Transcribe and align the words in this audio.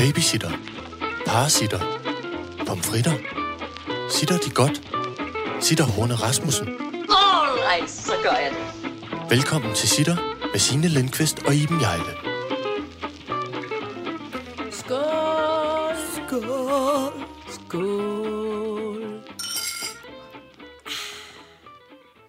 Babysitter. 0.00 0.52
Parasitter. 1.26 1.80
Pomfritter. 2.66 3.16
Sitter 4.10 4.38
de 4.38 4.50
godt? 4.50 4.76
Sitter 5.60 5.84
Horne 5.84 6.14
Rasmussen. 6.14 6.68
Alright, 6.68 7.90
så 7.90 8.12
gør 8.22 8.36
jeg 8.44 8.52
det. 8.56 9.30
Velkommen 9.30 9.74
til 9.74 9.88
Sitter 9.88 10.16
med 10.52 10.58
Signe 10.58 10.88
Lindqvist 10.88 11.38
og 11.46 11.54
Iben 11.54 11.80
Jejle. 11.80 12.12
Skål! 14.72 15.96
Skål! 16.16 17.12
Skål! 17.54 19.22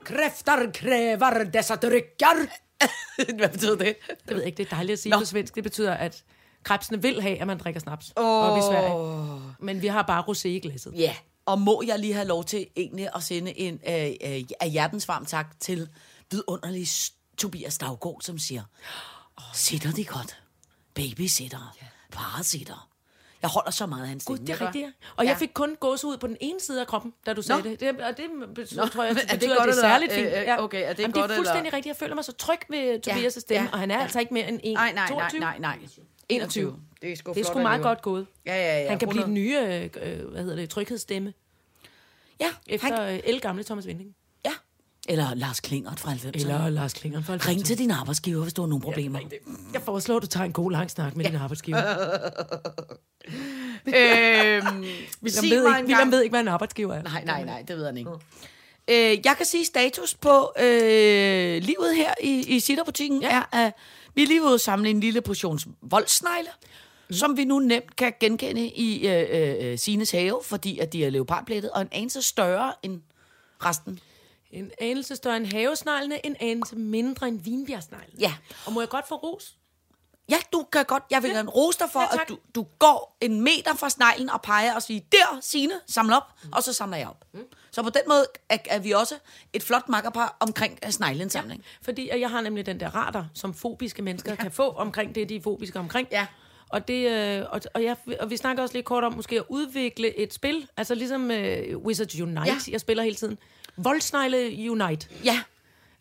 Kræfter 0.03 0.71
kræver 0.73 1.43
dessa 1.53 1.75
drycker. 1.75 2.37
Hvad 3.39 3.49
betyder 3.49 3.75
det? 3.75 3.95
Det 4.09 4.35
ved 4.35 4.37
jeg 4.37 4.45
ikke, 4.45 4.57
det 4.57 4.65
er 4.65 4.75
dejligt 4.75 4.93
at 4.93 4.99
sige 4.99 5.11
Nå. 5.11 5.19
på 5.19 5.25
svensk. 5.25 5.55
Det 5.55 5.63
betyder, 5.63 5.93
at 5.93 6.23
krebsene 6.63 7.01
vil 7.01 7.21
have, 7.21 7.37
at 7.41 7.47
man 7.47 7.57
drikker 7.57 7.79
snaps 7.81 8.13
oh. 8.15 8.25
op 8.51 8.57
i 8.57 8.61
Sverige. 8.61 9.41
Men 9.59 9.81
vi 9.81 9.87
har 9.87 10.01
bare 10.01 10.23
rosé 10.27 10.47
i 10.47 10.59
glasset. 10.59 10.93
Ja, 10.95 11.15
og 11.45 11.61
må 11.61 11.83
jeg 11.87 11.99
lige 11.99 12.13
have 12.13 12.27
lov 12.27 12.43
til 12.43 12.67
egentlig 12.75 13.09
at 13.15 13.23
sende 13.23 13.59
en 13.59 13.79
øh, 13.87 13.93
øh, 14.35 14.43
af 14.59 14.69
hjertens 14.69 15.07
varm 15.07 15.25
tak 15.25 15.59
til 15.59 15.89
vidunderlig 16.31 16.87
Tobias 17.37 17.77
Daggaard, 17.77 18.21
som 18.21 18.37
siger, 18.39 18.63
sitter 19.53 19.91
de 19.91 20.05
godt? 20.05 20.37
Babysitter, 20.93 21.75
parasitter. 22.11 22.87
Jeg 23.41 23.49
holder 23.49 23.71
så 23.71 23.85
meget 23.85 24.01
af 24.01 24.07
hans 24.07 24.25
Gud, 24.25 24.35
stemme. 24.37 24.47
det 24.47 24.53
er 24.53 24.57
jeg 24.59 24.67
rigtigt. 24.67 24.85
ja. 24.85 24.91
Og 25.15 25.25
jeg 25.25 25.31
Ja. 25.31 25.37
fik 25.37 25.49
kun 25.53 25.75
gås 25.79 26.03
ud 26.03 26.17
på 26.17 26.27
den 26.27 26.37
ene 26.41 26.59
side 26.59 26.81
af 26.81 26.87
kroppen, 26.87 27.13
da 27.25 27.33
du 27.33 27.41
sagde 27.41 27.61
Nå. 27.61 27.69
det. 27.69 27.79
det. 27.79 28.01
Og 28.01 28.17
det 28.17 28.25
betyder, 28.55 28.87
tror 28.87 29.03
jeg, 29.03 29.15
det 29.15 29.23
er 29.23 29.27
det 29.27 29.39
betyder, 29.39 29.55
godt 29.57 29.69
at 29.69 29.75
det 29.75 29.83
er 29.83 29.87
særligt 29.89 30.13
fint. 30.13 30.27
øh, 30.27 30.41
øh, 30.57 30.63
okay, 30.63 30.83
er 30.89 30.93
det 30.93 30.99
Jamen, 30.99 31.13
godt 31.13 31.29
det 31.29 31.31
er 31.31 31.37
fuldstændig 31.37 31.59
eller- 31.67 31.73
rigtigt. 31.77 31.87
Jeg 31.93 31.95
føler 31.99 32.15
mig 32.15 32.25
så 32.25 32.31
tryg 32.31 32.59
ved 32.69 33.07
Tobias' 33.07 33.39
stemme, 33.39 33.67
ja, 33.67 33.73
og 33.73 33.79
han 33.79 33.91
er 33.91 33.95
ja. 33.95 34.01
altså 34.03 34.19
ikke 34.19 34.33
mere 34.33 34.47
end 34.49 34.59
1, 34.63 34.73
Nej, 34.73 34.91
nej, 34.93 35.09
nej, 35.09 35.29
22. 35.29 35.39
nej, 35.39 35.57
nej. 35.59 35.79
21. 36.35 36.75
Det 37.01 37.11
er 37.11 37.15
sgu, 37.15 37.33
Det 37.33 37.39
er 37.39 37.43
flot 37.43 37.53
sgu 37.53 37.61
meget 37.61 37.73
alligevel. 37.73 37.89
godt 37.89 38.01
gået. 38.01 38.27
Ja, 38.45 38.55
ja, 38.55 38.81
ja. 38.83 38.89
Han 38.89 38.99
kan 38.99 39.07
blive 39.09 39.21
100. 39.23 39.25
den 39.25 39.33
nye, 39.33 39.89
øh, 40.03 40.19
øh, 40.23 40.29
hvad 40.31 40.41
hedder 40.41 40.55
det, 40.55 40.69
tryghedsstemme, 40.69 41.33
Ja, 42.39 42.47
efter 42.67 43.01
han, 43.03 43.13
øh, 43.15 43.19
el 43.23 43.41
gamle 43.41 43.63
Thomas 43.63 43.87
Vinding. 43.87 44.15
ja. 44.45 44.51
Eller 45.09 45.33
Lars 45.33 45.59
Klingert 45.59 45.99
fra 45.99 46.11
90'erne. 46.11 46.31
Eller 46.33 46.69
Lars 46.69 46.93
Klingeren 46.93 47.23
for 47.23 47.47
Ring 47.47 47.65
til 47.65 47.77
din 47.77 47.91
arbejdsgiver, 47.91 48.41
hvis 48.41 48.53
du 48.53 48.61
har 48.61 48.67
nogle 48.69 48.81
problemer. 48.81 49.19
Jeg 49.73 49.81
foreslår, 49.81 50.15
at 50.15 50.21
du 50.21 50.27
tager 50.27 50.45
en 50.45 50.53
god 50.53 50.71
lang 50.71 50.91
snak 50.91 51.15
med 51.15 51.25
ja. 51.25 51.31
din 51.31 51.39
arbejdsgiver. 51.39 51.77
øhm, 53.87 54.83
William, 55.23 55.43
ved 55.43 55.67
ikke, 55.67 55.87
William 55.87 56.11
ved 56.11 56.21
ikke, 56.21 56.33
hvad 56.33 56.39
en 56.41 56.47
arbejdsgiver 56.47 56.93
er. 56.93 57.01
Nej, 57.03 57.23
nej, 57.25 57.43
nej, 57.43 57.63
det 57.67 57.77
ved 57.77 57.85
han 57.85 57.97
ikke. 57.97 58.11
Øh, 58.91 59.17
jeg 59.25 59.33
kan 59.37 59.45
sige 59.45 59.65
status 59.65 60.13
på 60.13 60.53
øh, 60.59 61.61
livet 61.61 61.95
her 61.95 62.13
i, 62.21 62.55
i 62.55 62.59
Sitterbutikken 62.59 63.21
ja. 63.21 63.29
er, 63.51 63.65
at 63.65 63.73
vi 64.15 64.23
er 64.23 64.27
lige 64.27 64.43
ude 64.43 64.59
samle 64.59 64.89
en 64.89 64.99
lille 64.99 65.21
portion 65.21 65.59
voldsnegle, 65.81 66.49
mm. 67.09 67.15
som 67.15 67.37
vi 67.37 67.45
nu 67.45 67.59
nemt 67.59 67.95
kan 67.95 68.13
genkende 68.19 68.67
i 68.67 69.07
øh, 69.07 69.71
øh, 69.71 69.77
Sines 69.77 70.11
have, 70.11 70.39
fordi 70.43 70.79
at 70.79 70.93
de 70.93 71.05
er 71.05 71.09
leopardplettet, 71.09 71.71
og 71.71 71.81
en 71.81 71.89
anelse 71.91 72.21
større 72.21 72.73
end 72.83 73.01
resten. 73.65 73.99
En 74.51 74.71
anelse 74.81 75.15
større 75.15 75.37
end 75.37 75.45
havesneglene, 75.45 76.25
en 76.25 76.35
anelse 76.39 76.75
mindre 76.75 77.27
end 77.27 77.41
vinbjergsneglene. 77.43 78.19
Ja. 78.19 78.33
Og 78.65 78.73
må 78.73 78.81
jeg 78.81 78.89
godt 78.89 79.07
få 79.07 79.15
ros? 79.15 79.57
Ja, 80.31 80.37
du 80.53 80.65
kan 80.71 80.85
godt, 80.85 81.03
jeg 81.11 81.23
vil 81.23 81.29
Ja. 81.29 81.35
gerne 81.35 81.49
rose 81.49 81.79
dig 81.79 81.87
for, 81.91 81.99
Ja, 81.99 82.05
ja, 82.11 82.17
tak. 82.17 82.21
at 82.21 82.29
du, 82.29 82.37
du 82.55 82.65
går 82.79 83.17
en 83.21 83.41
meter 83.41 83.75
fra 83.75 83.89
sneglen 83.89 84.29
og 84.29 84.41
peger 84.41 84.75
og 84.75 84.81
siger, 84.81 85.01
der, 85.11 85.37
Signe, 85.41 85.73
samle 85.87 86.15
op, 86.17 86.23
mm. 86.43 86.49
og 86.53 86.63
så 86.63 86.73
samler 86.73 86.97
jeg 86.97 87.07
op. 87.07 87.25
Mm. 87.33 87.39
Så 87.71 87.83
på 87.83 87.89
den 87.89 88.01
måde 88.07 88.25
er, 88.49 88.57
er 88.65 88.79
vi 88.79 88.91
også 88.91 89.15
et 89.53 89.63
flot 89.63 89.89
makkerpar 89.89 90.37
omkring 90.39 90.79
øh, 90.85 90.91
snegleindsamling. 90.91 91.63
Fordi 91.81 92.09
jeg 92.19 92.29
har 92.29 92.41
nemlig 92.41 92.65
den 92.65 92.79
der 92.79 92.95
radar, 92.95 93.27
som 93.33 93.53
fobiske 93.53 94.01
mennesker 94.01 94.31
ja. 94.31 94.35
kan 94.35 94.51
få 94.51 94.69
omkring 94.69 95.15
det, 95.15 95.29
de 95.29 95.35
er 95.35 95.41
fobiske 95.41 95.79
omkring. 95.79 96.07
Ja. 96.11 96.25
Og, 96.69 96.87
det, 96.87 97.09
øh, 97.11 97.45
og, 97.49 97.61
og, 97.73 97.83
jeg, 97.83 97.95
og 98.19 98.29
vi 98.29 98.37
snakker 98.37 98.63
også 98.63 98.75
lidt 98.75 98.85
kort 98.85 99.03
om 99.03 99.13
måske 99.13 99.35
at 99.35 99.43
udvikle 99.49 100.19
et 100.19 100.33
spil, 100.33 100.67
altså 100.77 100.95
ligesom 100.95 101.31
øh, 101.31 101.77
Wizards 101.77 102.19
Unite, 102.21 102.41
ja. 102.41 102.45
Ja. 102.47 102.57
jeg 102.71 102.79
spiller 102.81 103.03
hele 103.03 103.15
tiden. 103.15 103.37
Voldsnegle 103.77 104.71
Unite, 104.71 105.07
Ja, 105.23 105.41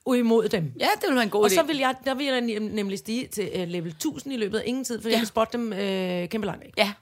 imod 0.07 0.49
dem. 0.49 0.73
ja 0.81 0.89
det 1.01 1.09
vil 1.09 1.15
være 1.15 1.25
en 1.25 1.31
god 1.31 1.41
Og 1.45 1.51
idé. 1.51 1.55
så 1.55 1.63
vil 1.63 1.79
jeg, 1.79 1.95
der 2.05 2.15
vil 2.15 2.27
jeg 2.27 2.39
nem- 2.39 2.61
nemlig 2.75 2.99
stige 2.99 3.27
til 3.27 3.51
øh, 3.55 3.69
level 3.69 3.91
1000 3.93 4.35
i 4.35 4.37
løbet 4.37 4.59
af 4.59 4.63
ingen 4.67 4.85
tid, 4.85 5.03
for 5.03 5.09
ja. 5.09 5.13
Jeg 5.13 5.21
kan 5.21 5.27
spotte 5.27 5.59
dem 5.59 5.73
øh, 5.73 6.29
kæmpe 6.29 6.47
langt 6.47 6.65
væk. 6.65 6.73
Ja. 6.79 6.93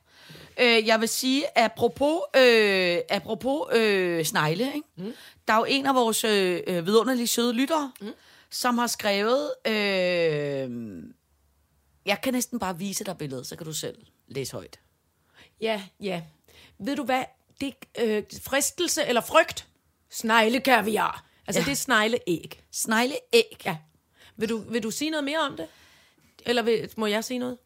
Øh, 0.60 0.86
jeg 0.86 1.00
vil 1.00 1.08
sige, 1.08 1.58
apropos, 1.58 2.20
øh, 2.36 2.98
apropos 3.10 3.76
øh, 3.76 4.24
snegle, 4.24 4.66
ikke? 4.66 4.88
Mm. 4.96 5.12
der 5.48 5.54
er 5.54 5.58
jo 5.58 5.64
en 5.68 5.86
af 5.86 5.94
vores 5.94 6.24
øh, 6.24 6.60
øh, 6.66 6.86
vidunderlige 6.86 7.26
søde 7.26 7.52
lyttere, 7.52 7.92
mm. 8.00 8.08
som 8.50 8.78
har 8.78 8.86
skrevet, 8.86 9.50
øh, 9.66 9.72
jeg 12.06 12.20
kan 12.22 12.32
næsten 12.34 12.58
bare 12.58 12.78
vise 12.78 13.04
dig 13.04 13.18
billedet, 13.18 13.46
så 13.46 13.56
kan 13.56 13.66
du 13.66 13.72
selv 13.72 13.96
læse 14.28 14.52
højt. 14.52 14.80
Ja, 15.60 15.82
ja. 16.00 16.22
Ved 16.78 16.96
du 16.96 17.04
hvad? 17.04 17.22
Det 17.60 17.74
øh, 18.00 18.22
fristelse 18.42 19.04
eller 19.06 19.20
frygt. 19.20 19.66
Sneglekaviar. 20.10 21.24
Altså, 21.48 21.60
ja. 21.60 21.64
Det 21.64 21.70
er 21.72 21.76
snegleæg. 21.76 22.60
Snegleæg. 22.72 23.56
Ja. 23.64 23.76
Vil 24.36 24.48
du, 24.48 24.58
vil 24.68 24.82
du 24.82 24.90
sige 24.90 25.10
noget 25.10 25.24
mere 25.24 25.38
om 25.38 25.56
det? 25.56 25.66
Eller 26.46 26.62
vil, 26.62 26.90
må 26.96 27.06
jeg 27.06 27.24
sige 27.24 27.38
noget? 27.38 27.56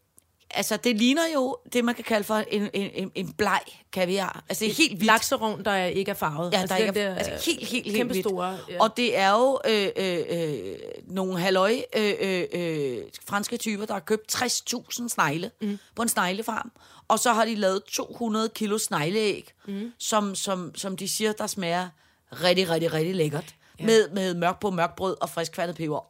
Altså, 0.55 0.77
det 0.77 0.97
ligner 0.97 1.23
jo 1.35 1.57
det, 1.73 1.85
man 1.85 1.95
kan 1.95 2.05
kalde 2.05 2.25
for 2.25 2.35
en, 2.35 2.71
en, 2.73 3.11
en, 3.15 3.33
bleg 3.33 3.61
kaviar. 3.93 4.45
Altså, 4.49 4.65
det 4.65 4.71
er 4.71 4.75
helt 4.75 4.91
vildt. 4.93 5.05
Lakserovn, 5.05 5.65
der 5.65 5.71
er- 5.71 5.87
ikke 5.87 6.11
er 6.11 6.15
farvet. 6.15 6.53
Ja, 6.53 6.61
altså, 6.61 6.75
der 6.77 6.85
ikke 6.87 7.01
er, 7.01 7.15
altså 7.17 7.51
helt, 7.51 7.69
helt, 7.69 7.85
helt 7.85 7.97
kæmpe 7.97 8.21
store. 8.21 8.59
Ja. 8.69 8.81
Og 8.81 8.97
det 8.97 9.17
er 9.19 9.31
jo 9.31 9.61
øh, 9.67 9.89
øh, 9.97 10.21
øh, 10.31 10.75
nogle 11.07 11.39
halløj 11.41 11.83
øh, 11.97 12.15
øh, 12.21 12.45
øh, 12.53 12.99
franske 13.27 13.57
typer, 13.57 13.87
der 13.87 13.93
har 13.93 14.01
købt 14.01 14.35
60.000 14.35 15.09
snegle 15.09 15.51
mm. 15.61 15.79
på 15.95 16.03
en 16.03 16.09
sneglefarm. 16.09 16.73
Og 17.09 17.19
så 17.19 17.33
har 17.33 17.45
de 17.45 17.55
lavet 17.55 17.85
200 17.85 18.49
kilo 18.49 18.79
snegleæg, 18.79 19.53
mm. 19.69 19.93
som, 19.99 20.35
som, 20.35 20.75
som 20.75 20.97
de 20.97 21.09
siger, 21.09 21.33
der 21.33 21.47
smager 21.47 21.89
rigtig, 22.33 22.71
rigtig, 22.71 22.93
rigtig 22.93 23.15
lækkert. 23.15 23.55
Ja. 23.83 23.87
Med, 23.87 24.09
med 24.11 24.35
mørk 24.35 24.61
på 24.61 24.71
mørk 24.71 24.97
brød 24.97 25.17
og 25.21 25.31
friskfærdet 25.31 25.77
peber. 25.77 26.07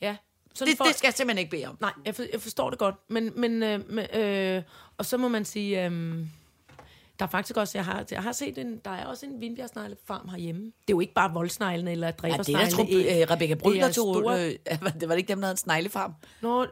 ja. 0.00 0.16
Sådan 0.54 0.70
Det, 0.70 0.76
for- 0.78 0.84
det 0.84 0.94
skal 0.96 1.06
jeg 1.08 1.14
simpelthen 1.14 1.38
ikke 1.38 1.50
bede 1.50 1.64
om. 1.66 1.76
Nej, 1.80 1.92
jeg, 2.06 2.14
for, 2.14 2.22
jeg 2.32 2.40
forstår 2.40 2.70
det 2.70 2.78
godt. 2.78 2.94
Men, 3.08 3.32
men 3.40 3.62
øh, 3.62 3.80
øh, 4.56 4.62
og 4.98 5.06
så 5.06 5.16
må 5.16 5.28
man 5.28 5.44
sige, 5.44 5.84
øh, 5.86 5.90
der 7.18 7.24
er 7.24 7.30
faktisk 7.30 7.56
også, 7.56 7.78
jeg 7.78 7.84
har, 7.84 8.04
jeg 8.10 8.22
har 8.22 8.32
set 8.32 8.58
en, 8.58 8.78
der 8.84 8.90
er 8.90 9.06
også 9.06 9.26
en 9.26 9.40
vinbjergsneglefarm 9.40 10.28
herhjemme. 10.28 10.60
Det 10.64 10.70
er 10.70 10.90
jo 10.90 11.00
ikke 11.00 11.12
bare 11.14 11.32
voldsneglene 11.32 11.92
eller 11.92 12.06
Ja, 12.06 12.10
det 12.12 12.20
dræbersneglene. 12.20 12.62
er, 12.62 12.64
jeg 12.66 12.72
tror, 12.72 13.22
øh, 13.22 13.30
Rebecca 13.30 13.54
Bryl, 13.54 13.74
Det 13.74 13.80
er 13.82 13.86
der 13.86 13.92
tog... 13.92 14.14
store- 14.14 14.44
Øh, 14.46 14.92
det 15.00 15.08
var 15.08 15.14
det 15.14 15.18
ikke 15.18 15.28
dem, 15.28 15.38
der 15.38 15.46
havde 15.46 15.52
en 15.54 15.56
sneglefarm? 15.56 16.14
Nå, 16.40 16.62
øh, 16.62 16.68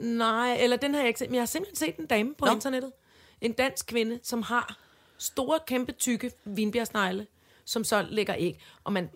nej, 0.00 0.56
eller 0.60 0.76
den 0.76 0.94
har 0.94 1.00
jeg 1.00 1.08
ikke 1.08 1.18
set, 1.18 1.28
men 1.28 1.34
jeg 1.34 1.40
har 1.42 1.46
simpelthen 1.46 1.76
set 1.76 1.96
en 1.96 2.06
dame 2.06 2.34
på. 2.34 2.46
Nå. 2.46 2.52
internettet. 2.52 2.92
En 3.40 3.52
dansk 3.52 3.86
kvinde, 3.86 4.18
som 4.22 4.42
har 4.42 4.76
store, 5.18 5.58
kæmpe, 5.66 5.92
tykke 5.92 6.30
vinbjergsnegle, 6.44 7.26
som 7.66 7.84
så 7.84 8.06
lægger 8.10 8.34
æg. 8.38 8.58
Og 8.84 8.92
man, 8.92 9.08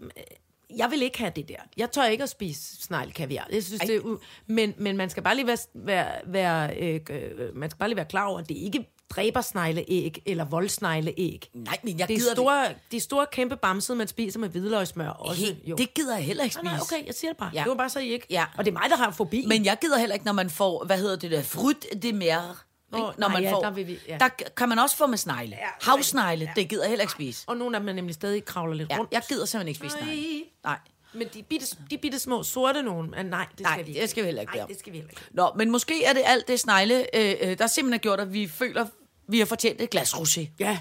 jeg 0.77 0.91
vil 0.91 1.03
ikke 1.03 1.19
have 1.19 1.33
det 1.37 1.49
der. 1.49 1.57
Jeg 1.77 1.91
tør 1.91 2.05
ikke 2.05 2.23
at 2.25 2.31
spise 2.31 2.83
sneglekaviar. 2.83 3.47
Jeg 3.53 3.65
synes, 3.65 3.81
Ej. 3.81 3.87
det 3.87 3.97
er 3.97 4.01
u- 4.01 4.21
men, 4.47 4.75
men 4.79 4.97
man 4.97 5.11
skal 5.11 5.23
bare 5.23 5.35
lige 5.35 5.47
være, 5.47 5.59
være, 5.75 6.07
være 6.27 6.77
øh, 6.77 7.01
øh, 7.11 7.57
man 7.57 7.71
skal 7.71 7.79
bare 7.79 7.89
lige 7.89 7.97
være 7.97 8.07
klar 8.07 8.25
over, 8.27 8.39
at 8.39 8.49
det 8.49 8.55
ikke 8.57 8.87
dræbersnegleæg 9.11 10.23
eller 10.27 10.45
voldsnegleæg. 10.45 11.41
Nej, 11.55 11.79
men 11.83 11.99
jeg 11.99 12.09
Det 12.09 12.15
er 12.15 12.19
gider 12.19 12.35
store, 12.35 12.67
de 12.93 13.01
store, 13.01 13.27
kæmpe 13.33 13.57
bamsede, 13.57 13.99
man 13.99 14.09
spiser 14.09 14.41
med 14.41 14.49
hvidløgsmør 14.49 15.09
også. 15.09 15.41
Helt, 15.45 15.59
jo. 15.67 15.77
det 15.77 15.95
gider 15.95 16.17
jeg 16.17 16.25
heller 16.25 16.45
ikke 16.45 16.55
spise. 16.55 16.65
nej, 16.65 16.79
okay, 16.81 17.07
jeg 17.07 17.15
siger 17.15 17.31
det 17.31 17.39
bare. 17.39 17.51
Ja. 17.55 17.61
Det 17.61 17.69
var 17.71 17.75
bare 17.77 17.89
så, 17.91 17.99
I 18.01 18.09
ikke... 18.13 18.27
Ja. 18.31 18.45
Og 18.59 18.65
det 18.65 18.71
er 18.71 18.79
mig, 18.79 18.91
der 18.91 18.97
har 18.97 19.11
fobi. 19.11 19.45
Men 19.49 19.65
jeg 19.65 19.79
gider 19.81 19.99
heller 19.99 20.15
ikke, 20.15 20.27
når 20.27 20.33
man 20.33 20.51
får, 20.51 20.85
hvad 20.85 20.99
hedder 20.99 21.17
det 21.17 21.31
der, 21.31 21.43
frut 21.43 21.87
de 22.03 22.13
mer. 22.13 22.65
Ikke? 22.99 23.07
når 23.21 23.29
nej, 23.29 23.29
man 23.29 23.43
ja, 23.43 23.53
får, 23.53 23.61
der 23.61 23.71
vi- 23.71 23.99
ja. 24.09 24.17
der 24.21 24.29
kan 24.57 24.69
man 24.69 24.79
også 24.79 24.97
få 24.97 25.07
med 25.07 25.19
snegle. 25.19 25.57
Ja, 25.57 25.91
Havsnegle, 25.91 26.45
ja. 26.45 26.53
det 26.57 26.69
gider 26.69 26.83
jeg 26.83 26.89
heller 26.89 27.03
ikke 27.03 27.13
spise. 27.13 27.45
Og 27.49 27.57
nogle 27.57 27.77
af 27.77 27.83
dem 27.85 27.95
nemlig 27.95 28.15
stadig 28.15 28.45
kravler 28.45 28.75
lidt 28.75 28.91
Ja, 28.91 28.99
rundt. 28.99 29.13
jeg 29.13 29.23
gider 29.29 29.45
simpelthen 29.45 29.69
ikke 29.69 29.79
spise 29.79 29.97
snegle. 30.05 30.23
Nej. 30.39 30.45
Nej. 30.65 30.79
Men 31.13 31.29
de 31.35 31.43
bitte, 31.43 31.67
de 31.91 31.99
bitte 31.99 32.19
små 32.19 32.43
sorte 32.43 32.83
nogen, 32.83 33.15
ah, 33.15 33.27
nej, 33.27 33.47
det 33.53 33.61
Nej, 33.61 33.73
skal 33.73 33.87
vi 33.87 33.91
ikke. 33.91 34.03
det 34.03 34.11
skal 34.11 34.23
vi 34.23 34.27
heller 34.27 34.41
ikke 34.41 34.57
Nej, 34.57 34.67
det 34.67 34.79
skal 34.79 34.93
vi 34.93 34.99
heller 34.99 35.11
ikke. 35.11 35.23
Nå, 35.31 35.51
men 35.57 35.71
måske 35.71 36.05
er 36.05 36.13
det 36.13 36.23
alt 36.25 36.49
det 36.49 36.61
snegle, 36.61 37.17
øh, 37.17 37.35
øh, 37.41 37.59
der 37.59 37.67
simpelthen 37.67 37.93
har 37.93 37.99
gjort, 37.99 38.21
at 38.21 38.33
vi 38.33 38.49
føler, 38.49 38.87
vi 39.29 39.39
har 39.39 39.47
fortjent 39.47 39.81
et 39.81 39.91
glas 39.91 40.15
rosé. 40.15 40.47
Ja, 40.59 40.79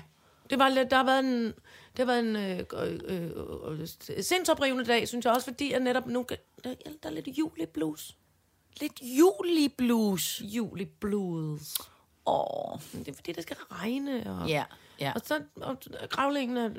det 0.50 0.60
var 0.60 0.70
lidt, 0.70 0.92
der 0.92 0.98
har 0.98 1.04
været 1.04 1.20
en, 1.20 1.54
det 1.98 2.08
været 2.08 2.20
en 2.20 2.36
øh, 2.36 2.60
øh, 2.74 3.00
øh, 3.08 3.80
øh, 3.80 4.24
sindsoprivende 4.24 4.86
dag, 4.86 5.08
synes 5.08 5.26
jeg 5.26 5.34
også, 5.34 5.46
fordi 5.52 5.72
at 5.72 5.82
netop 5.82 6.08
nu, 6.08 6.26
der, 6.64 6.74
der 7.04 7.10
er 7.10 7.14
lidt 7.14 7.28
jul 7.28 7.52
i 7.58 7.66
blues. 7.74 8.16
Lidt 8.82 9.02
juliblues. 9.02 10.42
Jul 10.46 10.82
i 10.82 10.86
blues. 10.86 11.74
Åh, 12.30 12.80
Det 13.00 13.08
er 13.08 13.14
fordi, 13.16 13.31
det 13.31 13.44
skal 13.44 13.58
regne. 13.72 14.40
Og, 14.42 14.50
ja, 14.50 14.64
ja. 15.00 15.12
og 15.16 15.22
så 15.26 15.40
og 15.62 15.78
gravlingen, 16.10 16.58
er, 16.58 16.70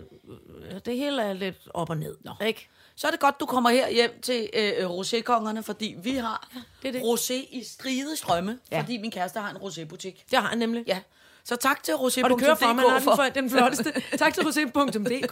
det 0.78 0.96
hele 0.96 1.22
er 1.22 1.32
lidt 1.32 1.68
op 1.74 1.90
og 1.90 1.96
ned. 1.96 2.16
Nå. 2.24 2.32
Ikke? 2.46 2.68
Så 2.96 3.06
er 3.06 3.10
det 3.10 3.20
godt, 3.20 3.40
du 3.40 3.46
kommer 3.46 3.70
her 3.70 3.90
hjem 3.90 4.20
til 4.22 4.48
øh, 4.54 4.90
rosékongerne, 4.90 5.60
fordi 5.60 5.94
vi 6.02 6.14
har 6.14 6.48
det 6.82 6.88
er 6.88 6.92
det. 6.92 7.00
rosé 7.02 7.32
i 7.34 7.62
stride 7.64 8.16
strømme, 8.16 8.58
Ja. 8.72 8.80
fordi 8.80 8.98
min 8.98 9.10
kæreste 9.10 9.40
har 9.40 9.50
en 9.50 9.56
rosébutik. 9.56 10.24
Det 10.30 10.38
har 10.38 10.48
han 10.48 10.58
nemlig. 10.58 10.84
Ja, 10.86 11.00
så 11.44 11.56
tak 11.56 11.82
til 11.82 11.92
rosé.dk 11.92 12.24
Og 12.24 12.30
det 12.30 12.38
kører 12.40 12.54
for, 12.54 12.66
man 12.66 12.78
har 12.88 12.98
den, 12.98 13.02
for, 13.02 13.22
den 13.34 13.50
flotteste. 13.50 13.92
tak 14.18 14.34
til 14.34 14.40
rosé.dk 14.42 15.30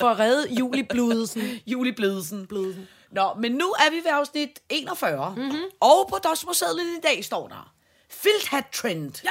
for 0.00 0.08
at 0.08 0.18
redde 0.18 0.54
julibludelsen. 0.54 1.42
Julibledelsen. 1.66 2.46
Bledelsen. 2.46 2.88
Nå, 3.10 3.34
men 3.40 3.52
nu 3.52 3.64
er 3.64 3.90
vi 3.90 3.96
ved 3.96 4.10
afsnit 4.12 4.60
41. 4.68 5.34
Mm-hmm. 5.36 5.62
Og 5.80 6.06
på 6.10 6.16
dosmersedlen 6.24 6.86
i 6.86 7.00
dag 7.02 7.24
står 7.24 7.48
der 7.48 7.72
Filthat 8.14 8.64
trend. 8.72 9.12
Ja! 9.24 9.30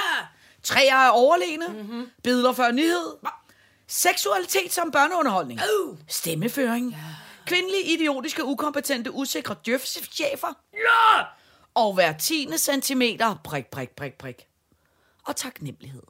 Træer 0.63 0.95
er 0.95 1.09
overlegne. 1.09 1.67
Mm-hmm. 1.67 2.09
Billeder 2.23 2.53
før 2.53 2.71
nyhed. 2.71 3.17
Seksualitet 3.87 4.73
som 4.73 4.91
børneunderholdning. 4.91 5.59
Uh. 5.59 5.97
Stemmeføring. 6.07 6.91
Ja. 6.91 6.97
Kvindelige, 7.45 7.83
idiotiske, 7.83 8.45
ukompetente, 8.45 9.11
usikre 9.11 9.55
djøfchefer. 9.65 10.53
Ja! 10.73 11.23
Og 11.75 11.93
hver 11.93 12.13
tiende 12.17 12.57
centimeter. 12.57 13.35
Prik, 13.43 13.67
prik, 13.67 13.89
prik, 13.89 14.13
prik. 14.13 14.47
Og 15.27 15.35
taknemmelighed. 15.35 16.03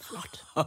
Flot. 0.00 0.44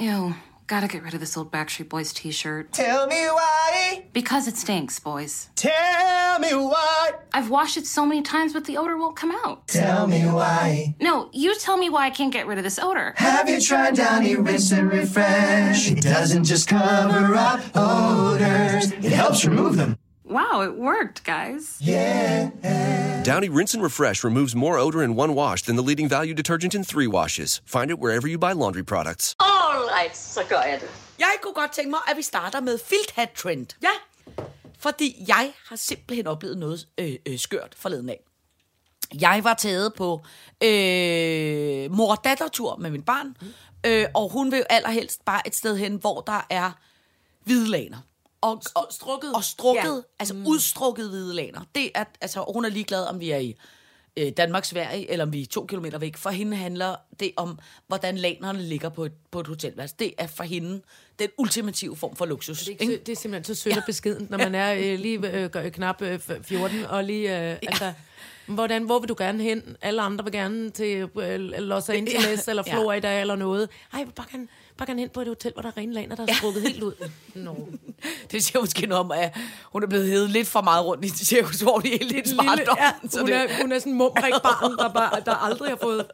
Ew, 0.00 0.32
gotta 0.68 0.86
get 0.86 1.02
rid 1.02 1.14
of 1.14 1.20
this 1.20 1.36
old 1.36 1.50
Backstreet 1.50 1.88
Boys 1.88 2.12
t 2.12 2.30
shirt. 2.30 2.72
Tell 2.72 3.06
me 3.06 3.24
why. 3.26 4.04
Because 4.12 4.46
it 4.46 4.56
stinks, 4.56 5.00
boys. 5.00 5.48
Tell 5.56 6.38
me 6.38 6.54
why. 6.54 7.12
I've 7.32 7.48
washed 7.50 7.78
it 7.78 7.86
so 7.86 8.04
many 8.04 8.22
times, 8.22 8.52
but 8.52 8.66
the 8.66 8.76
odor 8.76 8.96
won't 8.96 9.16
come 9.16 9.32
out. 9.32 9.66
Tell 9.66 10.06
me 10.06 10.20
why. 10.26 10.94
No, 11.00 11.30
you 11.32 11.58
tell 11.58 11.78
me 11.78 11.88
why 11.88 12.06
I 12.06 12.10
can't 12.10 12.32
get 12.32 12.46
rid 12.46 12.58
of 12.58 12.64
this 12.64 12.78
odor. 12.78 13.14
Have 13.16 13.48
you 13.48 13.60
tried 13.60 13.96
Downy 13.96 14.36
Rinse 14.36 14.70
and 14.72 14.92
Refresh? 14.92 15.90
It 15.90 16.02
doesn't 16.02 16.44
just 16.44 16.68
cover 16.68 17.34
up 17.34 17.60
odors, 17.74 18.92
it 18.92 19.12
helps 19.12 19.44
remove 19.46 19.76
them. 19.76 19.98
Wow, 20.28 20.60
it 20.60 20.76
worked, 20.76 21.24
guys. 21.24 21.78
Yeah. 21.80 22.50
Downy 23.24 23.48
Rinse 23.48 23.72
and 23.74 23.82
Refresh 23.82 24.22
removes 24.24 24.54
more 24.54 24.78
odor 24.78 25.02
in 25.02 25.16
one 25.16 25.34
wash 25.34 25.62
than 25.62 25.76
the 25.76 25.82
leading 25.82 26.08
value 26.08 26.34
detergent 26.34 26.74
in 26.74 26.84
three 26.84 27.06
washes. 27.06 27.62
Find 27.64 27.90
it 27.90 27.98
wherever 27.98 28.28
you 28.28 28.38
buy 28.38 28.52
laundry 28.52 28.82
products. 28.82 29.34
All 29.40 29.88
right, 29.88 30.16
så 30.16 30.40
gør 30.48 30.60
jeg 30.60 30.80
det. 30.80 30.88
Jeg 31.18 31.32
kunne 31.42 31.54
godt 31.54 31.72
tænke 31.72 31.90
mig, 31.90 32.00
at 32.10 32.16
vi 32.16 32.22
starter 32.22 32.60
med 32.60 32.78
filthat 32.78 33.30
trend. 33.30 33.66
Ja. 33.82 33.88
Fordi 34.78 35.24
jeg 35.28 35.52
har 35.68 35.76
simpelthen 35.76 36.26
oplevet 36.26 36.58
noget 36.58 36.86
øh, 36.98 37.14
øh, 37.26 37.38
skørt 37.38 37.74
forleden 37.76 38.08
af. 38.08 38.20
Jeg 39.20 39.40
var 39.44 39.54
taget 39.54 39.94
på 39.94 40.24
øh, 40.62 41.92
mor-datter-tur 41.92 42.76
med 42.76 42.90
min 42.90 43.02
barn, 43.02 43.36
mm. 43.40 43.46
øh, 43.86 44.06
og 44.14 44.32
hun 44.32 44.50
vil 44.50 44.58
jo 44.58 44.64
allerhelst 44.70 45.24
bare 45.24 45.46
et 45.46 45.56
sted 45.56 45.76
hen, 45.76 45.94
hvor 45.94 46.20
der 46.20 46.46
er 46.50 46.70
hvidelaner. 47.44 47.98
Og, 48.40 48.62
og, 48.74 48.86
strukket. 48.90 49.34
Og 49.34 49.44
strukket, 49.44 49.82
ja. 49.82 49.94
Ja. 49.94 50.00
altså 50.18 50.34
mm. 50.34 50.46
udstrukket 50.46 51.08
hvidelaner. 51.08 51.60
Det 51.74 51.90
er, 51.94 52.04
altså, 52.20 52.44
hun 52.54 52.64
er 52.64 52.68
ligeglad, 52.68 53.04
om 53.04 53.20
vi 53.20 53.30
er 53.30 53.38
i 53.38 53.56
øh, 54.16 54.32
Danmark, 54.36 54.64
Sverige, 54.64 55.10
eller 55.10 55.24
om 55.24 55.32
vi 55.32 55.42
er 55.42 55.46
to 55.46 55.66
kilometer 55.66 55.98
væk. 55.98 56.16
For 56.16 56.30
hende 56.30 56.56
handler 56.56 56.96
det 57.20 57.32
om, 57.36 57.58
hvordan 57.86 58.18
lanerne 58.18 58.62
ligger 58.62 58.88
på 58.88 59.04
et, 59.04 59.12
på 59.30 59.40
et 59.40 59.46
hotelværelse. 59.46 59.94
Det 59.98 60.14
er 60.18 60.26
for 60.26 60.44
hende 60.44 60.82
den 61.18 61.28
ultimative 61.38 61.96
form 61.96 62.16
for 62.16 62.26
luksus. 62.26 62.58
Det 62.58 62.68
er, 62.68 62.72
ikke, 62.80 62.86
sø- 62.86 63.00
det 63.06 63.12
er 63.12 63.16
simpelthen 63.16 63.54
så 63.54 63.62
sødt 63.62 63.76
og 63.76 63.82
beskedent, 63.86 64.30
når 64.30 64.38
man 64.38 64.54
er 64.54 64.74
øh, 64.74 64.98
lige 64.98 65.32
øh, 65.32 65.72
knap 65.72 66.02
øh, 66.02 66.20
14, 66.42 66.84
og 66.84 67.04
lige, 67.04 67.50
øh, 67.52 67.58
altså, 67.62 67.92
hvordan, 68.46 68.82
hvor 68.82 68.98
vil 68.98 69.08
du 69.08 69.14
gerne 69.18 69.42
hen? 69.42 69.76
Alle 69.82 70.02
andre 70.02 70.24
vil 70.24 70.32
gerne 70.32 70.70
til 70.70 71.08
øh, 71.20 71.40
Los 71.40 71.88
Angeles, 71.88 72.46
Ja. 72.46 72.50
eller 72.50 72.62
Ja. 72.66 72.72
Florida, 72.74 73.20
eller 73.20 73.36
noget. 73.36 73.68
Ej, 73.92 74.04
bare 74.16 74.26
gerne, 74.32 74.48
bare 74.78 74.86
gerne 74.86 75.00
hen 75.00 75.08
på 75.08 75.20
et 75.20 75.26
hotel, 75.28 75.52
hvor 75.52 75.62
der 75.62 75.68
er 75.68 75.76
rene 75.76 75.92
laner, 75.92 76.16
der 76.16 76.26
er 76.28 76.34
strukket 76.34 76.62
helt 76.62 76.82
ud. 76.82 76.92
Nå. 77.34 77.68
Det 78.30 78.44
siger 78.44 78.60
måske 78.60 78.86
noget 78.86 79.00
om, 79.04 79.10
at 79.10 79.36
hun 79.72 79.82
er 79.82 79.86
blevet 79.86 80.06
hævet 80.06 80.30
lidt 80.30 80.48
for 80.48 80.60
meget 80.60 80.84
rundt 80.84 81.04
i 81.04 81.08
det 81.08 81.26
cirkus, 81.26 81.60
hvor 81.60 81.78
de 81.78 81.88
er 81.94 81.98
helt 81.98 82.12
lidt 82.12 82.28
smart 82.28 82.58
ja, 82.58 82.92
hun, 83.20 83.28
er, 83.32 83.46
hun 83.62 83.72
er 83.72 83.78
sådan 83.78 83.92
en 83.92 83.98
barn, 83.98 84.76
der, 84.76 84.92
bare, 84.92 85.20
der 85.26 85.34
aldrig 85.34 85.68
har 85.70 85.78
fået 85.82 86.06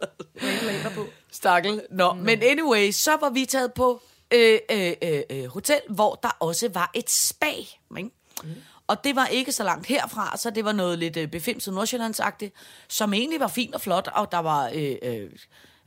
rene 0.42 0.66
laner 0.72 0.90
på. 0.90 1.06
Stakkel. 1.32 1.82
Nå, 1.90 2.12
mm. 2.12 2.18
men 2.18 2.42
anyway, 2.42 2.90
så 2.90 3.10
var 3.20 3.30
vi 3.30 3.44
taget 3.44 3.72
på 3.72 4.02
øh, 4.34 4.58
øh, 4.70 4.92
øh, 5.02 5.20
øh, 5.30 5.44
hotel, 5.46 5.80
hvor 5.88 6.14
der 6.22 6.36
også 6.40 6.70
var 6.74 6.90
et 6.94 7.10
spa. 7.10 7.46
Ikke? 7.98 8.10
Mm. 8.44 8.50
Og 8.86 9.04
det 9.04 9.16
var 9.16 9.26
ikke 9.26 9.52
så 9.52 9.64
langt 9.64 9.86
herfra, 9.86 10.36
så 10.36 10.50
det 10.50 10.64
var 10.64 10.72
noget 10.72 10.98
lidt 10.98 11.16
øh, 11.16 11.28
befimset 11.28 11.74
nordsjællandsagtigt, 11.74 12.54
som 12.88 13.14
egentlig 13.14 13.40
var 13.40 13.48
fint 13.48 13.74
og 13.74 13.80
flot, 13.80 14.08
og 14.14 14.32
der 14.32 14.38
var 14.38 14.70
øh, 14.74 14.96
øh, 15.02 15.30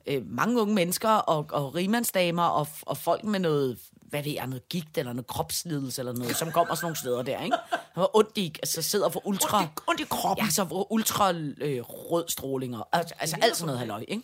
øh, 0.07 0.21
mange 0.25 0.61
unge 0.61 0.73
mennesker 0.75 1.09
og, 1.09 1.45
og 1.51 1.75
rimandsdamer 1.75 2.43
og, 2.43 2.67
og 2.81 2.97
folk 2.97 3.23
med 3.23 3.39
noget 3.39 3.79
hvad 4.09 4.23
ved 4.23 4.31
jeg, 4.31 4.47
noget 4.47 4.69
gigt 4.69 4.97
eller 4.97 5.13
noget 5.13 5.27
kropslidelse 5.27 6.01
eller 6.01 6.13
noget, 6.13 6.35
som 6.35 6.51
kommer 6.51 6.75
sådan 6.75 6.85
nogle 6.85 6.95
steder 6.97 7.21
der, 7.21 7.43
ikke? 7.43 7.57
Der 7.95 7.99
var 8.01 8.15
ondt 8.17 8.37
i, 8.37 8.55
altså 8.61 8.81
sidder 8.81 9.09
for 9.09 9.27
ultra... 9.27 9.59
Ondt 9.61 9.69
i- 9.79 9.81
ondt 9.87 10.01
i 10.01 10.03
kroppen. 10.09 10.45
Ja, 10.45 10.51
så 10.51 10.65
for 10.67 10.91
ultra 10.91 11.31
øh, 11.33 11.81
rød 11.81 12.25
stråling 12.29 12.77
og 12.77 12.87
altså, 12.93 13.15
altså 13.19 13.37
alt 13.41 13.55
sådan 13.57 13.65
noget 13.65 13.79
halløj, 13.79 14.03
ikke? 14.07 14.23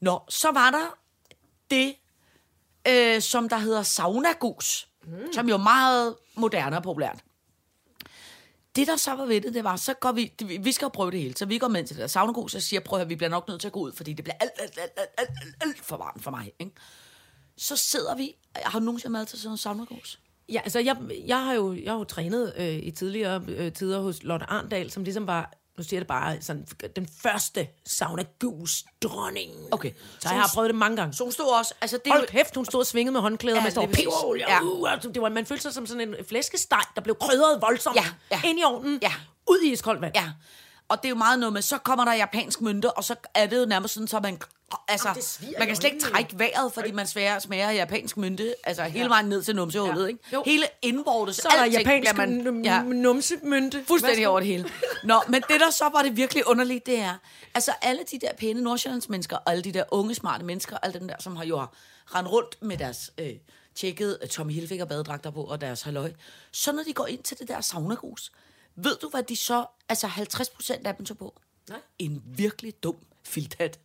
Nå, 0.00 0.20
så 0.28 0.50
var 0.52 0.70
der 0.70 0.96
det, 1.70 1.94
øh, 2.88 3.22
som 3.22 3.48
der 3.48 3.58
hedder 3.58 3.82
saunagus, 3.82 4.88
mm. 5.04 5.32
som 5.34 5.48
jo 5.48 5.54
er 5.54 5.58
meget 5.58 6.14
moderne 6.34 6.76
og 6.76 6.82
populært. 6.82 7.18
Det, 8.76 8.86
der 8.86 8.96
så 8.96 9.14
var 9.14 9.26
ved 9.26 9.40
det, 9.40 9.54
det 9.54 9.64
var, 9.64 9.76
så 9.76 9.94
går 9.94 10.12
vi, 10.12 10.32
vi 10.60 10.72
skal 10.72 10.86
jo 10.86 10.88
prøve 10.88 11.10
det 11.10 11.20
hele, 11.20 11.36
så 11.36 11.46
vi 11.46 11.58
går 11.58 11.68
med 11.68 11.84
til 11.84 11.96
det 11.96 12.00
der 12.00 12.06
saunagus, 12.06 12.54
og 12.54 12.62
siger, 12.62 12.80
prøv 12.80 12.98
at 12.98 13.00
høre, 13.00 13.08
vi 13.08 13.16
bliver 13.16 13.30
nok 13.30 13.48
nødt 13.48 13.60
til 13.60 13.68
at 13.68 13.72
gå 13.72 13.80
ud, 13.80 13.92
fordi 13.92 14.12
det 14.12 14.24
bliver 14.24 14.36
alt, 14.40 14.50
alt, 14.58 14.78
alt, 14.78 14.92
alt, 14.96 15.08
alt, 15.18 15.30
alt, 15.42 15.54
alt 15.60 15.78
for 15.78 15.96
varmt 15.96 16.22
for 16.22 16.30
mig, 16.30 16.52
ikke? 16.58 16.72
Så 17.56 17.76
sidder 17.76 18.16
vi, 18.16 18.34
har 18.56 18.78
du 18.78 18.84
nogensinde 18.84 19.12
mad 19.12 19.26
til 19.26 19.38
sådan 19.38 19.52
en 19.52 19.58
saunagus? 19.58 20.20
Ja, 20.48 20.60
altså 20.64 20.78
jeg, 20.78 20.96
jeg 21.26 21.44
har 21.44 21.52
jo, 21.52 21.74
jeg 21.74 21.92
har 21.92 21.98
jo 21.98 22.04
trænet 22.04 22.52
øh, 22.56 22.74
i 22.74 22.90
tidligere 22.90 23.44
øh, 23.48 23.72
tider 23.72 24.00
hos 24.00 24.22
Lotte 24.22 24.46
Arndal, 24.46 24.90
som 24.90 25.04
ligesom 25.04 25.26
var, 25.26 25.52
nu 25.78 25.84
siger 25.84 25.96
jeg 25.96 26.00
det 26.00 26.08
bare, 26.08 26.42
sådan, 26.42 26.66
den 26.96 27.08
første 27.22 27.68
sauna 27.86 28.24
gus 28.40 28.84
dronning. 29.02 29.52
Okay. 29.70 29.90
Så 30.20 30.28
jeg 30.28 30.40
har 30.40 30.50
prøvet 30.54 30.68
det 30.68 30.74
mange 30.78 30.96
gange. 30.96 31.14
Så 31.14 31.22
hun 31.24 31.32
stod 31.32 31.58
også, 31.58 31.74
altså 31.80 31.98
det 32.04 32.12
Hold 32.12 32.20
jo- 32.22 32.26
kæft, 32.30 32.54
hun 32.54 32.64
stod 32.64 32.80
og 32.80 32.86
svingede 32.86 33.12
med 33.12 33.20
håndklæder 33.20 33.56
Ja, 33.62 33.64
lige 33.68 33.74
præcis. 33.86 33.96
peberolie. 34.04 34.44
Ja. 34.48 34.54
Ja. 34.54 34.62
Uh, 34.62 34.92
altså, 34.92 35.08
det 35.08 35.22
var, 35.22 35.28
man 35.28 35.46
følte 35.46 35.62
sig 35.62 35.74
som 35.74 35.86
sådan 35.86 36.08
en 36.08 36.14
flæskesteg, 36.28 36.80
der 36.94 37.00
blev 37.00 37.16
krydret 37.20 37.62
voldsomt 37.62 37.96
Ja, 37.96 38.04
ja. 38.30 38.40
ind 38.44 38.58
i 38.58 38.62
ovnen, 38.62 38.98
Ja. 39.02 39.12
ud 39.50 39.58
i 39.60 39.72
iskoldt 39.72 40.00
vand. 40.00 40.12
Ja, 40.16 40.30
og 40.88 40.96
det 41.02 41.04
er 41.04 41.10
jo 41.10 41.14
meget 41.14 41.38
noget 41.38 41.52
med, 41.52 41.62
så 41.62 41.78
kommer 41.78 42.04
der 42.04 42.12
japansk 42.12 42.60
mynte, 42.60 42.90
og 42.92 43.04
så 43.04 43.14
er 43.34 43.46
det 43.46 43.60
jo 43.60 43.64
nærmest 43.66 43.94
sådan, 43.94 44.08
så 44.08 44.20
man... 44.20 44.40
Altså, 44.88 45.08
svier 45.20 45.58
man 45.58 45.66
kan 45.66 45.76
slet 45.76 45.92
ikke 45.92 46.04
trække 46.04 46.38
vejret, 46.38 46.72
fordi 46.72 46.90
man 46.92 47.06
smager, 47.06 47.38
smager 47.38 47.70
japansk 47.70 48.16
mynte, 48.16 48.54
altså 48.64 48.82
hele 48.82 49.08
vejen 49.08 49.26
ned 49.26 49.42
til 49.42 49.56
numsehullet, 49.56 50.02
Ja. 50.02 50.06
ikke? 50.08 50.20
Jo. 50.32 50.42
Hele 50.46 50.64
indvortes, 50.82 51.36
Så 51.36 51.48
er 51.48 51.56
der 51.56 51.64
japansk 51.64 52.16
man, 52.16 52.64
ja, 52.64 52.74
ja. 52.74 52.82
numsemynte. 52.82 53.84
fuldstændig 53.88 54.28
over 54.28 54.40
det 54.40 54.46
hele. 54.48 54.70
Nå, 55.04 55.22
men 55.28 55.42
det 55.48 55.60
der 55.60 55.70
så 55.70 55.88
var 55.88 56.02
det 56.02 56.16
virkelig 56.16 56.46
underligt, 56.46 56.86
det 56.86 56.98
er, 56.98 57.14
altså 57.54 57.72
alle 57.82 58.02
de 58.10 58.18
der 58.18 58.32
pæne 58.38 58.60
Nordsjællands 58.62 59.08
mennesker, 59.08 59.36
og 59.36 59.50
alle 59.50 59.62
de 59.64 59.72
der 59.72 59.84
unge, 59.90 60.14
smarte 60.14 60.44
mennesker, 60.44 60.76
alle 60.82 60.98
dem 61.00 61.08
der, 61.08 61.16
som 61.20 61.36
har 61.36 61.44
jo 61.44 61.58
har 61.58 61.72
rendt 62.14 62.30
rundt 62.30 62.62
med 62.62 62.76
deres 62.76 63.10
øh, 63.18 63.30
tjekket 63.74 64.18
øh, 64.22 64.28
Tommy 64.28 64.52
Hilfiger 64.52 64.84
badedragter 64.84 65.30
på, 65.30 65.42
og 65.44 65.60
deres 65.60 65.82
halløj, 65.82 66.12
så 66.52 66.72
når 66.72 66.82
de 66.82 66.92
går 66.92 67.06
ind 67.06 67.22
til 67.22 67.38
det 67.38 67.48
der 67.48 67.60
saunagus, 67.60 68.32
ved 68.76 68.96
du, 69.02 69.08
hvad 69.08 69.22
de 69.22 69.36
så, 69.36 69.64
altså 69.88 70.06
50 70.06 70.48
procent 70.50 70.86
af 70.86 70.94
dem 70.94 71.06
så 71.06 71.14
på? 71.14 71.40
Nej. 71.68 71.78
En 71.98 72.22
virkelig 72.26 72.82
dum 72.82 72.96
filthat. 73.24 73.78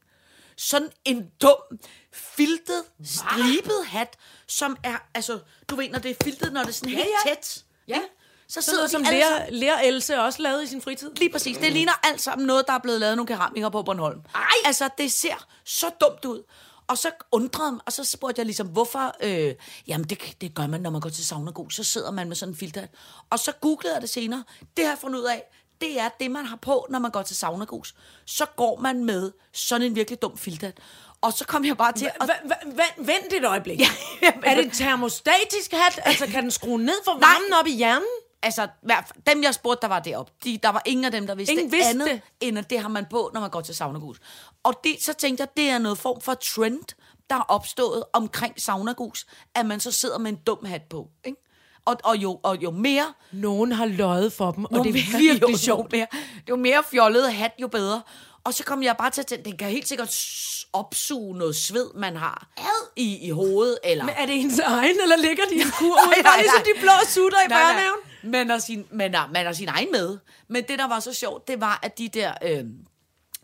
Sådan 0.61 0.89
en 1.06 1.27
dum, 1.41 1.80
filtet, 2.13 2.83
stribet 3.03 3.85
hat, 3.85 4.18
som 4.47 4.77
er, 4.83 4.97
altså, 5.13 5.39
du 5.69 5.75
ved, 5.75 5.89
når 5.89 5.99
det 5.99 6.11
er 6.11 6.15
filtet, 6.23 6.53
når 6.53 6.61
det 6.61 6.69
er 6.69 6.73
sådan 6.73 6.89
helt 6.89 7.07
ja. 7.25 7.30
tæt. 7.30 7.63
Ja. 7.87 7.95
ikke? 7.95 8.07
Så 8.47 8.61
Sådan 8.61 8.63
sidder 8.63 8.77
noget, 8.77 8.89
de 8.89 8.91
som 8.91 9.13
lærer, 9.13 9.49
lærer 9.49 9.80
Else 9.80 10.19
også 10.19 10.41
lavet 10.41 10.63
i 10.63 10.68
sin 10.68 10.81
fritid. 10.81 11.11
Lige 11.15 11.31
præcis. 11.31 11.57
Det 11.57 11.73
ligner 11.73 11.91
alt 12.03 12.21
sammen 12.21 12.47
noget, 12.47 12.68
der 12.68 12.73
er 12.73 12.80
blevet 12.80 12.99
lavet 12.99 13.18
nogle 13.18 13.27
keramikere 13.27 13.71
på 13.71 13.83
Bornholm. 13.83 14.21
Ej! 14.35 14.41
Altså, 14.65 14.89
det 14.97 15.11
ser 15.11 15.47
så 15.65 15.89
dumt 16.01 16.25
ud. 16.25 16.44
Og 16.87 16.97
så 16.97 17.11
undrede 17.31 17.71
mig, 17.71 17.81
og 17.85 17.94
så 17.94 18.03
spurgte 18.03 18.39
jeg 18.39 18.45
ligesom, 18.45 18.68
hvorfor... 18.68 19.15
Øh, 19.23 19.56
jamen, 19.87 20.09
det, 20.09 20.35
det 20.41 20.53
gør 20.53 20.68
man, 20.68 20.81
når 20.81 20.89
man 20.89 21.01
går 21.01 21.09
til 21.09 21.25
saunagus. 21.25 21.75
Så 21.75 21.83
sidder 21.83 22.11
man 22.11 22.27
med 22.27 22.35
sådan 22.35 22.53
en 22.53 22.57
filter. 22.57 22.87
Og 23.30 23.39
så 23.39 23.51
googlede 23.51 23.94
jeg 23.94 24.01
det 24.01 24.09
senere. 24.09 24.44
Det 24.77 24.85
har 24.85 24.91
jeg 24.91 24.99
fundet 24.99 25.19
ud 25.19 25.25
af. 25.25 25.44
Det 25.81 26.00
er 26.00 26.09
det, 26.19 26.31
man 26.31 26.45
har 26.45 26.56
på, 26.56 26.88
når 26.90 27.00
man 27.00 27.11
går 27.11 27.21
til 27.21 27.35
saunagus. 27.35 27.95
Så 28.26 28.45
går 28.45 28.80
man 28.80 29.06
med 29.06 29.31
sådan 29.54 29.88
en 29.88 29.95
virkelig 29.95 30.21
dum 30.21 30.38
filter. 30.38 30.71
Og 31.21 31.33
så 31.33 31.45
kom 31.45 31.66
jeg 31.66 31.78
bare 31.78 31.92
til... 31.94 32.06
at- 32.21 32.30
Vent 32.97 33.33
et 33.33 33.45
øjeblik. 33.45 33.80
Ja, 33.80 33.88
er 34.44 34.56
det 34.56 34.66
en 34.66 34.71
termostatisk 34.71 35.71
hat? 35.73 36.00
Altså, 36.06 36.26
kan 36.28 36.44
den 36.44 36.52
skrue 36.52 36.78
ned 36.81 37.04
for 37.06 37.11
varmen 37.11 37.54
op 37.59 37.68
i 37.68 37.76
hjernen? 37.76 38.07
altså, 38.44 38.68
dem 39.28 39.44
jeg 39.44 39.54
spurgte, 39.54 39.81
der 39.81 39.88
var 39.88 40.00
deroppe, 40.00 40.31
de, 40.44 40.57
der 40.64 40.69
var 40.69 40.81
ingen 40.85 41.06
af 41.06 41.11
dem, 41.11 41.28
der 41.28 41.35
vidste, 41.35 41.54
Ingen 41.54 41.71
vidste 41.71 41.90
andet, 41.90 42.07
det. 42.09 42.21
end 42.40 42.57
at 42.59 42.69
det 42.69 42.80
har 42.80 42.90
man 42.90 43.06
på, 43.09 43.31
når 43.33 43.42
man 43.42 43.50
går 43.50 43.61
til 43.61 43.76
saunagus. 43.76 44.18
Og 44.64 44.73
det, 44.83 45.04
så 45.04 45.14
tænkte 45.14 45.42
jeg, 45.42 45.47
det 45.57 45.69
er 45.69 45.78
noget 45.78 45.97
form 45.97 46.21
for 46.21 46.33
trend, 46.33 46.80
der 47.30 47.35
er 47.35 47.42
opstået 47.47 48.04
omkring 48.14 48.61
saunagus, 48.61 49.26
at 49.56 49.66
man 49.66 49.80
så 49.80 49.92
sidder 49.92 50.18
med 50.18 50.31
en 50.31 50.35
dum 50.47 50.66
hat 50.66 50.81
på. 50.90 51.07
Ikke? 51.26 51.38
Og, 51.85 51.97
og, 52.04 52.18
jo, 52.18 52.40
og 52.44 52.64
jo 52.64 52.71
mere... 52.71 53.14
Nogen 53.31 53.71
har 53.71 53.85
løjet 53.85 54.33
for 54.33 54.52
dem, 54.52 54.66
og 54.66 54.83
det 54.83 54.90
er 54.90 55.18
virkelig 55.18 55.42
jo, 55.52 55.57
sjovt. 55.57 55.94
Jo 55.94 55.97
mere, 55.97 56.07
jo 56.50 56.56
mere 56.56 56.83
fjollet 56.92 57.33
hat, 57.33 57.52
jo 57.61 57.68
bedre. 57.68 58.02
Og 58.44 58.54
så 58.54 58.64
kom 58.64 58.83
jeg 58.83 58.95
bare 58.97 59.09
til 59.09 59.21
at 59.21 59.28
tænke, 59.28 59.50
den 59.50 59.57
kan 59.57 59.69
helt 59.69 59.88
sikkert 59.88 60.16
opsuge 60.73 61.38
noget 61.38 61.56
sved, 61.56 61.90
man 61.95 62.16
har 62.16 62.47
i, 62.95 63.28
i 63.28 63.30
hovedet. 63.30 63.78
Eller... 63.83 64.06
Men 64.06 64.14
er 64.18 64.26
det 64.26 64.35
ens 64.35 64.59
egen, 64.59 64.95
eller 65.04 65.16
ligger 65.18 65.44
de 65.50 65.56
i 65.56 65.61
en 65.61 65.71
kur 65.80 65.95
Nej, 65.95 66.16
nej, 66.16 66.23
Bare 66.23 66.38
ligesom 66.38 66.57
nej. 66.57 66.73
de 66.76 66.81
blå 66.81 66.92
sutter 67.07 67.38
i 67.38 67.47
Nej, 67.47 67.61
nej. 67.61 67.71
børnehaven? 67.71 68.00
Man 68.23 68.50
har, 68.50 68.57
sin, 68.57 68.85
man, 68.92 69.16
har, 69.16 69.30
man 69.33 69.45
har 69.45 69.54
sin 69.54 69.68
egen 69.68 69.92
med. 69.92 70.18
Men 70.47 70.64
det, 70.68 70.80
der 70.80 70.88
var 70.88 71.00
så 71.00 71.14
sjovt, 71.14 71.47
det 71.47 71.61
var, 71.61 71.80
at 71.83 71.97
de 71.97 72.07
der 72.07 72.33
øh, 72.44 72.64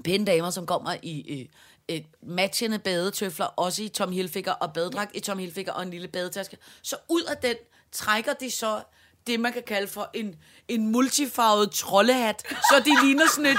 pæne 0.04 0.26
damer, 0.26 0.50
som 0.50 0.66
kommer 0.66 0.96
i 1.02 1.48
øh, 1.90 1.96
øh, 1.96 2.02
matchende 2.24 2.80
badetøfler, 2.80 3.46
også 3.46 3.84
i 3.84 3.88
Tom 3.88 4.12
Hilfiger 4.12 4.52
og 4.52 4.74
badedragt 4.74 5.12
i 5.16 5.20
Tom 5.20 5.38
Hilfiger 5.40 5.72
og 5.72 5.84
en 5.84 5.90
lille 5.90 6.08
badetaske, 6.08 6.58
så 6.82 6.96
ud 7.10 7.24
af 7.24 7.38
den 7.38 7.56
trækker 7.98 8.34
de 8.34 8.52
så 8.52 8.82
det, 9.28 9.40
man 9.40 9.54
kan 9.54 9.64
kalde 9.68 9.88
for 9.88 10.10
en, 10.14 10.36
en 10.68 10.92
multifarvet 10.92 11.72
troldehat. 11.72 12.44
Så 12.50 12.82
de 12.86 13.06
ligner 13.06 13.28
sådan 13.28 13.46
et 13.46 13.58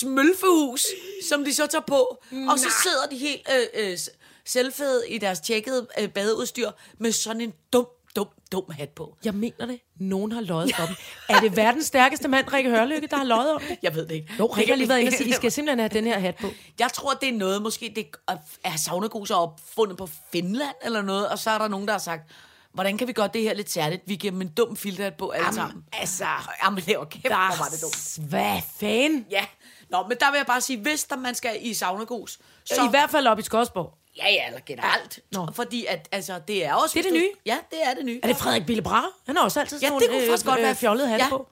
smølfehus, 0.00 0.86
som 1.28 1.44
de 1.44 1.54
så 1.54 1.66
tager 1.66 1.84
på. 1.86 2.22
Og 2.50 2.58
så 2.58 2.72
sidder 2.82 3.06
de 3.10 3.16
helt 3.16 3.48
øh, 3.76 3.90
øh, 3.90 3.98
selvfede 4.46 5.08
i 5.08 5.18
deres 5.18 5.40
tjekkede 5.40 5.86
øh, 6.00 6.08
badeudstyr 6.08 6.70
med 6.98 7.12
sådan 7.12 7.40
en 7.40 7.52
dum, 7.72 7.86
dum, 8.16 8.26
dum 8.52 8.64
hat 8.70 8.88
på. 8.88 9.16
Jeg 9.24 9.34
mener 9.34 9.66
det. 9.66 9.80
Nogen 9.96 10.32
har 10.32 10.40
løjet 10.40 10.74
dem. 10.78 10.96
Er 11.28 11.40
det 11.40 11.56
verdens 11.56 11.86
stærkeste 11.86 12.28
mand, 12.28 12.52
Rikke 12.52 12.70
Hørlykke, 12.70 13.06
der 13.06 13.16
har 13.16 13.24
løjet 13.24 13.52
om 13.52 13.60
det? 13.68 13.78
Jeg 13.82 13.94
ved 13.94 14.06
det 14.06 14.14
ikke. 14.14 14.32
Jo, 14.38 14.46
Rikke 14.46 14.72
har 14.72 14.76
lige 14.76 14.88
været 14.88 15.00
inde 15.00 15.08
og 15.08 15.12
sige, 15.12 15.28
I 15.28 15.32
skal 15.32 15.52
simpelthen 15.52 15.78
have 15.78 15.88
den 15.88 16.04
her 16.04 16.18
hat 16.18 16.36
på. 16.40 16.46
Jeg 16.78 16.92
tror, 16.92 17.12
det 17.12 17.28
er 17.28 17.32
noget, 17.32 17.62
måske 17.62 17.92
det 17.96 18.06
er 18.64 18.76
saunaguser 18.84 19.34
opfundet 19.34 19.96
på 19.96 20.08
Finland 20.32 20.74
eller 20.84 21.02
noget, 21.02 21.28
og 21.28 21.38
så 21.38 21.50
er 21.50 21.58
der 21.58 21.68
nogen, 21.68 21.86
der 21.86 21.92
har 21.92 21.98
sagt, 21.98 22.30
hvordan 22.74 22.98
kan 22.98 23.08
vi 23.08 23.12
gøre 23.12 23.28
det 23.34 23.42
her 23.42 23.54
lidt 23.54 23.70
særligt? 23.70 24.02
Vi 24.06 24.14
giver 24.16 24.30
dem 24.30 24.40
en 24.40 24.48
dum 24.48 24.76
filterhat 24.76 25.14
på 25.14 25.30
alle 25.30 25.54
sammen. 25.54 25.84
altså, 25.92 26.24
Jamen, 26.64 26.82
det 26.86 26.98
var 26.98 27.04
kæft, 27.04 27.26
hvor 27.26 27.58
var 27.58 27.68
det 27.72 27.82
dumt. 27.82 28.28
Hvad 28.28 28.60
fanden? 28.80 29.26
Ja. 29.30 29.44
Nå, 29.90 30.06
men 30.08 30.16
der 30.20 30.30
vil 30.30 30.36
jeg 30.38 30.46
bare 30.46 30.60
sige, 30.60 30.78
hvis 30.78 31.04
der 31.04 31.16
man 31.16 31.34
skal 31.34 31.56
i 31.60 31.74
saunagus, 31.74 32.30
så... 32.64 32.74
Så... 32.74 32.84
I 32.84 32.90
hvert 32.90 33.10
fald 33.10 33.26
op 33.26 33.38
i 33.38 33.42
Skodsborg. 33.42 33.94
Ja, 34.16 34.28
ja, 34.32 34.46
eller 34.46 34.60
generelt. 34.66 35.20
Nå. 35.32 35.48
Fordi 35.54 35.86
at, 35.86 36.08
altså, 36.12 36.40
det 36.48 36.64
er 36.64 36.74
også... 36.74 36.98
Det 36.98 37.06
er 37.06 37.10
det 37.12 37.20
du- 37.20 37.38
Ja, 37.46 37.58
det 37.70 37.78
er 37.84 37.94
det 37.94 38.04
nye. 38.04 38.20
Er 38.22 38.26
det 38.26 38.36
Frederik 38.36 38.66
Bille 38.66 38.82
Brahe? 38.82 39.06
Han 39.26 39.36
har 39.36 39.44
også 39.44 39.60
altid 39.60 39.80
Ja, 39.80 39.86
sådan 39.88 40.00
det 40.00 40.08
nogle, 40.08 40.22
kunne 40.22 40.30
faktisk 40.30 40.46
øh, 40.46 40.50
godt 40.50 40.58
øh, 40.58 40.64
være 40.64 40.74
fjollede 40.74 41.08
hatte 41.08 41.24
ja. 41.24 41.30
på. 41.30 41.48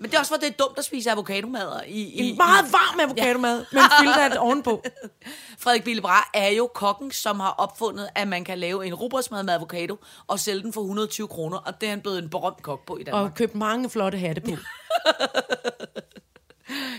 Men 0.00 0.10
det 0.10 0.16
er 0.16 0.18
også, 0.18 0.30
hvor 0.30 0.38
det 0.38 0.48
er 0.48 0.52
dumt 0.52 0.78
at 0.78 0.84
spise 0.84 1.10
avocadomad 1.10 1.82
i... 1.86 2.02
i 2.02 2.30
En 2.30 2.36
meget 2.36 2.68
i, 2.68 2.72
varm 2.72 3.00
avocadomad 3.00 3.64
med 3.72 3.80
en 3.82 3.90
filterhat 4.00 4.36
ovenpå. 4.36 4.82
Frederik 5.62 5.84
Billebra 5.84 6.30
er 6.34 6.48
jo 6.48 6.70
kokken, 6.74 7.10
som 7.10 7.40
har 7.40 7.50
opfundet, 7.50 8.08
at 8.14 8.28
man 8.28 8.44
kan 8.44 8.58
lave 8.58 8.86
en 8.86 8.94
rugbrødsmad 8.94 9.42
med 9.42 9.54
avocado 9.54 9.96
og 10.26 10.40
sælge 10.40 10.62
den 10.62 10.72
for 10.72 10.80
120 10.80 11.28
kroner, 11.28 11.58
og 11.58 11.80
det 11.80 11.86
er 11.86 11.90
han 11.90 12.00
blevet 12.00 12.18
en 12.18 12.30
berømt 12.30 12.62
kok 12.62 12.86
på 12.86 12.96
i 12.96 13.02
Danmark. 13.02 13.24
Og 13.24 13.34
købt 13.34 13.54
mange 13.54 13.90
flotte 13.90 14.18
hatte 14.18 14.40
på. 14.40 14.50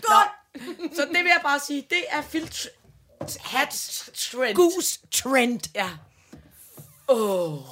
Nå, 0.08 0.20
så 0.96 1.02
det 1.02 1.18
vil 1.18 1.32
jeg 1.36 1.40
bare 1.44 1.60
sige, 1.60 1.86
det 1.90 2.04
er 2.10 2.22
filtr... 2.22 2.68
Hat 3.40 4.02
trend. 4.16 4.56
Goose 4.56 5.00
trend. 5.12 5.60
Ja. 5.76 5.90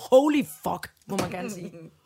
Holy 0.09 0.43
fuck, 0.63 0.91
må 1.07 1.17
man 1.17 1.31
gerne 1.31 1.51
sige. 1.51 1.73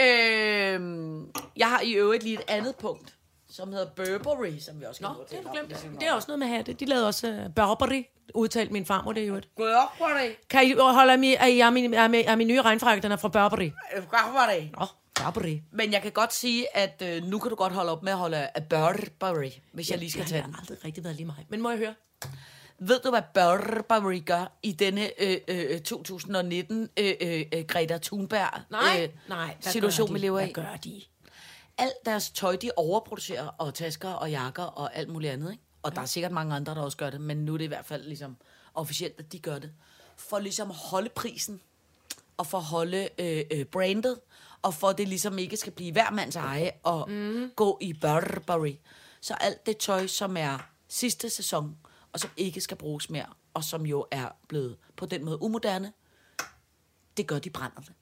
Øhm, 0.00 1.30
jeg 1.56 1.68
har 1.68 1.80
i 1.80 1.92
øvrigt 1.92 2.22
lige 2.22 2.34
et 2.34 2.44
andet 2.48 2.76
punkt, 2.76 3.14
som 3.50 3.72
hedder 3.72 3.86
Burberry, 3.96 4.58
som 4.58 4.80
vi 4.80 4.84
også 4.84 5.00
kan 5.00 5.08
Nå, 5.08 5.24
det 5.30 5.38
har 5.38 5.42
du 5.42 5.66
glemt. 5.68 6.00
Det 6.00 6.08
er 6.08 6.12
også 6.12 6.26
noget 6.28 6.38
med 6.38 6.46
hatte. 6.46 6.72
De 6.72 6.84
lavede 6.84 7.06
også 7.06 7.28
uh, 7.28 7.54
Burberry, 7.54 8.04
udtalt 8.34 8.70
min 8.70 8.86
farmor 8.86 9.12
det 9.12 9.22
er 9.22 9.26
jo 9.26 9.34
et. 9.34 9.48
Burberry. 9.56 10.30
Kan 10.50 10.66
I 10.66 10.72
holde 10.78 11.16
mig, 11.16 11.36
jeg 11.40 11.58
er 11.58 11.70
min, 11.70 11.94
er 11.94 12.08
min, 12.08 12.24
er 12.26 12.36
min 12.36 12.46
nye 12.46 12.62
regnfrakke, 12.62 13.02
den 13.02 13.12
er 13.12 13.16
fra 13.16 13.28
Burberry. 13.28 13.70
Burberry. 13.96 14.62
Nå, 14.78 14.86
Burberry. 15.24 15.58
Men 15.72 15.92
jeg 15.92 16.02
kan 16.02 16.12
godt 16.12 16.34
sige, 16.34 16.76
at 16.76 17.02
øh, 17.06 17.22
nu 17.24 17.38
kan 17.38 17.50
du 17.50 17.56
godt 17.56 17.72
holde 17.72 17.92
op 17.92 18.02
med 18.02 18.12
at 18.12 18.18
holde 18.18 18.36
af 18.54 18.68
Burberry, 18.68 19.50
hvis 19.72 19.90
jeg 19.90 19.98
lige 19.98 20.10
skal 20.10 20.24
tage 20.24 20.38
Det 20.38 20.46
den. 20.46 20.54
har 20.54 20.60
aldrig 20.60 20.84
rigtig 20.84 21.04
været 21.04 21.16
lige 21.16 21.26
mig. 21.26 21.46
Men 21.48 21.60
må 21.60 21.70
jeg 21.70 21.78
høre? 21.78 21.94
Ved 22.78 23.00
du, 23.04 23.10
hvad 23.10 23.22
Burberry 23.34 24.24
gør 24.24 24.52
i 24.62 24.72
denne 24.72 25.22
øh, 25.22 25.36
øh, 25.48 25.80
2019 25.80 26.88
øh, 26.96 27.14
øh, 27.20 27.44
øh, 27.54 27.64
Greta 27.64 27.98
Thunberg 27.98 28.60
Nej, 28.70 29.02
øh, 29.02 29.08
nej. 29.28 29.56
hvad 29.62 29.72
situation, 29.72 30.14
vi 30.14 30.18
lever 30.18 30.38
Hvad 30.38 30.48
i? 30.48 30.52
gør 30.52 30.76
de? 30.84 31.02
Alt 31.78 32.04
deres 32.04 32.30
tøj, 32.30 32.56
de 32.56 32.70
overproducerer, 32.76 33.46
og 33.46 33.74
tasker 33.74 34.08
og 34.08 34.30
jakker 34.30 34.62
og 34.62 34.96
alt 34.96 35.08
muligt 35.08 35.32
andet. 35.32 35.50
Ikke? 35.50 35.62
Og 35.82 35.94
der 35.94 36.00
er 36.00 36.06
sikkert 36.06 36.32
mange 36.32 36.54
andre, 36.54 36.74
der 36.74 36.80
også 36.80 36.96
gør 36.96 37.10
det, 37.10 37.20
men 37.20 37.36
nu 37.36 37.54
er 37.54 37.58
det 37.58 37.64
i 37.64 37.68
hvert 37.68 37.86
fald 37.86 38.04
ligesom 38.04 38.36
officielt, 38.74 39.14
at 39.18 39.32
de 39.32 39.38
gør 39.38 39.58
det. 39.58 39.72
For 40.16 40.38
ligesom 40.38 40.70
at 40.70 40.76
holde 40.76 41.08
prisen, 41.08 41.60
og 42.36 42.46
for 42.46 42.58
at 42.58 42.64
holde 42.64 43.08
øh, 43.18 43.44
øh, 43.50 43.64
brandet, 43.64 44.20
og 44.62 44.74
for 44.74 44.88
at 44.88 44.98
det 44.98 45.08
ligesom 45.08 45.38
ikke 45.38 45.56
skal 45.56 45.72
blive 45.72 45.92
hver 45.92 46.10
mands 46.10 46.36
eje 46.36 46.72
og 46.82 47.10
mm. 47.10 47.50
gå 47.56 47.78
i 47.80 47.92
Burberry. 47.92 48.74
Så 49.20 49.34
alt 49.34 49.66
det 49.66 49.76
tøj, 49.76 50.06
som 50.06 50.36
er 50.36 50.58
sidste 50.88 51.30
sæson, 51.30 51.76
og 52.12 52.20
som 52.20 52.30
ikke 52.36 52.60
skal 52.60 52.76
bruges 52.76 53.10
mere, 53.10 53.26
og 53.54 53.64
som 53.64 53.86
jo 53.86 54.06
er 54.10 54.28
blevet 54.48 54.76
på 54.96 55.06
den 55.06 55.24
måde 55.24 55.42
umoderne, 55.42 55.92
det 57.16 57.26
gør 57.26 57.38
de 57.38 57.50
brænder 57.50 57.80
det. 57.80 57.92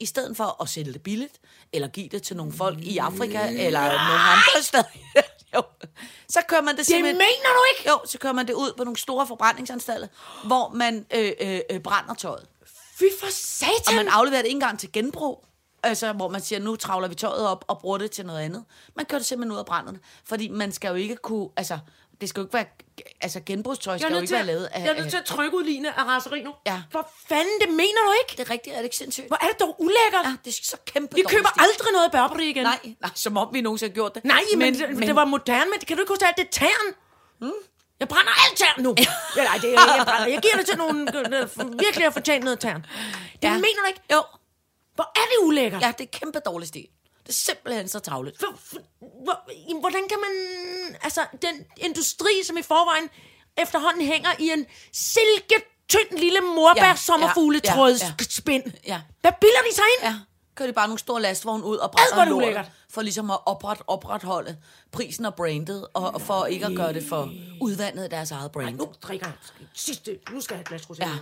I 0.00 0.06
stedet 0.06 0.36
for 0.36 0.62
at 0.62 0.68
sælge 0.68 0.92
det 0.92 1.02
billigt, 1.02 1.40
eller 1.72 1.88
give 1.88 2.08
det 2.08 2.22
til 2.22 2.36
nogle 2.36 2.52
folk 2.52 2.78
i 2.80 2.98
Afrika, 2.98 3.48
eller 3.48 3.80
nogle 3.80 4.20
andre 4.20 4.62
steder. 4.62 4.84
jo. 5.54 5.62
Så 6.28 6.40
kører 6.48 6.62
man 6.62 6.76
det 6.76 6.86
simpelthen... 6.86 7.16
mener 7.16 7.48
du 7.54 7.64
ikke? 7.74 7.90
Jo, 7.90 8.00
så 8.06 8.18
kører 8.18 8.32
man 8.32 8.46
det 8.46 8.54
ud 8.54 8.72
på 8.76 8.84
nogle 8.84 8.98
store 8.98 9.26
forbrændingsanstalter, 9.26 10.08
hvor 10.46 10.68
man 10.74 11.06
øh, 11.14 11.32
øh, 11.40 11.60
øh, 11.70 11.80
brænder 11.80 12.14
tøjet. 12.14 12.46
Fy 12.98 13.04
for 13.20 13.26
satan! 13.30 13.80
Og 13.88 13.94
man 13.94 14.08
afleverer 14.08 14.42
det 14.42 14.46
ikke 14.48 14.56
engang 14.56 14.78
til 14.78 14.92
genbrug. 14.92 15.44
Altså, 15.82 16.12
hvor 16.12 16.28
man 16.28 16.40
siger, 16.40 16.58
nu 16.58 16.76
travler 16.76 17.08
vi 17.08 17.14
tøjet 17.14 17.46
op 17.46 17.64
og 17.68 17.78
bruger 17.78 17.98
det 17.98 18.10
til 18.10 18.26
noget 18.26 18.40
andet. 18.40 18.64
Man 18.96 19.06
kører 19.06 19.18
det 19.18 19.26
simpelthen 19.26 19.52
ud 19.52 19.58
af 19.58 19.66
brænderne. 19.66 19.98
Fordi 20.24 20.48
man 20.48 20.72
skal 20.72 20.88
jo 20.88 20.94
ikke 20.94 21.16
kunne... 21.16 21.48
Altså, 21.56 21.78
det 22.20 22.28
skal 22.28 22.40
jo 22.40 22.44
ikke 22.46 22.54
være... 22.54 22.66
Altså, 23.20 23.40
genbrugstøj 23.46 23.98
skal 23.98 24.12
jo 24.12 24.20
ikke 24.20 24.32
være 24.32 24.46
lavet 24.46 24.64
af... 24.64 24.80
jeg 24.80 24.88
er 24.88 25.00
nødt 25.00 25.10
til 25.10 25.16
at 25.16 25.24
trykke 25.24 25.56
ud 25.56 25.64
line 25.64 25.98
af 25.98 26.04
raseri 26.04 26.42
nu. 26.42 26.54
Ja. 26.66 26.82
For 26.92 27.10
fanden, 27.28 27.60
det 27.60 27.68
mener 27.70 28.00
du 28.06 28.12
ikke? 28.22 28.32
Det 28.38 28.48
er 28.48 28.50
rigtigt, 28.50 28.74
er 28.74 28.78
det 28.78 28.84
ikke 28.84 28.96
sindssygt? 28.96 29.26
Hvor 29.26 29.38
er 29.42 29.46
det 29.46 29.60
dog 29.60 29.76
ulækkert? 29.82 30.24
Ja, 30.24 30.36
det 30.44 30.50
er 30.50 30.58
så 30.62 30.76
kæmpe 30.86 31.14
Vi 31.14 31.22
køber 31.28 31.48
stil. 31.48 31.62
aldrig 31.64 31.92
noget 31.92 32.10
Burberry 32.12 32.46
igen. 32.46 32.62
Nej, 32.62 32.78
nej, 33.00 33.10
som 33.14 33.36
om 33.36 33.48
vi 33.52 33.60
nogensinde 33.60 33.90
har 33.90 33.94
gjort 33.94 34.14
det. 34.14 34.24
Nej, 34.24 34.42
men, 34.52 34.58
men, 34.58 34.74
det, 34.74 35.06
det 35.06 35.16
var 35.16 35.24
moderne, 35.24 35.70
men 35.70 35.80
kan 35.80 35.96
du 35.96 36.02
ikke 36.02 36.12
huske 36.12 36.26
alt 36.26 36.36
det 36.36 36.44
er 36.46 36.50
tern? 36.52 36.86
Hmm? 37.40 37.52
Jeg 38.00 38.08
brænder 38.08 38.32
alt 38.46 38.58
tern 38.58 38.82
nu. 38.84 38.94
ja, 39.36 39.44
nej, 39.44 39.58
det, 39.62 39.68
jeg, 39.72 40.04
brænder. 40.04 40.26
jeg 40.26 40.38
giver 40.42 40.56
det 40.56 40.66
til 40.66 40.78
nogen, 40.78 41.06
der 41.06 41.46
virkelig 41.84 42.04
har 42.06 42.10
fortjent 42.10 42.44
noget 42.44 42.60
tern. 42.60 42.80
Det 43.42 43.48
ja. 43.48 43.52
mener 43.52 43.80
du 43.84 43.88
ikke? 43.88 44.00
Jo, 44.12 44.22
Hvor 44.94 45.08
er 45.20 45.26
det 45.30 45.46
ulækkert? 45.46 45.82
ja, 45.82 45.92
det 45.98 46.04
er 46.04 46.18
kæmpe 46.18 46.38
dårlig 46.46 46.68
stil. 46.68 46.86
Det 47.28 47.34
er 47.34 47.36
simpelthen 47.36 47.88
så 47.88 47.98
tavligt. 47.98 48.36
Hvordan 49.80 50.08
kan 50.08 50.18
man... 50.20 50.32
Altså, 51.02 51.26
den 51.42 51.66
industri, 51.76 52.42
som 52.44 52.56
i 52.56 52.62
forvejen 52.62 53.08
efterhånden 53.58 54.06
hænger 54.06 54.30
i 54.38 54.50
en 54.50 54.66
silke 54.92 55.54
tynd 55.88 56.18
lille 56.18 56.40
morbær 56.40 56.84
Ja, 56.84 56.96
sommerfugletråds 56.96 58.02
ja, 58.02 58.06
ja, 58.18 58.24
spind. 58.28 58.62
Ja. 58.86 59.00
Hvad 59.20 59.32
bilder 59.40 59.60
de 59.70 59.74
sig 59.74 59.84
ind? 59.98 60.04
Ja, 60.08 60.14
kører 60.54 60.66
de 60.66 60.72
bare 60.72 60.88
nogle 60.88 60.98
store 60.98 61.22
lastvogne 61.22 61.64
ud 61.64 61.76
og 61.76 61.90
brænder 61.90 62.24
er 62.24 62.28
lortet, 62.28 62.72
for 62.90 63.02
ligesom 63.02 63.30
at 63.30 63.38
opret, 63.46 63.78
opretholde 63.86 64.56
prisen 64.92 65.24
og 65.24 65.34
brandet, 65.34 65.86
og, 65.94 66.14
og 66.14 66.20
for 66.20 66.46
ikke 66.46 66.66
at 66.66 66.76
gøre 66.76 66.92
det 66.92 67.04
for 67.08 67.32
udvandet 67.60 68.04
af 68.04 68.10
deres 68.10 68.30
eget 68.30 68.52
brand. 68.52 68.76
Nu 68.76 68.88
drikker 69.02 69.26
jeg 69.26 69.34
sidste... 69.74 70.18
Nu 70.30 70.40
skal 70.40 70.54
jeg 70.54 70.58
have 70.58 70.62
et 70.62 70.68
glas 70.68 70.98
rosé. 70.98 71.08
Ja. 71.08 71.18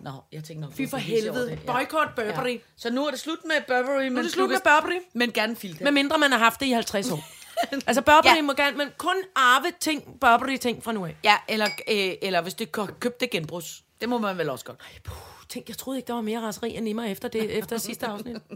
Nå, 0.00 0.10
jeg 0.32 0.44
tænker 0.44 0.60
nok... 0.64 0.72
Fy 0.74 0.82
for 0.90 0.96
du 0.96 1.02
helvede. 1.02 1.50
det, 1.50 1.58
ja. 1.66 1.72
Boykot 1.72 2.08
Burberry. 2.16 2.48
Ja. 2.52 2.58
Så 2.76 2.90
nu 2.90 3.06
er 3.06 3.10
det 3.10 3.20
slut 3.20 3.38
med 3.44 3.56
Burberry. 3.68 4.02
Men 4.02 4.12
Nu 4.12 4.18
er 4.18 4.22
det 4.22 4.32
slut 4.32 4.50
med 4.50 4.58
Burberry. 4.64 5.00
Men 5.14 5.32
gerne 5.32 5.56
filter. 5.56 5.84
Med 5.84 5.92
mindre 5.92 6.18
man 6.18 6.32
har 6.32 6.38
haft 6.38 6.60
det 6.60 6.66
i 6.66 6.70
50 6.70 7.10
år. 7.10 7.24
altså 7.86 8.02
Burberry 8.02 8.24
Ja. 8.24 8.34
ja. 8.34 8.42
må 8.42 8.52
gerne, 8.52 8.76
men 8.76 8.88
kun 8.98 9.14
arve 9.36 9.72
ting, 9.80 10.20
Burberry 10.20 10.56
ting 10.56 10.84
fra 10.84 10.92
nu 10.92 11.04
af. 11.06 11.16
Ja, 11.24 11.36
eller, 11.48 11.66
øh, 11.88 12.12
eller 12.22 12.40
hvis 12.40 12.54
det 12.54 12.72
kø- 12.72 12.86
købt 13.00 13.20
det 13.20 13.30
genbrugs. 13.30 13.82
Det 14.00 14.08
må 14.08 14.18
man 14.18 14.38
vel 14.38 14.48
også 14.50 14.64
godt. 14.64 14.78
Puh, 15.04 15.16
tænk, 15.48 15.68
jeg 15.68 15.76
troede 15.78 15.98
ikke, 15.98 16.06
der 16.06 16.14
var 16.14 16.20
mere 16.20 16.40
raseri 16.40 16.76
end 16.76 16.88
i 16.88 16.92
mig 16.92 17.12
efter, 17.12 17.28
det, 17.28 17.58
efter 17.58 17.78
sidste 17.78 18.06
afsnit. 18.06 18.36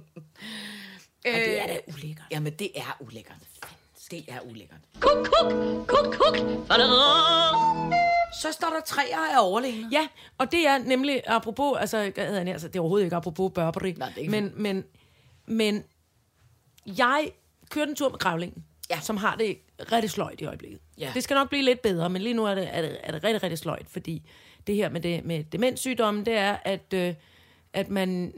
Øh, 1.26 1.34
det 1.34 1.60
er 1.62 1.66
da 1.66 1.78
ulækkert. 1.88 2.26
Jamen, 2.30 2.52
det 2.52 2.70
er 2.74 2.96
ulækkert. 3.00 3.36
Det 4.10 4.24
er 4.28 4.40
ulækkert. 4.40 4.78
Kuk, 5.00 5.26
kuk, 5.26 5.52
kuk, 5.86 6.14
kuk. 6.14 6.36
Så 8.42 8.52
står 8.52 8.68
der 8.70 8.80
træer 8.86 9.18
af 9.36 9.46
overlegne. 9.46 9.88
Ja, 9.92 10.08
og 10.38 10.52
det 10.52 10.66
er 10.66 10.78
nemlig 10.78 11.22
apropos, 11.26 11.78
altså, 11.80 11.98
jeg 11.98 12.12
havde 12.18 12.44
nær, 12.44 12.58
sagt, 12.58 12.72
det 12.72 12.78
er 12.78 12.82
overhovedet 12.82 13.04
ikke 13.04 13.16
apropos 13.16 13.52
Burberry, 13.54 13.92
Nej, 13.96 14.08
det 14.08 14.16
er 14.16 14.20
ikke 14.20 14.30
men, 14.30 14.52
men, 14.56 14.84
men 15.46 15.84
jeg 16.86 17.30
kørte 17.70 17.90
en 17.90 17.96
tur 17.96 18.08
med 18.08 18.18
gravlingen, 18.18 18.64
Ja. 18.90 19.00
som 19.00 19.16
har 19.16 19.36
det 19.36 19.58
rigtig 19.92 20.10
sløjt 20.10 20.40
i 20.40 20.44
øjeblikket. 20.44 20.80
Ja. 20.98 21.10
Det 21.14 21.22
skal 21.22 21.34
nok 21.34 21.48
blive 21.48 21.62
lidt 21.64 21.82
bedre, 21.82 22.10
men 22.10 22.22
lige 22.22 22.34
nu 22.34 22.44
er 22.46 22.54
det, 22.54 22.68
er 22.72 22.82
det, 22.82 22.96
er 23.02 23.12
det 23.12 23.24
rigtig, 23.24 23.42
rigtig 23.42 23.58
sløjt, 23.58 23.86
fordi 23.88 24.22
det 24.66 24.74
her 24.74 24.88
med, 24.88 25.00
det, 25.00 25.24
med 25.24 25.44
demenssygdommen, 25.44 26.26
det 26.26 26.34
er, 26.34 26.56
at, 26.64 26.92
øh, 26.94 27.14
at 27.72 27.88
man, 27.88 28.32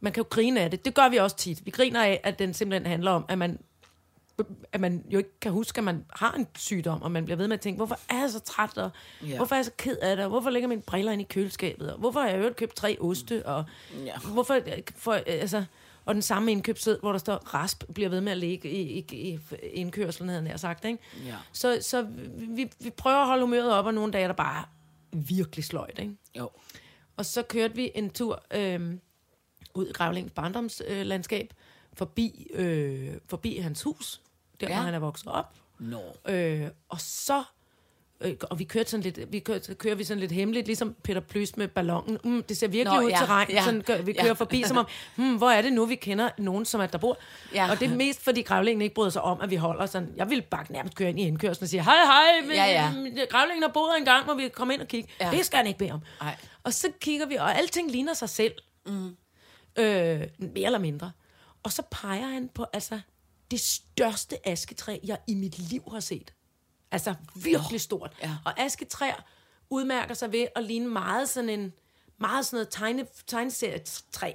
man 0.00 0.12
kan 0.12 0.20
jo 0.22 0.26
grine 0.30 0.60
af 0.60 0.70
det. 0.70 0.84
Det 0.84 0.94
gør 0.94 1.08
vi 1.08 1.16
også 1.16 1.36
tit. 1.36 1.66
Vi 1.66 1.70
griner 1.70 2.02
af, 2.04 2.20
at 2.24 2.38
den 2.38 2.54
simpelthen 2.54 2.86
handler 2.86 3.10
om, 3.10 3.24
at 3.28 3.38
man 3.38 3.58
at 4.72 4.80
man 4.80 5.04
jo 5.10 5.18
ikke 5.18 5.40
kan 5.40 5.52
huske, 5.52 5.78
at 5.78 5.84
man 5.84 6.04
har 6.10 6.32
en 6.32 6.46
sygdom, 6.58 7.02
og 7.02 7.10
man 7.10 7.24
bliver 7.24 7.36
ved 7.36 7.48
med 7.48 7.54
at 7.54 7.60
tænke, 7.60 7.76
hvorfor 7.76 7.98
er 8.08 8.20
jeg 8.20 8.30
så 8.30 8.40
træt, 8.40 8.78
og 8.78 8.90
ja. 9.26 9.36
hvorfor 9.36 9.54
er 9.54 9.58
jeg 9.58 9.64
så 9.64 9.70
ked 9.78 9.96
af 9.96 10.16
det, 10.16 10.24
og 10.24 10.28
hvorfor 10.28 10.50
ligger 10.50 10.68
mine 10.68 10.82
briller 10.82 11.12
inde 11.12 11.24
i 11.24 11.26
køleskabet, 11.30 11.92
og 11.92 11.98
hvorfor 11.98 12.20
har 12.20 12.28
jeg 12.28 12.38
øvrigt 12.38 12.56
købt 12.56 12.76
tre 12.76 12.96
oste, 13.00 13.46
og 13.46 13.64
Ja. 14.04 14.18
hvorfor, 14.18 14.60
for, 14.96 15.12
altså, 15.12 15.64
og 16.04 16.14
den 16.14 16.22
samme 16.22 16.52
indkøbssæd, 16.52 16.98
hvor 17.00 17.12
der 17.12 17.18
står 17.18 17.34
rasp, 17.54 17.84
bliver 17.94 18.08
ved 18.08 18.20
med 18.20 18.32
at 18.32 18.38
ligge 18.38 18.70
i, 18.70 18.98
i, 18.98 19.06
i 19.12 19.38
indkørslen, 19.72 20.28
havde 20.28 20.48
jeg 20.48 20.60
sagt, 20.60 20.84
ikke? 20.84 20.98
Ja. 21.26 21.36
Så, 21.52 21.78
så 21.80 22.06
vi, 22.38 22.70
vi 22.80 22.90
prøver 22.90 23.16
at 23.16 23.26
holde 23.26 23.42
humøret 23.42 23.72
op, 23.72 23.86
og 23.86 23.94
nogle 23.94 24.12
dage 24.12 24.22
er 24.24 24.28
der 24.28 24.34
bare 24.34 24.64
virkelig 25.12 25.64
sløjt, 25.64 25.98
ikke? 25.98 26.16
Jo. 26.38 26.50
Og 27.16 27.26
så 27.26 27.42
kørte 27.42 27.74
vi 27.74 27.90
en 27.94 28.10
tur 28.10 28.42
øh, 28.54 28.92
ud 29.74 29.86
i 29.86 29.92
Gravlingens 29.92 30.32
barndomslandskab, 30.32 30.96
øh, 31.00 31.06
landskab, 31.06 31.54
forbi, 31.94 32.46
øh, 32.54 33.08
forbi 33.26 33.58
hans 33.58 33.82
hus, 33.82 34.20
der 34.60 34.66
Ja. 34.68 34.74
hvor 34.74 34.82
han 34.82 34.94
er 34.94 34.98
vokset 34.98 35.28
op. 35.28 35.54
Nå. 35.78 36.00
Øh, 36.28 36.68
og 36.88 37.00
så 37.00 37.42
øh, 38.20 38.34
og 38.50 38.58
vi 38.58 38.64
kørte 38.64 38.90
sådan 38.90 39.02
lidt, 39.04 39.32
vi 39.32 39.38
kørte, 39.38 39.64
så 39.64 39.74
kører 39.74 39.94
vi 39.94 40.04
sådan 40.04 40.20
lidt 40.20 40.32
hemmeligt, 40.32 40.66
ligesom 40.66 40.94
Peter 41.02 41.20
Plys 41.20 41.56
med 41.56 41.68
ballonen. 41.68 42.18
Mm, 42.24 42.42
det 42.42 42.56
ser 42.56 42.68
virkelig 42.68 42.98
Nå, 43.00 43.04
ud 43.06 43.10
ja, 43.10 43.16
til 43.18 43.26
regn. 43.26 43.50
ja, 43.50 43.64
sådan, 43.64 43.80
gør, 43.80 44.02
vi 44.02 44.12
ja. 44.12 44.22
kører 44.22 44.34
forbi, 44.34 44.62
som 44.66 44.76
om, 44.76 44.86
hmm, 45.16 45.36
hvor 45.36 45.50
er 45.50 45.62
det 45.62 45.72
nu, 45.72 45.84
vi 45.86 45.94
kender 45.94 46.28
nogen, 46.38 46.64
som 46.64 46.80
er 46.80 46.86
der 46.86 46.98
bor. 46.98 47.18
Ja. 47.54 47.70
Og 47.70 47.80
det 47.80 47.90
er 47.90 47.94
mest, 47.96 48.24
fordi 48.24 48.42
grævlingen 48.42 48.82
ikke 48.82 48.94
bryder 48.94 49.10
sig 49.10 49.22
om, 49.22 49.40
at 49.40 49.50
vi 49.50 49.56
holder 49.56 49.86
sådan. 49.86 50.12
Jeg 50.16 50.30
ville 50.30 50.42
bare 50.42 50.64
nærmest 50.70 50.94
køre 50.94 51.08
ind 51.08 51.20
i 51.20 51.22
indkørslen 51.22 51.64
og 51.64 51.68
sige, 51.68 51.84
hej, 51.84 51.96
hej, 52.04 52.40
men, 52.42 52.50
Ja, 52.56 52.64
ja. 52.64 52.90
mm, 52.92 53.16
grævlingen 53.30 53.62
har 53.62 53.70
boet 53.74 53.98
en 53.98 54.04
gang, 54.04 54.26
må 54.26 54.34
vi 54.34 54.48
komme 54.48 54.74
ind 54.74 54.82
og 54.82 54.88
kigge. 54.88 55.08
Ja. 55.20 55.26
Ja. 55.30 55.36
Det 55.36 55.46
skal 55.46 55.56
han 55.56 55.66
ikke 55.66 55.78
bede 55.78 55.90
om. 55.92 56.00
Nej. 56.20 56.36
Og 56.64 56.72
så 56.74 56.88
kigger 57.00 57.26
vi, 57.26 57.34
og 57.34 57.58
alting 57.58 57.90
ligner 57.90 58.14
sig 58.14 58.28
selv. 58.28 58.52
Mm. 58.86 59.06
Øh, 59.76 60.20
mere 60.38 60.66
eller 60.66 60.78
mindre. 60.78 61.10
Og 61.64 61.72
så 61.72 61.82
peger 61.90 62.26
han 62.26 62.48
på 62.48 62.66
altså 62.72 63.00
det 63.50 63.60
største 63.60 64.48
asketræ, 64.48 64.98
jeg 65.04 65.18
i 65.26 65.34
mit 65.34 65.58
liv 65.58 65.82
har 65.92 66.00
set. 66.00 66.34
Altså 66.90 67.14
virkelig 67.36 67.80
stort. 67.80 68.16
Ja. 68.22 68.36
Og 68.44 68.60
asketræer 68.60 69.24
udmærker 69.70 70.14
sig 70.14 70.32
ved 70.32 70.46
at 70.56 70.64
ligne 70.64 70.88
meget 70.88 71.28
sådan 71.28 71.50
en 71.50 71.72
meget 72.18 72.46
sådan 72.46 72.56
noget 72.56 72.68
tegne, 72.70 73.06
tegneserietræ. 73.26 74.32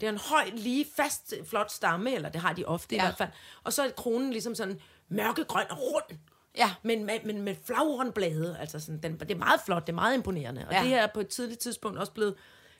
Det 0.00 0.06
er 0.06 0.12
en 0.12 0.18
høj, 0.18 0.50
lige, 0.54 0.86
fast, 0.96 1.34
flot 1.44 1.72
stamme, 1.72 2.14
eller 2.14 2.28
det 2.28 2.40
har 2.40 2.52
de 2.52 2.64
ofte 2.64 2.94
ja. 2.94 3.02
i 3.02 3.06
hvert 3.06 3.18
fald. 3.18 3.28
Og 3.64 3.72
så 3.72 3.82
er 3.82 3.90
kronen 3.90 4.30
ligesom 4.32 4.54
sådan 4.54 4.80
mørkegrøn 5.08 5.66
og 5.70 5.78
rund. 5.78 6.18
Ja. 6.56 6.74
Men 6.82 7.04
med, 7.04 7.18
men 7.24 7.42
med 7.42 7.56
flagrende 7.64 8.12
blade. 8.12 8.56
Altså 8.60 8.80
sådan, 8.80 9.02
den, 9.02 9.20
det 9.20 9.30
er 9.30 9.36
meget 9.36 9.60
flot, 9.64 9.86
det 9.86 9.92
er 9.92 9.94
meget 9.94 10.14
imponerende. 10.14 10.66
Og 10.66 10.72
Ja. 10.72 10.80
det 10.80 10.88
her 10.88 11.02
er 11.02 11.08
på 11.14 11.20
et 11.20 11.28
tidligt 11.28 11.60
tidspunkt 11.60 11.98
også 11.98 12.12
blevet 12.12 12.34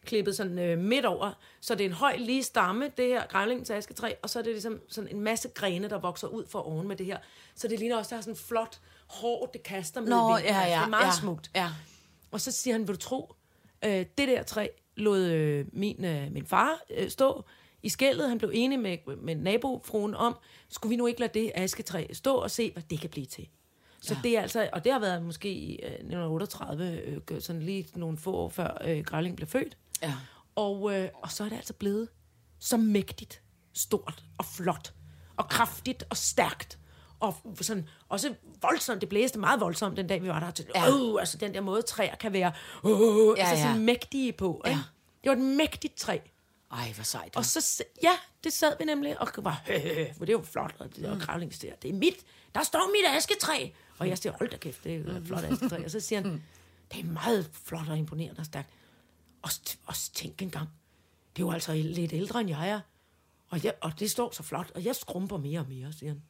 klippet 0.05 0.37
sådan 0.37 0.59
øh, 0.59 0.79
midt 0.79 1.05
over. 1.05 1.33
Så 1.61 1.75
det 1.75 1.85
er 1.85 1.89
en 1.89 1.95
høj, 1.95 2.17
lige 2.17 2.43
stamme, 2.43 2.91
det 2.97 3.07
her 3.07 3.27
grævlingens 3.27 3.71
asketræ, 3.71 4.13
og 4.23 4.31
så 4.31 4.39
er 4.39 4.43
det 4.43 4.53
ligesom 4.53 4.81
sådan 4.89 5.11
en 5.11 5.21
masse 5.21 5.49
grene, 5.49 5.89
der 5.89 5.99
vokser 5.99 6.29
ud 6.29 6.47
for 6.47 6.59
oven 6.59 6.89
med 6.89 6.97
det 6.97 7.07
her. 7.07 7.19
Så 7.55 7.69
det 7.69 7.79
ligner 7.79 7.97
også, 7.97 8.11
der 8.11 8.17
er 8.17 8.21
sådan 8.21 8.37
flot 8.37 8.81
hår, 9.07 9.47
det 9.53 9.63
kaster 9.63 10.01
med 10.01 10.09
Nå, 10.09 10.17
i 10.17 10.35
vinden. 10.35 10.55
ja, 10.55 10.61
Altså, 10.61 10.75
ja. 10.75 10.79
Det 10.79 10.85
er 10.85 10.89
meget 10.89 11.07
ja, 11.07 11.13
smukt. 11.21 11.51
Ja. 11.55 11.69
Og 12.31 12.41
så 12.41 12.53
siger 12.53 12.75
han, 12.75 12.89
vil 12.89 12.95
du 12.95 13.01
tro, 13.01 13.35
øh, 13.85 13.91
det 13.91 14.29
der 14.29 14.43
træ 14.43 14.67
lod 14.97 15.21
øh, 15.21 15.67
min, 15.73 16.05
øh, 16.05 16.33
min 16.33 16.47
far 16.47 16.81
øh, 16.91 17.11
stå 17.11 17.45
i 17.83 17.89
skældet. 17.89 18.29
Han 18.29 18.39
blev 18.39 18.51
enig 18.55 18.79
med, 18.81 19.17
med 19.17 19.35
nabofruen 19.37 20.15
om, 20.15 20.37
skulle 20.69 20.91
vi 20.91 20.97
nu 20.97 21.07
ikke 21.07 21.21
lade 21.21 21.41
det 21.41 21.53
asketræ 21.55 22.07
stå 22.13 22.35
og 22.35 22.51
se, 22.51 22.71
hvad 22.73 22.83
det 22.91 23.01
kan 23.01 23.11
blive 23.11 23.27
til. 23.27 23.49
Så 24.01 24.15
ja. 24.15 24.21
det 24.23 24.37
er 24.37 24.43
altså, 24.43 24.69
og 24.73 24.85
det 24.85 24.93
har 24.93 24.99
været 24.99 25.23
måske 25.23 25.53
i 25.53 25.73
øh, 25.83 25.93
1938, 25.93 27.01
øh, 27.01 27.41
sådan 27.41 27.63
lige 27.63 27.87
nogle 27.95 28.19
få 28.19 28.33
år 28.33 28.49
før 28.49 28.79
øh, 28.85 29.05
Grævling 29.05 29.37
blev 29.37 29.49
født. 29.49 29.77
Ja. 30.03 30.15
Og, 30.57 30.95
øh, 30.95 31.09
og 31.23 31.31
så 31.33 31.45
er 31.45 31.49
det 31.49 31.57
altså 31.57 31.73
blevet 31.73 32.09
så 32.59 32.77
mægtigt, 32.77 33.43
stort 33.73 34.25
og 34.39 34.45
flot, 34.45 34.93
og 35.37 35.49
kraftigt 35.49 36.05
og 36.11 36.17
stærkt. 36.17 36.79
Og 37.21 37.37
sådan, 37.61 37.89
også 38.09 38.35
voldsomt, 38.63 39.01
det 39.01 39.09
blæste 39.09 39.39
meget 39.39 39.61
voldsomt 39.61 39.97
den 39.97 40.07
dag, 40.07 40.23
vi 40.23 40.29
var 40.29 40.41
der. 40.41 40.51
Til, 40.51 40.67
Ja. 40.75 40.89
øh, 40.91 41.21
altså 41.21 41.37
den 41.39 41.55
der 41.55 41.61
måde, 41.61 41.83
træer 41.83 42.15
kan 42.17 42.33
være 42.33 42.53
øh, 42.87 42.91
Ja, 43.39 43.45
altså 43.45 43.55
ja. 43.55 43.63
sådan 43.73 43.85
mægtige 43.85 44.33
på. 44.33 44.63
Ikke? 44.67 44.79
Ja. 44.79 44.85
Det 45.25 45.31
var 45.31 45.47
et 45.47 45.57
mægtigt 45.57 45.97
træ. 45.97 46.19
Ej, 46.73 46.93
hvor 46.95 47.05
sejt. 47.05 47.37
Og 47.37 47.45
så, 47.45 47.85
ja, 48.03 48.11
det 48.45 48.53
sad 48.53 48.77
vi 48.79 48.85
nemlig, 48.85 49.21
og 49.21 49.29
var, 49.37 49.63
for 50.19 50.25
det 50.25 50.33
jo 50.33 50.43
flot, 50.43 50.75
og 50.79 50.97
det 50.97 51.05
der 51.05 51.19
grævlingsstær, 51.19 51.75
det 51.83 51.91
er 51.91 51.95
mit, 51.95 52.15
der 52.55 52.63
står 52.63 52.91
mit 52.93 53.17
asketræ. 53.17 53.69
Og 53.99 54.09
jeg 54.09 54.19
siger, 54.19 54.33
hold 54.39 54.51
da 54.51 54.57
kæft, 54.57 54.85
det 54.85 54.95
er 54.95 55.17
et 55.17 55.23
flot 55.27 55.45
asketræ. 55.45 55.85
Og 55.85 55.91
så 55.91 56.01
siger 56.01 56.23
han, 56.23 56.43
det 56.95 57.01
er 57.01 57.05
meget 57.05 57.51
flot 57.65 57.89
og 57.89 57.99
imponerende 57.99 58.41
og 58.41 58.47
stærkt. 58.47 58.71
Og, 59.43 59.51
s- 59.51 59.79
og 59.87 59.97
s- 59.97 60.09
tænk 60.09 60.43
engang, 60.43 60.69
det 61.37 61.43
er 61.43 61.47
jo 61.47 61.53
altså 61.53 61.73
lidt 61.75 62.13
ældre 62.13 62.41
end 62.41 62.51
jeg 62.51 62.69
er. 62.69 62.81
Og, 63.51 63.65
jeg, 63.65 63.75
og 63.81 63.93
det 64.01 64.11
står 64.11 64.31
så 64.31 64.43
flot, 64.43 64.71
og 64.75 64.85
jeg 64.85 64.97
skrumper 64.97 65.37
mere 65.39 65.61
og 65.61 65.67
mere, 65.69 65.93
siger 65.93 66.11
han. 66.13 66.23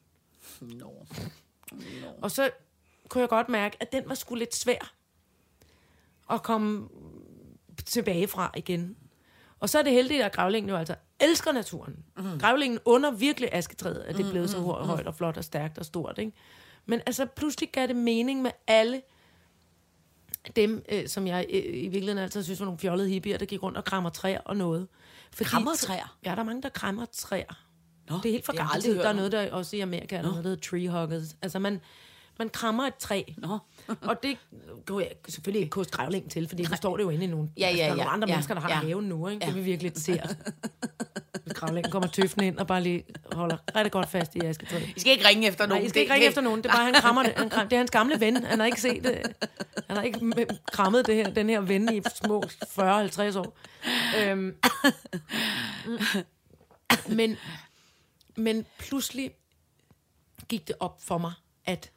Nå. 0.60 1.06
Og 2.22 2.30
så 2.30 2.50
kunne 3.08 3.20
jeg 3.20 3.28
godt 3.28 3.48
mærke, 3.48 3.76
at 3.80 3.92
den 3.92 4.08
var 4.08 4.14
sgu 4.14 4.34
lidt 4.34 4.54
svær 4.54 4.94
at 6.30 6.42
komme 6.42 6.88
tilbage 7.86 8.28
fra 8.28 8.50
igen. 8.56 8.96
Og 9.60 9.68
så 9.68 9.78
er 9.78 9.82
det 9.82 9.92
heldigt, 9.92 10.22
at 10.22 10.32
grævlingen 10.32 10.70
jo 10.70 10.76
altså 10.76 10.94
elsker 11.20 11.52
naturen. 11.52 12.04
Mm. 12.16 12.38
Grævlingen 12.38 12.78
under 12.84 13.10
virkelig 13.10 13.48
asketræet, 13.52 14.00
at 14.02 14.16
det 14.16 14.30
blev 14.30 14.48
så 14.48 14.58
hø- 14.60 14.84
højt 14.86 15.06
og 15.06 15.14
flot 15.14 15.36
og 15.36 15.44
stærkt 15.44 15.78
og 15.78 15.84
stort. 15.84 16.18
Ikke? 16.18 16.32
Men 16.86 17.00
altså, 17.06 17.26
pludselig 17.26 17.70
gav 17.72 17.86
det 17.86 17.96
mening 17.96 18.42
med 18.42 18.50
alle 18.66 19.02
dem, 20.56 20.84
øh, 20.88 21.08
som 21.08 21.26
jeg 21.26 21.46
øh, 21.50 21.62
i 21.64 21.88
virkeligheden 21.88 22.18
altid 22.18 22.42
synes 22.42 22.60
var 22.60 22.66
nogle 22.66 22.78
fjollede 22.78 23.08
hippier, 23.08 23.38
der 23.38 23.46
gik 23.46 23.62
rundt 23.62 23.78
og 23.78 23.84
krammer 23.84 24.10
træer 24.10 24.40
og 24.40 24.56
noget. 24.56 24.88
Fordi 25.32 25.48
Krammer 25.50 25.74
træer? 25.74 26.16
Ja, 26.24 26.30
der 26.30 26.36
er 26.36 26.42
mange, 26.42 26.62
der 26.62 26.68
krammer 26.68 27.06
træer. 27.12 27.64
Nå, 28.10 28.16
det 28.16 28.26
er 28.26 28.32
helt 28.32 28.44
for 28.44 28.56
gammel 28.56 28.82
tid. 28.82 28.98
Der 28.98 29.08
er 29.08 29.12
noget, 29.12 29.32
der 29.32 29.52
også 29.52 29.76
i 29.76 29.80
Amerika 29.80 30.16
er 30.16 30.22
noget, 30.22 30.36
der 30.36 30.42
hedder 30.42 30.62
tree 30.62 30.88
huggers. 30.88 31.36
Altså, 31.42 31.58
man, 31.58 31.80
man 32.38 32.48
krammer 32.48 32.84
et 32.86 32.94
træ. 32.94 33.22
Nå. 33.38 33.58
og 34.08 34.22
det 34.22 34.38
kunne 34.86 35.04
jeg 35.04 35.12
selvfølgelig 35.28 35.60
ikke 35.60 35.70
koste 35.70 35.92
grævlingen 35.92 36.30
til, 36.30 36.48
fordi 36.48 36.62
nu 36.62 36.76
står 36.76 36.96
det 36.96 37.04
jo 37.04 37.10
inde 37.10 37.24
i 37.24 37.28
nogle, 37.28 37.48
Ja, 37.56 37.60
ja, 37.60 37.68
altså, 37.68 37.78
der 37.78 37.84
er 37.84 37.88
nogle 37.88 38.02
ja, 38.02 38.14
andre 38.14 38.28
ja, 38.28 38.34
mennesker, 38.34 38.54
der 38.54 38.60
har 38.60 38.68
ja. 38.68 38.74
haven 38.74 39.04
nu. 39.04 39.28
Ikke? 39.28 39.44
Ja. 39.44 39.46
Det 39.46 39.54
vil 39.56 39.64
virkelig 39.64 39.92
se. 39.96 40.12
Hvis 41.44 41.52
grævlingen 41.52 41.92
kommer 41.92 42.08
tøffen 42.08 42.42
ind 42.42 42.58
og 42.58 42.66
bare 42.66 42.82
lige 42.82 43.04
holder 43.32 43.56
rigtig 43.76 43.92
godt 43.92 44.08
fast 44.08 44.36
i 44.36 44.40
asketræet. 44.40 44.88
I 44.96 45.00
skal 45.00 45.12
ikke 45.12 45.28
ringe 45.28 45.48
efter 45.48 45.66
Nej, 45.66 45.68
nogen. 45.68 45.86
I 45.86 45.88
skal 45.88 46.02
ikke 46.02 46.14
ringe 46.14 46.26
efter 46.26 46.40
nogen. 46.40 46.62
Det 46.62 46.70
er 46.70 46.74
bare, 46.74 46.84
han 46.84 46.94
krammer 46.94 47.22
det. 47.22 47.32
Han 47.36 47.50
kram, 47.54 47.68
det 47.68 47.76
er 47.76 47.78
hans 47.78 47.90
gamle 47.90 48.20
ven. 48.20 48.44
Han 48.44 48.58
har 48.58 48.66
ikke 48.66 48.80
set 48.80 49.04
det. 49.04 49.34
Han 49.86 49.96
har 49.96 50.02
ikke 50.02 50.46
krammet 50.72 51.06
det 51.06 51.14
her, 51.14 51.30
den 51.30 51.48
her 51.48 51.60
ven 51.60 51.94
i 51.94 52.02
små 52.14 52.42
40-50 52.42 53.38
år. 53.38 53.56
Øhm, 54.18 54.56
men, 57.08 57.36
men 58.36 58.66
pludselig 58.78 59.30
gik 60.48 60.68
det 60.68 60.76
op 60.80 61.02
for 61.02 61.18
mig, 61.18 61.32
at, 61.64 61.90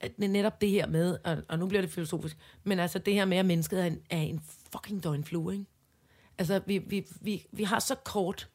at 0.00 0.18
netop 0.18 0.60
det 0.60 0.70
her 0.70 0.86
med, 0.86 1.18
og, 1.24 1.36
og 1.48 1.58
nu 1.58 1.66
bliver 1.66 1.80
det 1.80 1.90
filosofisk, 1.90 2.36
men 2.64 2.78
altså 2.78 2.98
det 2.98 3.14
her 3.14 3.24
med, 3.24 3.36
at 3.36 3.46
mennesket 3.46 3.80
er 3.80 3.84
en, 3.86 4.00
er 4.10 4.18
en 4.18 4.40
fucking 4.72 5.04
døgnflue, 5.04 5.52
ikke? 5.52 5.64
Altså, 6.38 6.60
vi, 6.66 6.78
vi, 6.78 7.06
vi, 7.20 7.46
vi 7.52 7.64
har 7.64 7.78
så 7.78 7.94
kort 7.94 8.48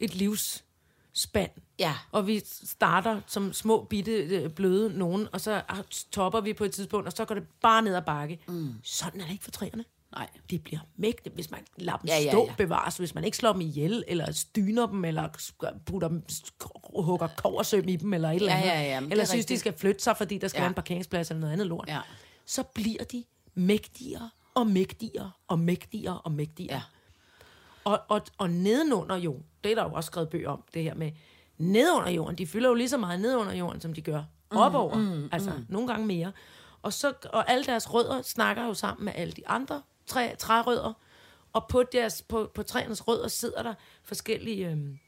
et 0.00 0.14
livsspand, 0.14 1.50
Ja. 1.78 1.94
og 2.12 2.26
vi 2.26 2.40
starter 2.44 3.20
som 3.26 3.52
små, 3.52 3.84
bitte, 3.84 4.12
øh, 4.12 4.50
bløde 4.50 4.98
nogen, 4.98 5.28
og 5.32 5.40
så 5.40 5.62
topper 6.10 6.40
vi 6.40 6.52
på 6.52 6.64
et 6.64 6.72
tidspunkt, 6.72 7.06
og 7.06 7.12
så 7.12 7.24
går 7.24 7.34
det 7.34 7.46
bare 7.62 7.82
ned 7.82 7.94
ad 7.94 8.02
bakke. 8.02 8.38
Mm. 8.48 8.72
Sådan 8.82 9.20
er 9.20 9.24
det 9.24 9.32
ikke 9.32 9.44
for 9.44 9.50
træerne. 9.50 9.84
Nej. 10.12 10.28
De 10.50 10.58
bliver 10.58 10.80
mægtige, 10.96 11.34
hvis 11.34 11.50
man 11.50 11.60
lader 11.76 11.98
dem 11.98 12.08
Ja, 12.08 12.18
ja, 12.18 12.30
stå 12.30 12.46
ja. 12.46 12.54
bevares, 12.58 12.96
hvis 12.96 13.14
man 13.14 13.24
ikke 13.24 13.36
slår 13.36 13.52
dem 13.52 13.60
ihjel, 13.60 14.04
eller 14.08 14.32
styner 14.32 14.86
dem, 14.86 15.04
eller 15.04 15.28
putter 15.86 16.08
dem, 16.08 16.22
hugger 16.96 17.28
koversøm 17.36 17.88
i 17.88 17.96
dem, 17.96 18.12
eller 18.14 18.30
et 18.30 18.36
eller 18.36 18.52
Ja, 18.52 18.58
andet. 18.58 18.68
ja, 18.68 18.80
ja, 18.82 19.00
eller 19.00 19.20
er 19.20 19.24
synes, 19.24 19.30
de 19.30 19.36
rigtigt. 19.36 19.60
skal 19.60 19.78
flytte 19.78 20.02
sig, 20.02 20.16
fordi 20.16 20.38
der 20.38 20.48
skal 20.48 20.58
Ja. 20.58 20.62
være 20.62 20.68
en 20.68 20.74
parkeringsplads 20.74 21.30
eller 21.30 21.40
noget 21.40 21.52
andet 21.52 21.66
lort. 21.66 21.88
Ja. 21.88 22.00
Så 22.46 22.62
bliver 22.62 23.04
de 23.04 23.24
mægtigere 23.54 24.30
og 24.54 24.66
mægtigere 24.66 25.30
og 25.48 25.58
mægtigere 25.58 26.20
og 26.20 26.32
mægtigere. 26.32 26.74
Ja. 26.76 26.82
Og, 27.84 28.00
og, 28.08 28.20
og 28.38 28.50
nedenunder 28.50 29.16
jorden, 29.16 29.44
det 29.64 29.70
er 29.72 29.76
der 29.76 29.82
jo 29.84 29.92
også 29.92 30.06
skrevet 30.06 30.28
bøger 30.28 30.48
om, 30.50 30.64
det 30.74 30.82
her 30.82 30.94
med, 30.94 31.12
nedenunder 31.58 32.10
jorden, 32.10 32.38
de 32.38 32.46
fylder 32.46 32.68
jo 32.68 32.74
lige 32.74 32.88
så 32.88 32.96
meget 32.96 33.20
nedenunder 33.20 33.52
jorden, 33.54 33.80
som 33.80 33.92
de 33.92 34.00
gør 34.02 34.22
op 34.50 34.74
over. 34.74 34.94
Mm, 34.96 35.28
altså, 35.32 35.50
mm. 35.50 35.66
nogle 35.68 35.88
gange 35.88 36.06
mere. 36.06 36.32
Og, 36.82 36.92
så, 36.92 37.12
og 37.32 37.50
alle 37.50 37.64
deres 37.64 37.94
rødder 37.94 38.22
snakker 38.22 38.64
jo 38.66 38.74
sammen 38.74 39.04
med 39.04 39.12
alle 39.16 39.32
de 39.32 39.48
andre 39.48 39.82
træ, 40.08 40.34
trærødder, 40.38 40.92
og 41.52 41.66
på, 41.68 41.82
deres, 41.82 42.22
på, 42.22 42.50
på 42.54 42.62
træernes 42.62 43.08
rødder 43.08 43.28
sidder 43.28 43.62
der 43.62 43.74
forskellige 44.04 44.70
øhm, 44.70 44.98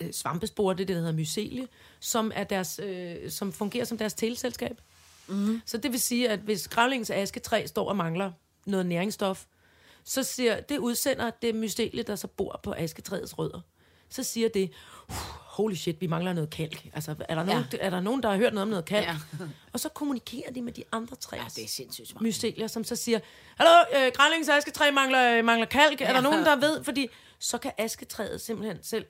øh, 0.00 0.12
svampespor, 0.12 0.72
det 0.72 0.78
det, 0.78 0.88
der 0.88 0.94
hedder 0.94 1.12
mycelie, 1.12 1.68
som, 2.00 2.32
er 2.34 2.44
deres, 2.44 2.80
øh, 2.82 3.30
som 3.30 3.52
fungerer 3.52 3.84
som 3.84 3.98
deres 3.98 4.14
teleselskab. 4.14 4.80
Mm. 5.26 5.62
Så 5.66 5.78
det 5.78 5.92
vil 5.92 6.00
sige, 6.00 6.28
at 6.28 6.38
hvis 6.38 6.68
grævlingens 6.68 7.10
asketræ 7.10 7.66
står 7.66 7.88
og 7.88 7.96
mangler 7.96 8.32
noget 8.66 8.86
næringsstof, 8.86 9.44
så 10.04 10.22
siger, 10.22 10.60
det 10.60 10.78
udsender 10.78 11.30
det 11.30 11.54
mycelie, 11.54 12.02
der 12.02 12.16
så 12.16 12.26
bor 12.26 12.60
på 12.62 12.74
asketræets 12.76 13.38
rødder. 13.38 13.60
Så 14.12 14.22
siger 14.22 14.48
det, 14.48 14.70
"Uh, 15.08 15.14
holy 15.42 15.74
shit, 15.74 16.00
vi 16.00 16.06
mangler 16.06 16.32
noget 16.32 16.50
kalk. 16.50 16.86
Altså, 16.94 17.14
er 17.28 17.34
der, 17.34 17.44
nogen, 17.44 17.64
Ja. 17.72 17.78
er 17.80 17.90
der 17.90 18.00
nogen, 18.00 18.22
der 18.22 18.30
har 18.30 18.36
hørt 18.36 18.52
noget 18.54 18.62
om 18.62 18.68
noget 18.68 18.84
kalk? 18.84 19.06
Ja. 19.06 19.16
Og 19.72 19.80
så 19.80 19.88
kommunikerer 19.88 20.52
de 20.52 20.62
med 20.62 20.72
de 20.72 20.84
andre 20.92 21.16
træer. 21.16 21.42
Ja, 21.42 21.48
det 21.56 21.64
er 21.64 21.68
sindssygt 21.68 22.08
smart. 22.08 22.22
mycelier, 22.22 22.66
som 22.66 22.84
så 22.84 22.96
siger, 22.96 23.18
Hallo, 23.56 24.06
øh, 24.06 24.12
grævlingens 24.14 24.48
asketræ 24.48 24.90
mangler, 24.90 25.38
øh, 25.38 25.44
mangler 25.44 25.66
kalk. 25.66 26.00
Ja. 26.00 26.06
Er 26.06 26.12
der 26.12 26.20
nogen, 26.20 26.44
der 26.44 26.56
ved? 26.56 26.84
Fordi 26.84 27.08
så 27.38 27.58
kan 27.58 27.72
asketræet 27.78 28.40
simpelthen 28.40 28.78
selv 28.82 29.04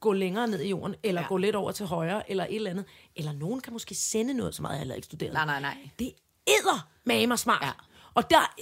gå 0.00 0.12
længere 0.12 0.48
ned 0.48 0.60
i 0.60 0.68
jorden, 0.68 0.94
eller 1.02 1.20
Ja. 1.20 1.26
gå 1.26 1.36
lidt 1.36 1.56
over 1.56 1.72
til 1.72 1.86
højre, 1.86 2.30
eller 2.30 2.44
et 2.44 2.54
eller 2.56 2.70
andet. 2.70 2.84
Eller 3.16 3.32
nogen 3.32 3.60
kan 3.60 3.72
måske 3.72 3.94
sende 3.94 4.34
noget, 4.34 4.54
som 4.54 4.64
jeg 4.70 4.78
heller 4.78 4.94
ikke 4.94 5.04
studeret. 5.04 5.32
Nej, 5.32 5.44
nej, 5.46 5.60
nej. 5.60 5.76
Det 5.98 6.12
æder 6.48 6.88
mamer 7.04 7.36
smart. 7.36 7.62
Ja. 7.62 7.70
Og 8.14 8.30
der, 8.30 8.54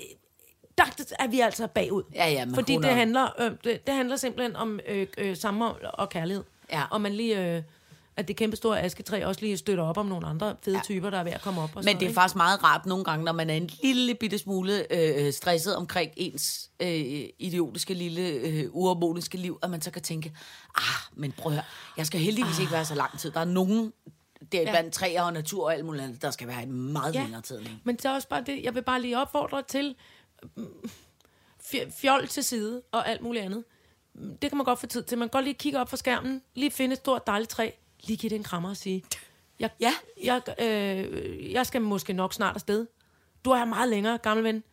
øh, 0.81 0.87
der 0.99 1.15
er 1.19 1.27
vi 1.27 1.41
altså 1.41 1.67
bagud. 1.67 2.03
Ja, 2.15 2.29
ja, 2.29 2.45
men 2.45 2.55
Fordi 2.55 2.73
100. 2.73 2.91
det 2.91 2.99
handler, 2.99 3.29
øh, 3.39 3.51
det, 3.65 3.87
det 3.87 3.95
handler 3.95 4.17
simpelthen 4.17 4.57
om 4.57 4.81
øh, 4.89 5.07
øh, 5.19 5.37
sammenhold 5.37 5.85
og 5.85 6.09
kærlighed. 6.09 6.45
Ja. 6.73 6.83
Og 6.91 7.01
man 7.01 7.13
lige... 7.13 7.57
Øh, 7.57 7.63
at 8.17 8.29
det 8.29 8.37
kæmpe 8.37 8.57
store 8.57 8.81
asketræ 8.81 9.25
også 9.25 9.41
lige 9.41 9.57
støtter 9.57 9.85
op 9.85 9.99
om 9.99 10.07
nogle 10.07 10.27
andre 10.27 10.57
fede 10.63 10.77
ja. 10.77 10.83
typer, 10.85 11.11
der 11.11 11.19
er 11.19 11.25
ved 11.25 11.33
at 11.33 11.41
komme 11.41 11.61
op. 11.61 11.65
Og 11.65 11.69
sådan 11.69 11.85
Men 11.85 11.85
noget, 11.85 12.01
det 12.01 12.07
er 12.07 12.09
ikke? 12.09 12.15
faktisk 12.15 12.37
meget 12.37 12.65
rart 12.65 12.87
nogle 12.87 13.05
gange, 13.05 13.25
når 13.25 13.33
man 13.33 13.51
er 13.51 13.55
en 13.55 13.71
lille 13.83 14.15
bitte 14.15 14.39
smule 14.39 14.93
øh, 14.93 15.33
stresset 15.33 15.77
omkring 15.77 16.11
ens 16.17 16.71
øh, 16.81 17.25
idiotiske 17.39 17.95
lille 17.95 18.29
øh, 18.29 18.65
uharmoniske 18.71 19.39
liv, 19.39 19.59
at 19.63 19.71
man 19.71 19.83
så 19.83 19.91
kan 19.91 20.03
tænke, 20.03 20.33
ah, 20.77 20.83
men 21.15 21.33
prøv 21.33 21.53
at 21.53 21.57
høre, 21.57 21.65
jeg 21.97 22.07
skal 22.07 22.21
heldigvis 22.21 22.59
ikke 22.59 22.73
være 22.73 22.85
så 22.85 22.95
lang 22.95 23.19
tid. 23.19 23.31
Der 23.31 23.41
er 23.41 23.45
nogen, 23.45 23.93
det 24.53 24.61
er 24.61 24.65
ja. 24.65 24.71
blandt 24.71 24.95
træer 24.95 25.23
og 25.23 25.33
natur 25.33 25.65
og 25.65 25.75
alt 25.75 25.85
muligt 25.85 26.05
andet, 26.05 26.23
der 26.23 26.31
skal 26.31 26.49
være 26.49 26.63
i 26.63 26.67
meget 26.67 27.15
ja. 27.15 27.19
Ja. 27.19 27.25
længere 27.25 27.43
tid. 27.43 27.61
Men 27.85 27.97
det 27.97 28.05
er 28.05 28.11
også 28.11 28.29
bare 28.29 28.45
det, 28.47 28.65
jeg 28.65 28.75
vil 28.75 28.83
bare 28.83 29.01
lige 29.01 29.19
opfordre 29.19 29.63
til 29.69 29.95
fjol 32.01 32.27
til 32.27 32.45
side 32.45 32.83
og 32.93 33.09
alt 33.09 33.23
muligt 33.23 33.45
andet. 33.45 33.65
Det 34.43 34.51
kan 34.51 34.57
man 34.57 34.65
godt 34.65 34.79
få 34.79 34.87
tid 34.87 35.03
til. 35.03 35.19
Man 35.19 35.29
kan 35.29 35.33
godt 35.33 35.45
lige 35.45 35.55
kigge 35.55 35.79
op 35.81 35.89
for 35.89 35.97
skærmen, 35.97 36.43
lige 36.55 36.71
finde 36.71 36.93
et 36.93 36.99
stort 36.99 37.27
dejligt 37.27 37.51
træ, 37.51 37.71
lige 38.05 38.17
give 38.17 38.31
det 38.31 38.37
en 38.37 38.43
krammer 38.43 38.69
og 38.69 38.77
sige, 38.77 39.05
jeg, 39.61 39.71
Ja. 39.81 39.93
jeg, 40.25 40.43
øh, 40.61 41.53
jeg 41.53 41.67
skal 41.67 41.83
måske 41.83 42.13
nok 42.13 42.33
snart 42.35 42.55
afsted. 42.55 42.87
Du 43.45 43.51
er 43.51 43.57
her 43.57 43.65
meget 43.65 43.89
længere, 43.89 44.19
gammel 44.19 44.45
ven. 44.45 44.65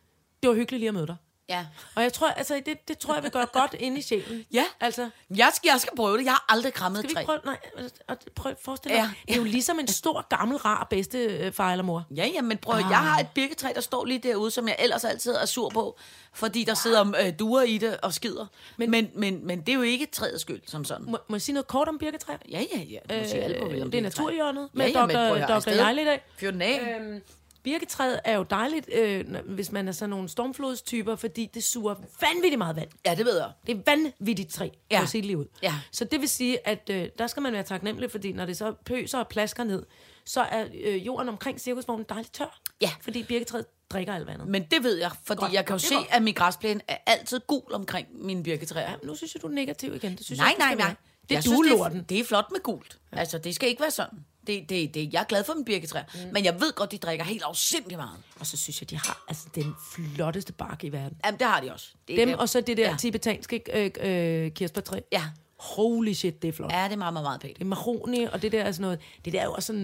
Det 0.42 0.48
var 0.50 0.54
hyggeligt 0.56 0.80
lige 0.80 0.88
at 0.88 0.94
møde 0.94 1.06
dig. 1.06 1.16
Ja. 1.48 1.66
Og 1.94 2.02
jeg 2.02 2.12
tror, 2.12 2.28
altså, 2.28 2.62
det, 2.66 2.88
det 2.88 2.98
tror 2.98 3.14
jeg 3.14 3.22
vil 3.22 3.30
gøre 3.30 3.46
godt 3.52 3.74
inde 3.78 3.98
i 3.98 4.02
sjælen. 4.02 4.44
Ja. 4.52 4.64
Altså, 4.80 5.10
Jeg 5.36 5.50
skal, 5.54 5.68
jeg 5.72 5.80
skal 5.80 5.96
prøve 5.96 6.18
det. 6.18 6.24
Jeg 6.24 6.32
har 6.32 6.44
aldrig 6.48 6.72
krammet 6.72 6.98
skal 6.98 7.08
vi 7.10 7.14
træ. 7.14 7.24
prøve, 7.24 7.38
nej, 7.44 7.56
altså, 7.78 8.26
prøv 8.34 8.52
at 8.52 8.58
forestille 8.62 8.96
dig, 8.96 9.02
Ja. 9.02 9.10
det 9.26 9.32
er 9.32 9.36
jo 9.38 9.44
ligesom 9.44 9.78
en 9.78 9.88
stor, 9.88 10.26
gammel, 10.38 10.56
rar 10.56 10.86
bedste 10.90 11.18
øh, 11.18 11.52
far 11.52 11.72
eller 11.72 11.82
mor. 11.82 12.04
Ja, 12.16 12.26
ja, 12.34 12.42
men 12.42 12.58
prøv, 12.58 12.74
ah. 12.74 12.84
jeg 12.90 12.98
har 12.98 13.18
et 13.20 13.26
birketræ, 13.34 13.68
der 13.74 13.80
står 13.80 14.04
lige 14.04 14.18
derude, 14.18 14.50
som 14.50 14.68
jeg 14.68 14.76
ellers 14.78 15.04
altid 15.04 15.32
er 15.32 15.46
sur 15.46 15.68
på, 15.68 15.98
fordi 16.34 16.64
der 16.64 16.74
sidder 16.74 17.12
øh, 17.26 17.32
duer 17.38 17.62
i 17.62 17.78
det 17.78 17.96
og 18.02 18.14
skider. 18.14 18.46
Men, 18.76 18.90
men, 18.90 19.10
men, 19.14 19.46
men 19.46 19.60
det 19.60 19.68
er 19.68 19.76
jo 19.76 19.82
ikke 19.82 20.06
træets 20.06 20.40
skyld, 20.42 20.60
som 20.66 20.84
sådan. 20.84 21.06
Må, 21.10 21.18
må 21.28 21.36
jeg 21.36 21.42
sige 21.42 21.52
noget 21.54 21.66
kort 21.66 21.88
om 21.88 21.98
birketræer? 21.98 22.38
Ja, 22.50 22.60
ja, 22.74 22.78
ja. 22.80 22.98
Du 23.14 23.20
må 23.20 23.28
sige 23.28 23.42
alt 23.42 23.58
på, 23.62 23.68
Øh, 23.68 23.82
om 23.82 23.90
det 23.90 23.98
er 23.98 24.02
birketræ. 24.02 24.22
naturhjørnet 24.22 24.68
med 24.72 24.90
Ja, 24.90 25.00
ja, 25.00 25.06
Dr. 25.06 25.46
Dr. 25.46 25.52
afsted. 25.52 25.76
Jejle 25.76 26.02
i 26.02 26.04
dag. 26.04 26.22
Fyr 26.36 26.50
den 26.50 26.62
af. 26.62 26.96
Øhm, 27.00 27.20
birketræet 27.64 28.20
er 28.24 28.36
jo 28.36 28.42
dejligt, 28.42 28.88
øh, 28.94 29.24
hvis 29.44 29.72
man 29.72 29.88
er 29.88 29.92
sådan 29.92 30.10
nogle 30.10 30.28
stormflodstyper, 30.28 31.16
fordi 31.16 31.50
det 31.54 31.64
suger 31.64 31.94
vanvittigt 32.20 32.58
meget 32.58 32.76
vand. 32.76 32.88
Ja, 33.06 33.14
det 33.14 33.26
ved 33.26 33.36
jeg. 33.36 33.50
Det 33.66 33.76
er 33.76 33.80
vanvittigt 33.86 34.52
træ, 34.52 34.68
Ja. 34.90 35.00
for 35.00 35.06
sit 35.06 35.24
liv 35.24 35.38
ud. 35.38 35.46
Ja. 35.62 35.74
Så 35.92 36.04
det 36.04 36.20
vil 36.20 36.28
sige, 36.28 36.68
at 36.68 36.90
øh, 36.90 37.08
der 37.18 37.26
skal 37.26 37.42
man 37.42 37.52
være 37.52 37.62
taknemmelig, 37.62 38.10
fordi 38.10 38.32
når 38.32 38.46
det 38.46 38.56
så 38.56 38.72
pøser 38.84 39.18
og 39.18 39.28
plasker 39.28 39.64
ned, 39.64 39.82
så 40.26 40.40
er 40.40 40.66
øh, 40.84 41.06
jorden 41.06 41.28
omkring 41.28 41.60
cirkusvognen 41.60 42.06
dejligt 42.08 42.34
tør. 42.34 42.60
Ja. 42.80 42.90
Fordi 43.00 43.22
birketræet 43.22 43.66
drikker 43.90 44.14
alt 44.14 44.26
vandet. 44.26 44.48
Men 44.48 44.62
det 44.70 44.82
ved 44.82 44.96
jeg, 44.98 45.10
fordi 45.24 45.40
Godt. 45.40 45.52
jeg 45.52 45.66
kan 45.66 45.74
jo 45.74 45.78
se, 45.78 45.94
at 46.10 46.22
min 46.22 46.34
græsplæne 46.34 46.80
er 46.88 46.96
altid 47.06 47.40
gul 47.46 47.72
omkring 47.72 48.06
mine 48.12 48.42
birketræer. 48.42 48.90
Ja, 48.90 48.96
nu 49.02 49.14
synes 49.14 49.34
jeg, 49.34 49.42
du 49.42 49.46
er 49.46 49.50
negativ 49.52 49.94
igen. 49.94 50.16
Det 50.16 50.24
synes 50.26 50.38
Nej, 50.38 50.54
jeg, 50.58 50.66
nej, 50.66 50.74
nej. 50.74 50.94
Det 51.22 51.30
er 51.30 51.34
Jeg 51.36 51.42
synes, 51.42 51.60
det, 51.70 51.80
er, 51.80 52.02
det 52.02 52.20
er 52.20 52.24
flot 52.24 52.50
med 52.52 52.60
gult. 52.62 52.98
Ja. 53.12 53.18
Altså, 53.18 53.38
det 53.38 53.54
skal 53.54 53.68
ikke 53.68 53.80
være 53.82 53.90
sådan. 53.90 54.18
Det, 54.46 54.68
det, 54.68 54.94
det, 54.94 55.12
jeg 55.12 55.20
er 55.20 55.24
glad 55.24 55.44
for 55.44 55.54
min 55.54 55.64
birketræer. 55.64 56.04
Mm. 56.14 56.32
Men 56.32 56.44
jeg 56.44 56.60
ved 56.60 56.72
godt, 56.72 56.92
de 56.92 56.98
drikker 56.98 57.24
helt 57.24 57.42
afsindig 57.42 57.96
meget. 57.96 58.16
Og 58.40 58.46
så 58.46 58.56
synes 58.56 58.80
jeg, 58.82 58.90
de 58.90 58.96
har 58.96 59.24
altså, 59.28 59.48
den 59.54 59.74
flotteste 59.94 60.52
bark 60.52 60.84
i 60.84 60.88
verden. 60.88 61.18
Jamen, 61.24 61.38
det 61.38 61.46
har 61.46 61.60
de 61.60 61.72
også. 61.72 61.88
Det 62.08 62.18
Dem, 62.18 62.38
og 62.38 62.48
så 62.48 62.60
det 62.60 62.76
der 62.76 62.90
Ja. 62.90 62.96
tibetanske 63.00 63.62
øh, 63.74 64.44
øh, 64.44 64.50
kirsebærtræ. 64.52 65.00
Ja. 65.12 65.22
Holy 65.56 66.12
shit, 66.12 66.42
det 66.42 66.48
er 66.48 66.52
flot. 66.52 66.72
Ja. 66.72 66.84
Det 66.84 66.92
er 66.92 66.96
meget, 66.96 67.12
meget, 67.12 67.24
meget 67.24 67.40
pænt. 67.40 67.56
Det 67.58 67.64
er 67.64 67.68
maroni, 67.68 68.24
og 68.24 68.42
det 68.42 68.52
der 68.52 68.62
er 68.62 68.72
sådan 68.72 68.82
noget... 68.82 69.00
Det 69.24 69.32
der 69.32 69.40
er 69.40 69.44
jo 69.44 69.52
også 69.52 69.66
sådan... 69.66 69.82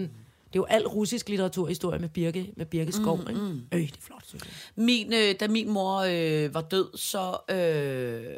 Det 0.53 0.59
er 0.59 0.59
jo 0.59 0.65
al 0.69 0.87
russisk 0.87 1.29
litteraturhistorie 1.29 1.99
med 1.99 2.09
Birke, 2.09 2.53
med 2.57 2.65
Birke 2.65 2.91
skov, 2.91 3.17
mm, 3.17 3.27
ikke? 3.29 3.41
Mm. 3.41 3.61
Øh, 3.71 3.81
det 3.81 3.91
er 3.91 4.01
flot, 4.01 4.25
synes 4.27 4.43
jeg. 4.43 4.51
Min, 4.75 5.13
øh, 5.13 5.35
da 5.39 5.47
min 5.47 5.69
mor 5.69 5.97
øh, 5.99 6.53
var 6.53 6.61
død, 6.61 6.97
så 6.97 7.37
øh, 7.55 8.37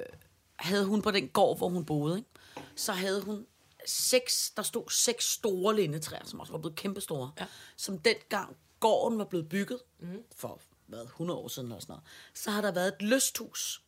havde 0.55 0.85
hun 0.85 1.01
på 1.01 1.11
den 1.11 1.27
gård, 1.27 1.57
hvor 1.57 1.69
hun 1.69 1.85
boede, 1.85 2.17
ikke? 2.17 2.29
så 2.75 2.91
havde 2.91 3.21
hun 3.21 3.45
seks, 3.85 4.51
der 4.57 4.63
stod 4.63 4.89
seks 4.89 5.25
store 5.25 5.75
lindetræer, 5.75 6.25
som 6.25 6.39
også 6.39 6.53
var 6.53 6.59
blevet 6.59 6.75
kæmpestore, 6.75 7.31
ja. 7.39 7.45
som 7.77 7.99
dengang 7.99 8.57
gården 8.79 9.17
var 9.17 9.25
blevet 9.25 9.49
bygget, 9.49 9.79
mm. 9.99 10.23
for 10.35 10.59
hvad, 10.87 11.01
100 11.01 11.39
år 11.39 11.47
siden 11.47 11.67
eller 11.67 11.79
sådan 11.79 11.93
noget, 11.93 12.03
så 12.33 12.51
har 12.51 12.61
der 12.61 12.71
været 12.71 12.87
et 12.87 13.01
lysthus. 13.01 13.81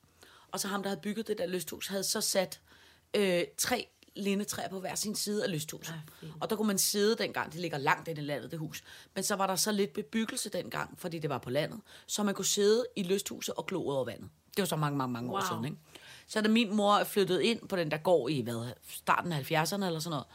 Og 0.51 0.59
så 0.59 0.67
ham, 0.67 0.83
der 0.83 0.89
havde 0.89 1.01
bygget 1.01 1.27
det 1.27 1.37
der 1.37 1.45
lysthus, 1.45 1.87
havde 1.87 2.03
så 2.03 2.21
sat 2.21 2.61
øh, 3.13 3.43
tre 3.57 3.87
lindetræer 4.15 4.69
på 4.69 4.79
hver 4.79 4.95
sin 4.95 5.15
side 5.15 5.43
af 5.43 5.51
lysthuset. 5.51 5.95
og 6.41 6.49
der 6.49 6.55
kunne 6.55 6.67
man 6.67 6.77
sidde 6.77 7.15
dengang, 7.15 7.51
det 7.51 7.61
ligger 7.61 7.77
langt 7.77 8.07
ind 8.07 8.17
i 8.17 8.21
landet, 8.21 8.51
det 8.51 8.59
hus. 8.59 8.83
Men 9.15 9.23
så 9.23 9.35
var 9.35 9.47
der 9.47 9.55
så 9.55 9.71
lidt 9.71 9.93
bebyggelse 9.93 10.49
dengang, 10.49 10.99
fordi 10.99 11.19
det 11.19 11.29
var 11.29 11.37
på 11.37 11.49
landet, 11.49 11.81
så 12.07 12.23
man 12.23 12.35
kunne 12.35 12.45
sidde 12.45 12.85
i 12.95 13.03
lysthuset 13.03 13.55
og 13.55 13.65
glo 13.65 13.87
over 13.87 14.05
vandet. 14.05 14.29
Det 14.47 14.61
var 14.61 14.65
så 14.65 14.75
mange, 14.75 14.97
mange, 14.97 15.13
mange 15.13 15.29
wow. 15.29 15.37
år 15.37 15.45
siden, 15.47 15.65
ikke? 15.65 15.77
Så 16.27 16.41
da 16.41 16.47
min 16.47 16.75
mor 16.75 17.03
flyttede 17.03 17.45
ind 17.45 17.67
på 17.67 17.75
den 17.75 17.91
der 17.91 17.97
går 17.97 18.29
i 18.29 18.41
hvad, 18.41 18.71
starten 18.89 19.31
af 19.31 19.51
70'erne 19.51 19.85
eller 19.85 19.99
sådan 19.99 20.09
noget, 20.09 20.25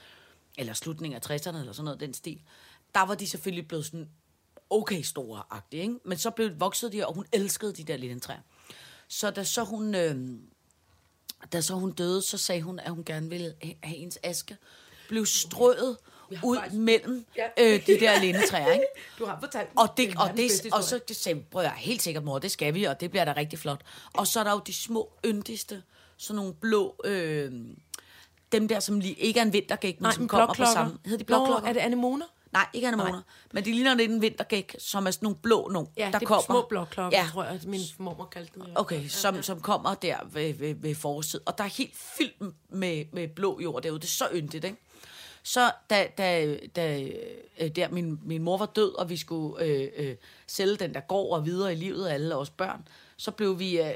eller 0.59 0.73
slutningen 0.73 1.21
af 1.23 1.31
60'erne 1.31 1.57
eller 1.59 1.73
sådan 1.73 1.85
noget, 1.85 2.01
den 2.01 2.15
stil, 2.15 2.41
der 2.95 3.01
var 3.01 3.15
de 3.15 3.29
selvfølgelig 3.29 3.69
blevet 3.69 3.87
sådan 3.87 4.09
okay 4.71 5.03
store 5.03 5.43
agtige, 5.51 5.83
ikke? 5.83 5.95
Men 6.05 6.19
så 6.19 6.31
blev 6.31 6.61
voksede 6.61 6.93
de, 6.93 7.07
og 7.07 7.15
hun 7.15 7.27
elskede 7.33 7.73
de 7.73 7.85
der 7.85 7.97
lindetræer. 7.97 8.41
Så 9.09 9.31
da 9.31 9.45
så 9.45 9.65
hun, 9.65 9.95
øh, 9.95 10.17
da 11.53 11.61
så 11.61 11.75
hun 11.75 11.93
døde, 11.93 12.23
så 12.23 12.39
sagde 12.39 12.63
hun, 12.63 12.79
at 12.79 12.91
hun 12.91 13.05
gerne 13.05 13.29
ville 13.29 13.55
have 13.83 13.97
ens 13.97 14.19
aske 14.23 14.57
blev 15.09 15.27
strøet 15.27 15.97
ud 16.45 16.57
faktisk... 16.57 16.81
mellem 16.81 17.25
øh, 17.59 17.87
de 17.87 18.01
der 18.01 18.21
lindetræer, 18.21 18.73
ikke? 18.73 18.85
Du 19.19 19.25
har 19.27 19.39
fortalt 19.41 19.69
Og, 19.77 19.89
det, 19.97 20.15
og, 20.19 20.31
det, 20.37 20.51
og 20.73 20.83
så 20.83 21.01
det 21.09 21.17
sagde, 21.17 21.41
prøv 21.51 21.63
jeg 21.63 21.73
helt 21.77 22.03
sikkert, 22.03 22.25
mor, 22.25 22.39
det 22.39 22.51
skal 22.51 22.75
vi, 22.75 22.85
og 22.85 23.01
det 23.01 23.11
bliver 23.11 23.25
da 23.25 23.33
rigtig 23.37 23.59
flot. 23.59 23.81
Og 24.13 24.27
så 24.27 24.41
er 24.41 24.45
der 24.45 24.51
jo 24.53 24.61
de 24.67 24.75
små, 24.75 25.13
yndigste, 25.27 25.83
sådan 26.17 26.37
nogle 26.37 26.55
blå, 26.55 26.95
øh, 27.05 27.53
dem 28.53 28.69
der, 28.69 28.81
som 28.81 29.01
lige, 29.01 29.15
ikke 29.15 29.41
er 29.41 29.45
en 29.45 29.53
vintergæk, 29.53 30.01
men 30.01 30.03
Nej, 30.03 30.13
som 30.13 30.29
kommer 30.29 30.55
på 30.55 30.65
samme. 30.65 30.99
Hedder 31.05 31.25
de 31.25 31.33
Nå, 31.33 31.37
blokklokker? 31.39 31.69
er 31.69 31.73
det 31.73 31.81
anemoner? 31.81 32.27
Nej, 32.53 32.67
ikke 32.73 32.89
anemoner. 32.89 33.23
Men 33.53 33.65
de 33.65 33.73
ligner 33.73 33.95
lidt 33.95 34.11
en 34.11 34.23
vintergæk, 34.23 34.77
som 34.79 35.07
er 35.07 35.11
sådan 35.11 35.27
nogle 35.27 35.37
blå 35.43 35.69
nogle, 35.73 35.89
Ja, 35.97 36.05
der 36.05 36.11
det 36.11 36.23
er 36.23 36.27
kommer. 36.27 36.43
små 36.43 36.67
blokklokker, 36.69 37.19
Ja, 37.19 37.25
ja. 37.25 37.31
tror 37.31 37.45
jeg, 37.45 37.53
at 37.53 37.65
min 37.67 37.81
mormor 37.99 38.25
kaldte 38.25 38.53
dem. 38.55 38.63
Okay, 38.75 39.09
som, 39.09 39.43
som 39.43 39.61
kommer 39.61 39.95
der 39.95 40.17
ved, 40.33 40.55
ved, 40.55 40.75
ved 40.75 40.95
forsiden. 40.95 41.43
Og 41.47 41.59
der 41.59 41.65
er 41.65 41.69
helt 41.69 41.97
fyldt 42.19 42.55
med, 42.69 43.05
med 43.13 43.29
blå 43.29 43.61
jord 43.61 43.83
derude. 43.83 43.99
Det 44.01 44.07
er 44.07 44.09
så 44.11 44.29
yndigt, 44.35 44.65
ikke? 44.65 44.77
Så 45.43 45.73
da, 45.91 46.09
da, 46.19 46.57
da 46.77 47.09
øh, 47.61 47.71
der 47.77 47.89
min, 47.89 48.21
min 48.25 48.43
mor 48.43 48.59
var 48.59 48.67
død, 48.67 48.99
og 48.99 49.09
vi 49.09 49.17
skulle 49.17 49.65
øh, 49.65 49.89
øh, 49.97 50.17
sælge 50.47 50.77
den 50.77 50.95
der 50.95 51.01
gård 51.01 51.39
og 51.39 51.47
videre 51.47 51.73
i 51.73 51.77
livet 51.77 52.07
af 52.07 52.15
alle 52.15 52.37
os 52.37 52.51
børn, 52.51 52.89
så 53.17 53.31
blev 53.31 53.59
vi... 53.59 53.81
Øh, 53.81 53.95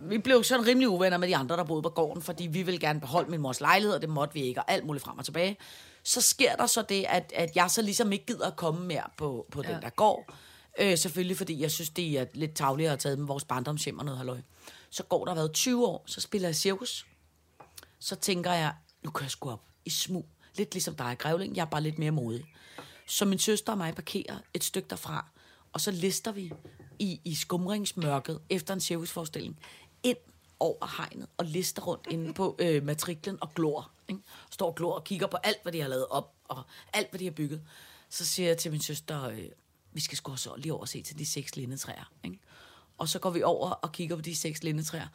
vi 0.00 0.18
blev 0.18 0.44
sådan 0.44 0.66
rimelig 0.66 0.88
uvenner 0.88 1.18
med 1.18 1.28
de 1.28 1.36
andre, 1.36 1.56
der 1.56 1.64
boede 1.64 1.82
på 1.82 1.88
gården, 1.88 2.22
fordi 2.22 2.46
vi 2.46 2.62
ville 2.62 2.80
gerne 2.80 3.00
beholde 3.00 3.30
min 3.30 3.40
mors 3.40 3.60
lejlighed, 3.60 3.94
og 3.94 4.00
det 4.00 4.08
måtte 4.08 4.34
vi 4.34 4.42
ikke, 4.42 4.60
og 4.60 4.70
alt 4.70 4.86
muligt 4.86 5.04
frem 5.04 5.18
og 5.18 5.24
tilbage. 5.24 5.56
Så 6.02 6.20
sker 6.20 6.56
der 6.56 6.66
så 6.66 6.82
det, 6.82 7.04
at, 7.08 7.32
at 7.36 7.56
jeg 7.56 7.70
så 7.70 7.82
ligesom 7.82 8.12
ikke 8.12 8.26
gider 8.26 8.46
at 8.46 8.56
komme 8.56 8.86
mere 8.86 9.02
på, 9.16 9.46
på 9.50 9.62
ja. 9.62 9.72
den 9.72 9.82
der 9.82 9.90
gård. 9.90 10.34
Øh, 10.78 10.98
selvfølgelig, 10.98 11.36
fordi 11.36 11.62
jeg 11.62 11.70
synes, 11.70 11.90
det 11.90 12.18
er 12.18 12.26
lidt 12.34 12.54
tavligt 12.54 12.90
at 12.90 12.98
taget 12.98 13.18
med 13.18 13.26
vores 13.26 13.44
barndomshjem 13.44 13.98
og 13.98 14.04
noget 14.04 14.18
halløj. 14.18 14.38
Så 14.90 15.02
går 15.02 15.24
der 15.24 15.34
været 15.34 15.52
20 15.52 15.86
år, 15.86 16.04
så 16.06 16.20
spiller 16.20 16.48
jeg 16.48 16.56
cirkus. 16.56 17.06
Så 17.98 18.16
tænker 18.16 18.52
jeg, 18.52 18.74
nu 19.02 19.10
kan 19.10 19.22
jeg 19.22 19.30
sgu 19.30 19.50
op 19.50 19.60
i 19.88 19.90
smug. 19.90 20.26
Lidt 20.56 20.74
ligesom 20.74 20.94
dig, 20.94 21.16
Grævling. 21.18 21.56
Jeg 21.56 21.62
er 21.62 21.70
bare 21.70 21.82
lidt 21.82 21.98
mere 21.98 22.10
modig. 22.10 22.44
Så 23.06 23.24
min 23.24 23.38
søster 23.38 23.72
og 23.72 23.78
mig 23.78 23.94
parkerer 23.94 24.38
et 24.54 24.64
stykke 24.64 24.88
derfra, 24.88 25.28
og 25.72 25.80
så 25.80 25.90
lister 25.90 26.32
vi 26.32 26.52
i, 26.98 27.20
i 27.24 27.34
skumringsmørket 27.34 28.40
efter 28.50 28.74
en 28.74 28.80
cirkusforestilling 28.80 29.58
ind 30.02 30.16
over 30.60 30.96
hegnet 30.96 31.26
og 31.36 31.44
lister 31.44 31.82
rundt 31.82 32.06
inde 32.10 32.34
på 32.34 32.56
øh, 32.58 32.84
matriklen 32.84 33.38
og 33.40 33.54
glor. 33.54 33.90
Ikke? 34.08 34.20
Står 34.50 34.66
og 34.66 34.74
glor 34.74 34.94
og 34.94 35.04
kigger 35.04 35.26
på 35.26 35.36
alt, 35.36 35.58
hvad 35.62 35.72
de 35.72 35.80
har 35.80 35.88
lavet 35.88 36.06
op, 36.06 36.34
og 36.44 36.62
alt, 36.92 37.10
hvad 37.10 37.18
de 37.18 37.24
har 37.24 37.32
bygget. 37.32 37.62
Så 38.08 38.26
siger 38.26 38.48
jeg 38.48 38.58
til 38.58 38.70
min 38.70 38.80
søster, 38.80 39.24
øh, 39.24 39.48
vi 39.92 40.00
skal 40.00 40.18
sgu 40.18 40.36
så 40.36 40.56
lige 40.56 40.72
over 40.72 40.80
og 40.80 40.88
se 40.88 41.02
til 41.02 41.18
de 41.18 41.26
seks 41.26 41.56
lindetræer. 41.56 42.12
Ikke? 42.24 42.38
Og 42.98 43.08
så 43.08 43.18
går 43.18 43.30
vi 43.30 43.42
over 43.42 43.70
og 43.70 43.92
kigger 43.92 44.16
på 44.16 44.22
de 44.22 44.36
seks 44.36 44.62
lindetræer. 44.62 45.08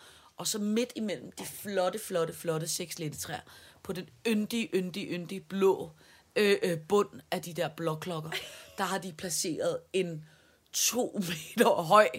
Og 0.43 0.47
så 0.47 0.59
midt 0.59 0.93
imellem 0.95 1.31
de 1.31 1.45
flotte, 1.45 1.99
flotte, 1.99 2.33
flotte 2.33 2.67
seks 2.67 2.95
træer 3.19 3.39
på 3.83 3.93
den 3.93 4.09
yndige, 4.27 4.69
yndige, 4.73 5.15
yndige 5.15 5.41
blå 5.41 5.91
øh, 6.35 6.57
øh, 6.63 6.79
bund 6.79 7.09
af 7.31 7.41
de 7.41 7.53
der 7.53 7.69
blokklokker, 7.77 8.29
der 8.77 8.83
har 8.83 8.97
de 8.97 9.13
placeret 9.13 9.79
en 9.93 10.25
to 10.73 11.21
meter 11.29 11.69
høj 11.81 12.09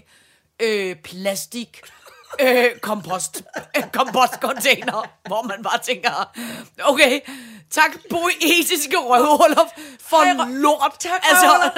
øh, 0.63 0.97
plastik 0.97 1.81
øh, 2.41 2.65
kompost, 2.83 3.43
kompostcontainer, 3.93 5.09
hvor 5.27 5.43
man 5.43 5.63
bare 5.63 5.79
tænker, 5.79 6.11
okay, 6.85 7.21
tak 7.71 7.91
poetiske 8.11 8.97
røvhuller 8.97 9.65
for 10.01 10.17
Ej, 10.17 10.49
lort. 10.51 10.93
Tak, 11.01 11.11
altså, 11.31 11.71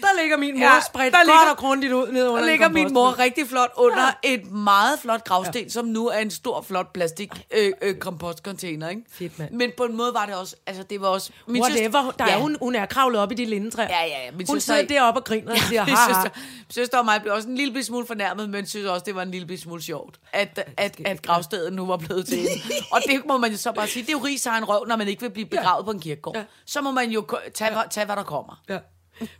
Der 0.00 0.20
ligger 0.20 0.36
min 0.36 0.58
mor 0.58 0.66
Ja, 0.66 0.74
ja, 0.74 0.80
spredt 0.80 1.12
der 1.12 1.18
godt 1.18 1.26
ligger- 1.26 1.50
og 1.50 1.56
grundigt 1.56 1.92
ud 1.92 2.12
ned 2.12 2.28
under 2.28 2.40
der 2.42 2.50
ligger 2.50 2.68
min 2.68 2.92
mor 2.92 3.18
rigtig 3.18 3.48
flot 3.48 3.70
under 3.76 4.04
ja. 4.24 4.32
et 4.34 4.50
meget 4.52 4.98
flot 4.98 5.24
gravsten, 5.24 5.62
ja. 5.62 5.68
som 5.68 5.84
nu 5.84 6.06
er 6.08 6.18
en 6.18 6.30
stor, 6.30 6.62
flot 6.68 6.92
plastik 6.92 7.30
øh, 7.56 7.72
øh, 7.82 7.94
kompostcontainer, 7.94 8.88
ikke? 8.88 9.02
Fedt, 9.12 9.38
mand. 9.38 9.50
Men 9.52 9.70
på 9.76 9.84
en 9.84 9.96
måde 9.96 10.14
var 10.14 10.26
det 10.26 10.34
også, 10.34 10.56
altså 10.66 10.82
det 10.82 11.00
var 11.00 11.08
også... 11.08 11.30
Min 11.46 11.62
Whatever, 11.62 12.10
der 12.18 12.24
ja. 12.26 12.32
er 12.34 12.38
hun, 12.38 12.56
hun 12.62 12.74
er 12.74 12.86
kravlet 12.86 13.20
op 13.20 13.32
i 13.32 13.34
de 13.34 13.44
lindetræer. 13.44 13.88
Ja, 13.88 14.04
ja, 14.04 14.24
ja. 14.24 14.30
Min 14.30 14.46
Hun 14.46 14.56
søster- 14.60 14.74
sidder 14.74 14.88
deroppe 14.94 15.20
og 15.20 15.24
griner 15.24 15.52
og 15.52 15.58
siger, 15.58 15.84
min 15.84 15.94
ha, 15.94 16.00
ha. 16.00 16.14
søster, 16.14 16.30
min 16.34 16.64
søster 16.70 16.98
og 16.98 17.04
mig 17.04 17.22
blev 17.22 17.34
også 17.34 17.48
en 17.48 17.54
lille 17.56 17.84
smule 17.84 18.06
fornærmet, 18.06 18.50
men 18.50 18.66
synes 18.66 18.86
også, 18.86 19.02
det 19.06 19.14
var 19.14 19.22
en 19.22 19.30
lille 19.30 19.46
bitte 19.46 19.62
smule 19.82 19.98
sjovt, 19.98 20.20
at, 20.32 20.72
at, 20.76 21.00
at 21.06 21.22
gravstedet 21.22 21.72
nu 21.72 21.86
var 21.86 21.96
blevet 21.96 22.26
til 22.26 22.38
en. 22.38 22.46
Og 22.92 22.98
det 23.06 23.22
må 23.26 23.38
man 23.38 23.50
jo 23.50 23.56
så 23.56 23.72
bare 23.72 23.86
sige, 23.88 24.02
det 24.02 24.08
er 24.08 24.12
jo 24.12 24.18
rig 24.24 24.58
en 24.58 24.64
røv, 24.68 24.86
når 24.86 24.96
man 24.96 25.08
ikke 25.08 25.22
vil 25.22 25.30
blive 25.30 25.46
begravet 25.46 25.82
ja. 25.82 25.84
på 25.84 25.90
en 25.90 26.00
kirkegård. 26.00 26.36
Ja. 26.36 26.44
Så 26.66 26.80
må 26.80 26.90
man 26.90 27.10
jo 27.10 27.26
tage, 27.54 27.78
ja. 27.78 27.82
tage, 27.90 28.04
hvad 28.06 28.16
der 28.16 28.22
kommer. 28.22 28.62
Ja. 28.68 28.78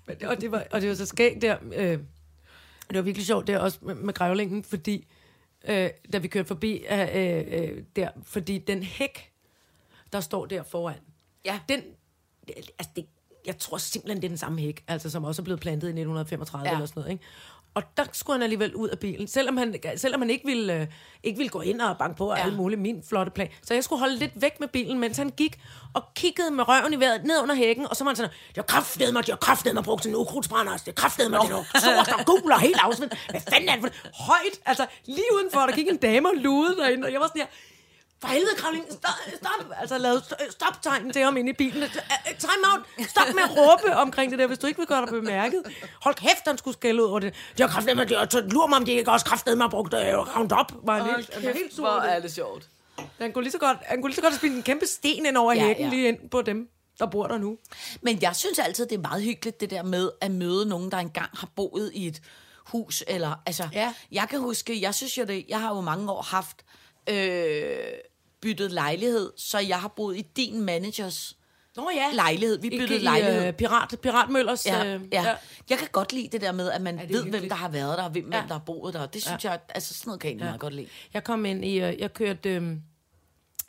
Men, 0.07 0.17
det- 0.21 0.29
og, 0.29 0.41
det 0.41 0.51
var, 0.51 0.65
og 0.71 0.81
det 0.81 0.89
var 0.89 0.95
så 0.95 1.07
skægt 1.07 1.43
der. 1.43 1.57
Øh, 1.75 1.99
det 2.89 2.97
var 2.97 3.03
virkelig 3.03 3.27
sjovt 3.27 3.47
der 3.47 3.59
også 3.59 3.79
med, 3.83 3.95
med 3.95 4.15
grævlingen, 4.15 4.65
fordi 4.65 5.07
øh, 5.69 5.91
da 6.13 6.19
vi 6.19 6.29
kørte 6.29 6.49
forbi 6.49 6.85
øh, 6.91 7.09
øh, 7.15 7.83
der, 7.97 8.09
fordi 8.25 8.59
den 8.59 8.83
hæk, 8.83 9.33
der 10.13 10.21
står 10.21 10.47
der 10.47 10.63
foran, 10.63 10.99
Ja. 11.45 11.61
den 11.69 11.81
altså 12.79 12.91
det, 12.97 13.07
jeg 13.47 13.59
tror 13.59 13.79
simpelthen, 13.79 14.17
det 14.23 14.25
er 14.25 14.29
den 14.31 14.39
samme 14.39 14.61
hæk, 14.61 14.85
altså 14.89 15.11
som 15.11 15.25
også 15.25 15.43
er 15.43 15.45
blevet 15.45 15.61
plantet 15.61 15.89
i 15.89 15.91
1935 15.91 16.65
Ja. 16.65 16.71
ja. 16.71 16.77
eller 16.77 16.87
sådan 16.87 17.01
noget, 17.01 17.13
ikke? 17.13 17.25
Og 17.75 17.83
der 17.97 18.05
skulle 18.13 18.35
han 18.35 18.43
alligevel 18.43 18.75
ud 18.75 18.89
af 18.89 18.99
bilen, 18.99 19.29
selvom 19.29 19.57
han, 19.57 19.75
selvom 19.97 20.21
han 20.21 20.31
ikke, 20.31 20.47
ville, 20.47 20.75
øh, 20.81 20.87
ikke 21.23 21.37
ville 21.37 21.49
gå 21.51 21.61
ind 21.61 21.81
og 21.81 21.99
banke 21.99 22.17
på 22.17 22.31
og 22.31 22.37
Ja. 22.37 22.45
alt 22.45 22.57
muligt, 22.57 22.81
min 22.81 23.03
flotte 23.09 23.33
plan. 23.33 23.49
Så 23.63 23.75
jeg 23.75 23.85
skulle 23.85 24.01
holde 24.01 24.17
lidt 24.17 24.33
væk 24.35 24.61
med 24.61 24.69
bilen, 24.69 24.99
mens 24.99 25.17
han 25.17 25.31
gik 25.31 25.61
og 25.95 26.03
kiggede 26.15 26.51
med 26.51 26.69
røven 26.69 26.93
i 26.93 27.01
vejret 27.01 27.25
ned 27.25 27.43
under 27.43 27.55
hækken, 27.55 27.87
og 27.91 27.97
så 27.97 28.05
var 28.05 28.09
han 28.11 28.17
sådan, 28.17 28.31
jeg 28.57 28.63
har 28.63 28.67
kraftedeme 28.67 29.13
mig, 29.13 29.29
jeg 29.29 29.33
har 29.33 29.39
kraftedeme 29.39 29.75
mig 29.75 29.85
brugt 29.85 30.03
til 30.03 30.09
en 30.09 30.17
ukrudtsbrænder, 30.17 30.77
det 30.77 30.89
er 30.89 30.93
kraftedeme 30.93 31.37
mig, 31.37 31.49
det 31.49 31.57
er 31.75 31.79
stor, 31.79 32.17
der 32.17 32.25
gul 32.25 32.53
og 32.53 32.61
helt 32.61 32.79
afsvendt. 32.83 33.19
Hvad 33.31 33.41
fanden 33.51 33.69
er 33.69 33.73
det 33.73 33.81
for 33.83 33.89
det? 33.89 34.11
Højt, 34.15 34.61
altså 34.67 34.87
lige 35.07 35.25
udenfor, 35.35 35.61
der 35.61 35.73
gik 35.75 35.89
en 35.89 35.97
dame 35.97 36.29
og 36.29 36.35
lude 36.37 36.77
derinde, 36.77 37.07
og 37.07 37.13
jeg 37.13 37.21
var 37.21 37.27
sådan 37.27 37.41
her, 37.43 37.49
for 38.23 38.29
helvede, 38.29 38.55
Kravling, 38.57 38.85
stop, 38.91 39.15
stop. 39.37 39.73
Altså, 39.81 39.99
lav 39.99 40.21
stop-tegn 40.51 41.13
til 41.13 41.23
ham 41.23 41.37
inde 41.37 41.51
i 41.51 41.53
bilen. 41.53 41.83
Time 42.39 42.65
out. 42.73 43.09
Stop 43.09 43.35
med 43.35 43.43
at 43.43 43.51
råbe 43.57 43.97
omkring 43.97 44.31
det 44.31 44.39
der, 44.39 44.47
hvis 44.47 44.59
du 44.59 44.67
ikke 44.67 44.79
vil 44.79 44.87
gøre 44.87 45.01
dig 45.01 45.09
bemærket. 45.09 45.63
Hold 46.03 46.15
kæft, 46.15 46.43
han 46.47 46.59
skulle 46.59 46.77
skælde 46.77 47.03
ud 47.03 47.09
over 47.09 47.19
det. 47.19 47.35
De 47.59 47.63
har 47.63 47.71
kraftet 47.71 47.97
med, 47.97 48.07
de 48.07 48.49
lur 48.49 48.67
mig, 48.67 48.77
om 48.79 48.85
de 48.85 48.93
ikke 48.93 49.11
også 49.11 49.27
kraftet 49.27 49.59
med 49.59 49.65
at 49.65 49.71
brugt 49.71 49.95
uh, 49.95 50.01
Roundup. 50.01 50.73
Var 50.87 50.99
han 51.03 51.15
helt, 51.17 51.35
han 51.35 51.45
var 51.45 51.53
helt 51.53 51.75
sur. 51.75 51.91
hvor 51.91 52.01
det. 52.01 52.13
er 52.17 52.21
det 52.21 52.33
sjovt. 52.35 52.69
Han 53.21 53.33
kunne 53.33 53.45
lige 53.45 53.53
så 53.53 53.59
godt, 53.59 53.79
han 53.83 54.03
kunne 54.03 54.11
lige 54.11 54.17
så 54.17 54.23
godt 54.23 54.33
have 54.33 54.39
spillet 54.39 54.57
en 54.57 54.63
kæmpe 54.63 54.87
sten 54.87 55.27
ind 55.27 55.37
over 55.37 55.53
Ja, 55.53 55.61
hækken 55.67 55.85
ja. 55.85 55.91
lige 55.91 56.09
ind 56.09 56.31
på 56.31 56.43
dem, 56.43 56.69
der 56.99 57.07
bor 57.07 57.27
der 57.27 57.39
nu. 57.39 57.59
Men 58.03 58.19
jeg 58.23 58.37
synes 58.37 58.59
altid, 58.59 58.87
det 58.87 58.95
er 58.95 59.01
meget 59.01 59.23
hyggeligt, 59.23 59.61
det 59.61 59.71
der 59.71 59.83
med 59.83 60.11
at 60.21 60.31
møde 60.31 60.67
nogen, 60.69 60.91
der 60.91 60.99
engang 60.99 61.31
har 61.35 61.49
boet 61.57 61.91
i 61.95 62.07
et 62.07 62.23
hus. 62.67 63.05
Eller, 63.07 63.35
altså, 63.47 63.69
Ja. 63.73 63.93
Jeg 64.13 64.27
kan 64.31 64.39
huske, 64.41 64.81
jeg 64.83 64.95
synes 64.95 65.19
jo 65.19 65.25
det, 65.25 65.45
jeg 65.49 65.61
har 65.61 65.75
jo 65.75 65.81
mange 65.81 66.13
år 66.13 66.23
haft 66.23 66.57
øh, 67.09 67.77
byttet 68.43 68.73
lejlighed, 68.73 69.33
så 69.37 69.59
jeg 69.59 69.81
har 69.81 69.89
boet 69.89 70.17
i 70.17 70.23
din 70.37 70.61
managers 70.61 71.37
Nå 71.77 71.91
ja. 71.95 72.11
lejlighed. 72.15 72.59
Vi 72.61 72.71
byttede 72.71 73.01
I, 73.01 73.03
lejlighed. 73.03 73.49
uh, 73.49 73.55
pirat, 73.55 73.95
Piratmøllers. 74.03 74.67
Ja, 74.67 74.95
øh, 74.95 75.01
ja. 75.13 75.37
Jeg 75.71 75.79
kan 75.79 75.89
godt 75.93 76.13
lide 76.13 76.29
det 76.33 76.41
der 76.41 76.53
med, 76.53 76.71
at 76.71 76.83
man 76.83 76.99
ved, 76.99 77.07
hvem 77.07 77.25
hyggeligt. 77.25 77.51
der 77.51 77.57
har 77.57 77.69
været 77.69 77.99
der, 77.99 78.05
og 78.05 78.11
hvem, 78.11 78.33
Ja. 78.33 78.39
hvem 78.39 78.49
der 78.49 78.55
har 78.55 78.63
boet 78.67 78.95
der. 78.95 79.07
Det 79.07 79.23
synes 79.23 79.45
jeg, 79.45 79.61
altså 79.69 79.95
sådan 79.95 80.09
noget 80.09 80.21
kan 80.21 80.29
jeg 80.29 80.33
egentlig 80.33 80.45
meget 80.47 80.61
godt 80.61 80.75
lide. 80.75 80.87
Jeg 81.15 81.25
kom 81.25 81.45
ind 81.45 81.65
i, 81.65 81.81
øh, 81.81 81.99
jeg 82.01 82.13
kørte 82.13 82.51
øh, 82.51 82.77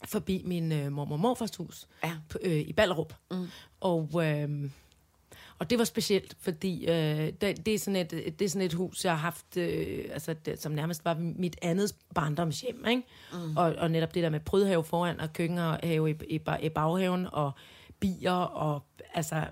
forbi 0.06 0.42
min 0.46 0.72
øh, 0.72 0.92
mormor 0.92 1.16
og 1.16 1.20
morfars 1.20 1.56
hus 1.56 1.88
Ja. 2.04 2.12
på, 2.30 2.38
øh, 2.42 2.52
i 2.60 2.74
Ballerup. 2.74 3.14
Mm. 3.32 3.48
Og, 3.82 4.10
øh, 4.26 4.50
og 5.64 5.70
det 5.70 5.80
var 5.80 5.84
specielt, 5.84 6.38
fordi 6.40 6.86
øh, 6.86 7.34
det, 7.42 7.66
det, 7.66 7.74
er 7.74 7.80
sådan 7.80 7.96
et, 7.96 8.12
det 8.12 8.42
er 8.42 8.50
sådan 8.50 8.66
et 8.66 8.74
hus, 8.74 9.06
jeg 9.06 9.14
har 9.14 9.18
haft, 9.18 9.58
øh, 9.58 10.06
altså, 10.12 10.34
det, 10.34 10.62
som 10.62 10.72
nærmest 10.72 11.06
var 11.06 11.18
mit 11.20 11.56
andet 11.62 11.96
barndomshjem. 12.16 12.86
Ikke? 12.88 13.04
Mm. 13.34 13.58
Og, 13.58 13.76
og 13.78 13.92
netop 13.92 14.16
det 14.16 14.24
der 14.24 14.30
med 14.30 14.40
prydhave 14.40 14.84
foran 14.84 15.20
og 15.20 15.34
køkkenhave 15.34 16.12
i, 16.12 16.16
i, 16.30 16.40
i 16.62 16.70
baghaven 16.70 17.28
og 17.32 17.52
bier 18.00 18.32
og 18.32 18.84
altså 19.14 19.44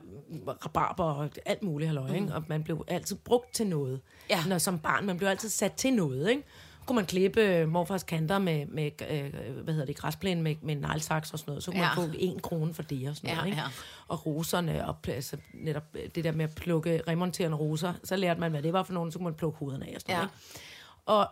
rabarber 0.47 1.03
og 1.03 1.29
alt 1.45 1.63
muligt 1.63 1.87
halløj, 1.87 2.09
mm. 2.09 2.15
ikke? 2.15 2.33
Og 2.33 2.43
man 2.47 2.63
blev 2.63 2.83
altid 2.87 3.15
brugt 3.15 3.53
til 3.53 3.67
noget. 3.67 4.01
Ja. 4.29 4.39
Når, 4.47 4.57
som 4.57 4.79
barn, 4.79 5.05
man 5.05 5.17
blev 5.17 5.29
altid 5.29 5.49
sat 5.49 5.73
til 5.73 5.93
noget, 5.93 6.29
ikke? 6.29 6.43
Kunne 6.85 6.95
man 6.95 7.05
klippe 7.05 7.41
øh, 7.41 7.67
morfars 7.69 8.03
kanter 8.03 8.39
med, 8.39 8.65
med 8.65 8.91
øh, 9.09 9.33
hvad 9.63 9.73
hedder 9.73 9.85
det, 9.85 9.97
græsplæne 9.97 10.41
med, 10.41 10.55
med 10.61 10.75
neglesaks 10.75 11.33
og 11.33 11.39
sådan 11.39 11.51
noget. 11.51 11.63
Så 11.63 11.71
kunne 11.71 11.81
Ja. 11.83 11.95
man 11.95 12.09
få 12.11 12.17
en 12.19 12.39
krone 12.39 12.73
for 12.73 12.83
det 12.83 13.09
og 13.09 13.15
sådan 13.15 13.29
Ja, 13.29 13.35
noget, 13.35 13.47
ikke? 13.47 13.61
ja. 13.61 13.67
Og 14.07 14.25
roserne, 14.25 14.87
og 14.87 14.95
altså, 15.07 15.37
netop 15.53 15.83
øh, 15.93 16.09
det 16.15 16.23
der 16.23 16.31
med 16.31 16.45
at 16.45 16.55
plukke 16.55 17.01
remonterende 17.07 17.57
roser, 17.57 17.93
så 18.03 18.15
lærte 18.15 18.39
man, 18.39 18.51
hvad 18.51 18.63
det 18.63 18.73
var 18.73 18.83
for 18.83 18.93
nogen, 18.93 19.11
så 19.11 19.19
kunne 19.19 19.23
man 19.23 19.33
plukke 19.33 19.57
hovederne 19.57 19.85
af 19.89 19.95
og 19.95 20.01
sådan 20.01 20.13
Ja. 20.15 20.17
noget, 20.21 20.31
ikke? 20.53 20.59
Og 21.05 21.27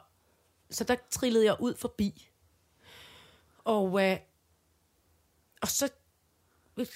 så 0.70 0.84
der 0.84 0.96
trillede 1.12 1.46
jeg 1.46 1.56
ud 1.60 1.76
forbi. 1.76 2.30
Og, 3.66 4.06
øh, 4.10 4.18
og 5.62 5.68
så 5.68 5.90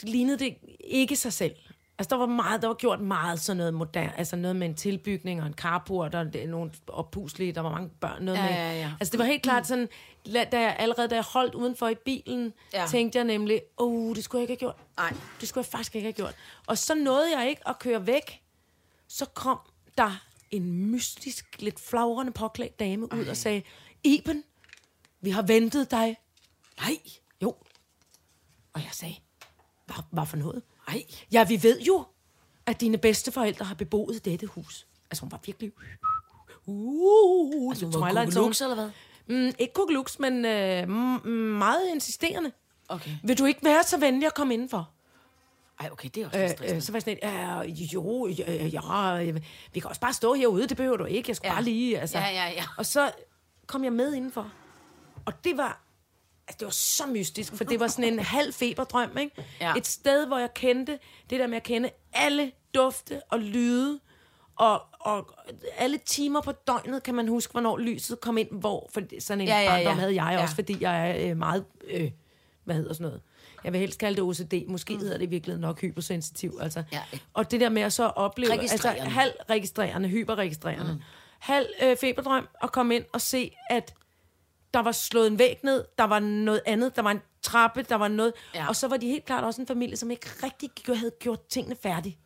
lignede 0.04 0.40
det 0.40 0.58
ikke 0.80 1.16
sig 1.16 1.34
selv. 1.34 1.56
Altså, 2.00 2.10
der 2.10 2.16
var 2.16 2.26
meget, 2.26 2.62
der 2.62 2.68
var 2.68 2.74
gjort 2.76 3.00
meget 3.02 3.40
sådan 3.40 3.58
noget 3.58 3.74
moderne, 3.74 4.18
altså 4.20 4.36
noget 4.36 4.56
med 4.56 4.68
en 4.68 4.76
tilbygning 4.76 5.42
og 5.42 5.48
en 5.48 5.54
carport 5.54 6.16
og 6.16 6.34
det, 6.34 6.50
nogle 6.50 6.72
oppuslige, 6.88 7.52
der 7.54 7.62
var 7.62 7.72
mange 7.72 7.90
børn, 7.90 8.24
noget 8.24 8.38
Ja, 8.40 8.44
med. 8.46 8.52
ja, 8.52 8.72
ja. 8.80 8.92
Altså, 9.00 9.12
det 9.12 9.20
var 9.20 9.26
helt 9.26 9.44
klart 9.44 9.68
sådan, 9.68 9.90
da 10.26 10.60
jeg, 10.62 10.76
allerede 10.80 11.08
da 11.08 11.16
jeg 11.16 11.24
holdt 11.24 11.56
udenfor 11.56 11.88
i 11.88 11.96
bilen, 11.96 12.54
Ja. 12.74 12.86
tænkte 12.90 13.18
jeg 13.18 13.26
nemlig, 13.26 13.62
åh, 13.78 13.94
oh, 14.10 14.16
det 14.16 14.24
skulle 14.24 14.40
jeg 14.40 14.44
ikke 14.50 14.52
have 14.66 14.72
gjort. 14.72 14.82
Nej. 14.98 15.14
Det 15.42 15.50
skulle 15.50 15.62
jeg 15.62 15.72
faktisk 15.72 15.96
ikke 15.96 16.06
have 16.06 16.14
gjort. 16.14 16.36
Og 16.68 16.78
så 16.78 16.96
nåede 16.96 17.38
jeg 17.40 17.50
ikke 17.50 17.68
at 17.70 17.80
køre 17.80 18.08
væk. 18.08 18.42
Så 19.08 19.26
kom 19.26 19.60
der 19.98 20.22
en 20.52 20.74
mystisk, 20.92 21.62
lidt 21.62 21.80
flagrende 21.80 22.32
påklædt 22.32 22.80
dame 22.80 23.14
ud 23.14 23.26
og 23.26 23.38
sagde, 23.38 23.62
Iben, 24.04 24.44
vi 25.22 25.30
har 25.30 25.42
ventet 25.42 25.92
dig. 25.92 26.18
Nej, 26.80 26.98
Jo. 27.42 27.56
Og 28.74 28.82
jeg 28.82 28.90
sagde, 28.92 29.16
hvad, 29.86 29.96
hvad 30.12 30.26
for 30.26 30.38
noget? 30.38 30.62
Nej. 30.88 31.04
Ja, 31.32 31.44
vi 31.48 31.64
ved 31.64 31.82
jo, 31.82 32.06
at 32.66 32.82
dine 32.82 32.98
bedsteforældre 32.98 33.66
har 33.66 33.76
beboet 33.76 34.26
dette 34.26 34.48
hus. 34.48 34.88
Altså, 35.12 35.22
hun 35.22 35.32
var 35.32 35.40
virkelig... 35.46 35.72
Uh, 36.66 37.72
Altså, 37.72 37.86
hun 37.86 37.94
var 38.02 38.26
kugelux, 38.26 38.62
eller 38.62 38.76
hvad? 38.76 38.90
Mm, 39.28 39.54
ikke 39.60 39.74
kugelux, 39.74 40.20
men 40.20 40.46
øh, 40.46 40.90
meget 41.60 41.90
insisterende. 41.94 42.52
Okay. 42.90 43.12
Vil 43.24 43.38
du 43.40 43.46
ikke 43.46 43.60
være 43.64 43.84
så 43.84 43.98
venlig 43.98 44.26
at 44.28 44.34
komme 44.34 44.54
indenfor? 44.54 44.90
Ej, 45.80 45.90
okay, 45.92 46.10
det 46.16 46.24
er 46.24 46.28
også 46.28 46.40
Øh, 46.40 46.50
stressende. 46.50 46.76
øh, 46.76 46.82
så 46.82 46.92
var 46.92 46.98
jeg 46.98 47.02
sådan 47.02 47.18
lidt, 47.66 47.80
øh, 47.82 47.94
jo, 47.94 48.28
ja, 48.28 49.18
ja, 49.18 49.32
vi 49.74 49.80
kan 49.80 49.90
også 49.90 50.02
bare 50.02 50.14
stå 50.14 50.34
herude, 50.34 50.68
det 50.68 50.78
behøver 50.78 50.98
du 50.98 51.06
ikke, 51.06 51.30
jeg 51.30 51.36
skal 51.36 51.48
Ja. 51.48 51.54
bare 51.54 51.64
lige, 51.64 52.00
altså. 52.00 52.18
Ja, 52.18 52.26
ja, 52.30 52.50
ja. 52.52 52.64
Og 52.78 52.86
så 52.86 53.12
kom 53.68 53.84
jeg 53.84 53.94
med 53.94 54.14
indenfor, 54.14 54.52
og 55.26 55.44
det 55.44 55.58
var, 55.58 55.83
altså 56.54 56.60
det 56.60 56.66
var 56.66 56.72
så 56.72 57.14
mystisk, 57.14 57.56
for 57.56 57.64
det 57.64 57.80
var 57.80 57.88
sådan 57.88 58.14
en 58.14 58.20
halv 58.20 58.54
feberdrøm, 58.54 59.18
ikke? 59.18 59.44
Ja. 59.62 59.74
Et 59.76 59.88
sted, 59.88 60.28
hvor 60.28 60.38
jeg 60.38 60.54
kendte, 60.54 61.00
det 61.30 61.40
der 61.40 61.48
med 61.48 61.58
at 61.58 61.64
kende 61.64 61.90
alle 62.14 62.52
dufte 62.76 63.22
og 63.32 63.40
lyde, 63.40 64.00
og, 64.56 64.82
og 65.00 65.30
alle 65.78 65.98
timer 66.06 66.42
på 66.42 66.52
døgnet 66.52 67.04
kan 67.04 67.16
man 67.16 67.28
huske, 67.28 67.52
hvornår 67.52 67.78
lyset 67.78 68.22
kom 68.22 68.38
ind, 68.38 68.48
hvor, 68.52 68.90
for 68.94 69.02
sådan 69.20 69.42
en 69.42 69.48
Ja, 69.48 69.60
ja, 69.60 69.76
ja, 69.76 69.92
havde 69.92 70.16
jeg 70.24 70.34
Ja. 70.34 70.42
også, 70.42 70.56
fordi 70.56 70.78
jeg 70.82 71.10
er 71.12 71.30
øh, 71.30 71.38
meget, 71.38 71.66
øh, 71.88 72.12
hvad 72.64 72.76
hedder 72.76 72.94
sådan 72.94 73.06
noget, 73.08 73.22
jeg 73.64 73.72
vil 73.74 73.80
helst 73.80 74.00
kalde 74.00 74.16
det 74.16 74.24
OCD, 74.24 74.54
måske 74.68 74.98
hedder 74.98 75.18
det 75.18 75.26
i 75.26 75.30
virkeligheden 75.30 75.62
nok 75.62 75.82
hypersensitiv, 75.82 76.58
altså. 76.62 76.80
Mm. 76.80 76.86
Ja. 76.92 77.02
Og 77.34 77.52
det 77.52 77.60
der 77.62 77.70
med 77.70 77.82
at 77.82 77.94
så 77.94 78.06
opleve, 78.06 78.62
altså 78.62 78.90
halv 78.90 79.32
registrerende, 79.50 80.10
hyperregistrerende, 80.10 80.94
mm. 80.94 81.02
halv 81.40 81.66
øh, 81.84 81.98
feberdrøm, 81.98 82.48
og 82.62 82.72
komme 82.72 82.96
ind 82.96 83.04
og 83.14 83.22
se, 83.22 83.56
at 83.70 83.94
der 84.74 84.80
var 84.80 84.92
slået 84.92 85.28
en 85.28 85.40
væg 85.40 85.60
ned, 85.64 85.86
der 85.98 86.04
var 86.04 86.20
noget 86.20 86.62
andet, 86.66 86.96
der 86.96 87.02
var 87.02 87.12
en 87.12 87.22
trappe, 87.42 87.82
der 87.90 87.96
var 87.96 88.08
noget, 88.08 88.34
Ja. 88.54 88.60
ja. 88.60 88.68
og 88.68 88.76
så 88.76 88.88
var 88.88 88.98
de 88.98 89.08
helt 89.08 89.26
klart 89.26 89.44
også 89.44 89.62
en 89.62 89.68
familie, 89.68 89.98
som 89.98 90.12
ikke 90.12 90.30
rigtig 90.44 90.70
havde 90.98 91.12
gjort 91.20 91.48
tingene 91.48 91.76
færdige. 91.76 92.18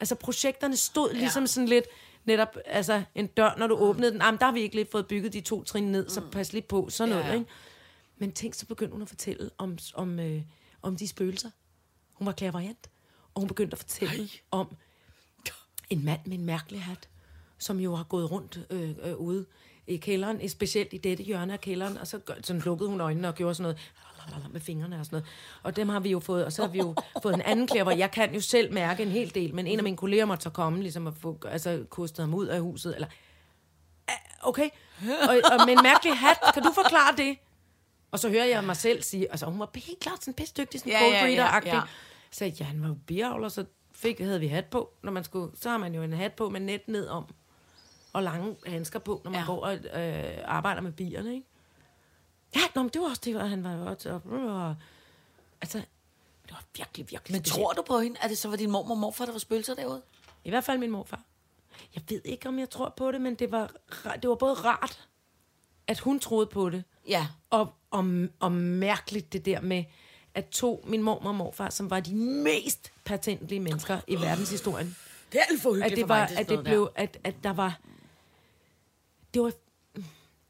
Altså 0.00 0.14
projekterne 0.14 0.76
stod 0.76 1.12
ligesom 1.14 1.46
sådan 1.46 1.68
lidt, 1.68 1.84
netop, 2.24 2.56
altså 2.66 3.02
en 3.14 3.26
dør, 3.26 3.54
når 3.58 3.66
du 3.66 3.76
åbnede 3.76 4.12
den, 4.12 4.20
jamen, 4.22 4.38
der 4.38 4.44
har 4.46 4.52
vi 4.52 4.60
ikke 4.60 4.74
lige 4.74 4.88
fået 4.92 5.06
bygget 5.06 5.32
de 5.32 5.40
to 5.40 5.62
trin 5.64 5.84
ned, 5.92 6.08
så 6.08 6.20
pas 6.32 6.52
lige 6.52 6.62
på, 6.62 6.88
sådan 6.90 7.08
Ja, 7.14 7.18
noget, 7.18 7.30
ja. 7.32 7.38
ikke? 7.38 7.50
Men 8.18 8.32
tænk, 8.32 8.54
så 8.54 8.66
begyndte 8.66 8.92
hun 8.92 9.02
at 9.02 9.08
fortælle 9.08 9.50
om, 9.58 9.78
om, 9.94 10.20
øh, 10.20 10.42
om 10.82 10.96
de 10.96 11.08
spøgelser. 11.08 11.50
Hun 12.12 12.26
var 12.26 12.32
klaverjant, 12.32 12.90
og 13.34 13.40
hun 13.40 13.48
begyndte 13.48 13.74
at 13.74 13.78
fortælle 13.78 14.22
Ej. 14.22 14.28
om 14.50 14.76
en 15.90 16.04
mand 16.04 16.20
med 16.26 16.38
en 16.38 16.44
mærkelig 16.44 16.82
hat, 16.82 17.08
som 17.58 17.80
jo 17.80 17.94
har 17.94 18.04
gået 18.04 18.30
rundt 18.30 18.66
øh, 18.70 18.90
øh, 19.02 19.16
ude 19.16 19.46
i 19.86 19.96
kælderen, 19.96 20.48
specielt 20.48 20.92
i 20.92 20.98
dette 20.98 21.22
hjørne 21.24 21.52
af 21.52 21.60
kælderen, 21.60 21.98
og 21.98 22.06
så 22.06 22.20
sådan 22.44 22.62
lukkede 22.62 22.90
hun 22.90 23.00
øjnene 23.00 23.28
og 23.28 23.34
gjorde 23.34 23.54
sådan 23.54 23.62
noget 23.64 24.52
med 24.52 24.60
fingrene 24.60 25.00
og 25.00 25.04
sådan 25.06 25.16
noget. 25.16 25.26
Og 25.62 25.76
dem 25.76 25.88
har 25.88 26.00
vi 26.00 26.10
jo 26.10 26.20
fået, 26.20 26.44
og 26.44 26.52
så 26.52 26.62
har 26.62 26.68
vi 26.68 26.78
jo 26.78 26.94
fået 27.22 27.34
en 27.34 27.40
anden 27.42 27.66
klæver. 27.66 27.90
Jeg 27.90 28.10
kan 28.10 28.34
jo 28.34 28.40
selv 28.40 28.72
mærke 28.74 29.02
en 29.02 29.08
hel 29.08 29.34
del, 29.34 29.54
men 29.54 29.66
en 29.66 29.78
af 29.78 29.84
mine 29.84 29.96
kolleger 29.96 30.24
måtte 30.24 30.42
så 30.42 30.50
komme, 30.50 30.82
ligesom 30.82 31.06
at 31.06 31.14
få 31.20 31.38
altså, 31.48 31.84
kostet 31.90 32.18
ham 32.24 32.34
ud 32.34 32.46
af 32.46 32.60
huset, 32.60 32.94
eller 32.94 33.08
"Ah, 34.08 34.14
okay, 34.42 34.68
og, 35.28 35.34
og 35.52 35.66
med 35.66 35.72
en 35.76 35.82
mærkelig 35.82 36.16
hat, 36.18 36.36
kan 36.54 36.62
du 36.62 36.72
forklare 36.72 37.16
det? 37.16 37.36
Og 38.10 38.18
så 38.18 38.28
hører 38.28 38.44
jeg 38.44 38.64
mig 38.64 38.76
selv 38.76 39.02
sige, 39.02 39.30
altså 39.30 39.46
hun 39.46 39.58
var 39.58 39.70
helt 39.74 40.00
klart 40.00 40.20
sådan 40.24 40.34
pisse 40.34 40.54
dygtig, 40.58 40.80
sådan 40.80 40.92
Ja, 40.92 40.98
ja, 41.04 41.12
ja, 41.14 41.20
cold 41.20 41.30
ja, 41.32 41.44
reader-agtig. 41.44 41.66
ja. 41.72 41.80
Så 42.30 42.38
sagde 42.38 42.50
jeg, 42.50 42.60
ja, 42.60 42.64
han 42.64 42.82
var 42.82 42.88
jo 42.88 42.96
biavler, 43.06 43.48
så 43.48 43.64
fik, 43.94 44.18
havde 44.20 44.40
vi 44.40 44.46
hat 44.46 44.64
på, 44.64 44.90
når 45.02 45.12
man 45.12 45.24
skulle, 45.24 45.56
så 45.60 45.70
har 45.70 45.78
man 45.78 45.94
jo 45.94 46.02
en 46.02 46.12
hat 46.12 46.32
på 46.32 46.48
med 46.48 46.60
net 46.60 46.88
ned 46.88 47.08
om, 47.08 47.24
og 48.16 48.22
lange 48.22 48.56
handsker 48.66 48.98
på, 48.98 49.20
når 49.24 49.30
man 49.30 49.40
Ja. 49.40 49.46
går 49.46 49.60
og 49.66 49.74
øh, 49.74 50.38
arbejder 50.44 50.80
med 50.80 50.92
bierne, 50.92 51.34
ikke? 51.34 51.46
Ja, 52.54 52.60
nå, 52.74 52.82
men 52.82 52.88
det 52.94 53.00
var 53.02 53.08
også 53.08 53.22
det, 53.24 53.48
han 53.50 53.64
var 53.64 53.76
også, 53.76 54.10
og, 54.10 54.20
og, 54.32 54.74
altså, 55.60 55.78
det 56.46 56.52
var 56.52 56.64
virkelig, 56.76 57.10
virkelig 57.10 57.32
Men 57.34 57.44
specielt. 57.44 57.62
tror 57.64 57.72
du 57.72 57.82
på 57.82 57.98
hende? 58.00 58.16
Er 58.22 58.28
det 58.28 58.38
så 58.38 58.48
var 58.48 58.56
din 58.56 58.70
mormor 58.70 58.94
og 58.94 58.98
morfar, 58.98 59.24
der 59.24 59.32
var 59.32 59.38
spøgelser 59.38 59.74
derude? 59.74 60.02
I 60.44 60.50
hvert 60.50 60.64
fald 60.64 60.78
min 60.78 60.90
morfar. 60.90 61.20
Jeg 61.94 62.02
ved 62.08 62.20
ikke, 62.24 62.48
om 62.48 62.58
jeg 62.58 62.70
tror 62.70 62.88
på 62.96 63.12
det, 63.12 63.20
men 63.20 63.34
det 63.34 63.50
var, 63.52 63.70
det 64.22 64.28
var 64.30 64.34
både 64.34 64.54
rart, 64.54 65.06
at 65.86 65.98
hun 65.98 66.20
troede 66.20 66.46
på 66.46 66.70
det, 66.70 66.84
Ja. 67.08 67.26
og, 67.50 67.72
og, 67.90 68.04
og 68.40 68.52
mærkeligt 68.52 69.32
det 69.32 69.44
der 69.44 69.60
med, 69.60 69.84
at 70.34 70.46
to, 70.48 70.84
min 70.88 71.02
mormor 71.02 71.28
og 71.28 71.34
morfar, 71.34 71.70
som 71.70 71.90
var 71.90 72.00
de 72.00 72.14
mest 72.14 72.92
patentlige 73.04 73.60
mennesker 73.60 74.00
i 74.06 74.14
verdenshistorien, 74.16 74.96
Det 75.32 75.40
er 75.40 75.44
alt 75.50 75.62
for 75.62 75.70
hyggeligt 75.74 75.92
at 75.92 75.96
det 75.98 76.02
for 76.02 76.06
mig, 76.14 76.20
var, 76.20 76.26
det 76.26 76.36
at 76.36 76.48
det 76.48 76.64
blev, 76.64 76.90
at, 76.94 77.18
at 77.24 77.34
der 77.42 77.52
var, 77.52 77.78
det 79.36 79.44
var, 79.44 79.52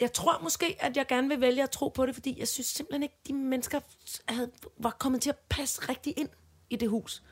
jeg 0.01 0.13
tror 0.13 0.41
måske, 0.43 0.77
at 0.81 0.97
jeg 0.97 1.07
gerne 1.07 1.29
vil 1.29 1.41
vælge 1.41 1.63
at 1.63 1.71
tro 1.71 1.89
på 1.89 2.07
det, 2.07 2.15
fordi 2.15 2.37
jeg 2.39 2.49
synes 2.49 2.67
simpelthen 2.67 3.03
ikke, 3.03 3.15
de 3.29 3.33
mennesker 3.33 3.81
havde, 4.29 4.51
var 4.79 4.97
kommet 4.99 5.23
til 5.23 5.31
at 5.31 5.37
passe 5.49 5.89
rigtig 5.89 6.15
ind 6.17 6.29
i 6.71 6.77
det 6.77 6.89
hus. 6.89 7.23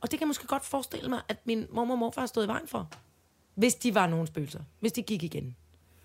Og 0.00 0.10
det 0.10 0.18
kan 0.18 0.20
jeg 0.20 0.28
måske 0.28 0.46
godt 0.46 0.64
forestille 0.64 1.08
mig, 1.08 1.20
at 1.28 1.46
min 1.46 1.66
mormor 1.70 1.94
og 1.94 1.98
morfar 1.98 2.20
har 2.20 2.26
stået 2.26 2.44
i 2.44 2.48
vejen 2.48 2.68
for. 2.68 2.88
Hvis 3.54 3.74
de 3.74 3.94
var 3.94 4.06
nogen 4.06 4.26
spøgelser. 4.26 4.60
Hvis 4.80 4.92
de 4.92 5.02
gik 5.02 5.22
igen. 5.22 5.56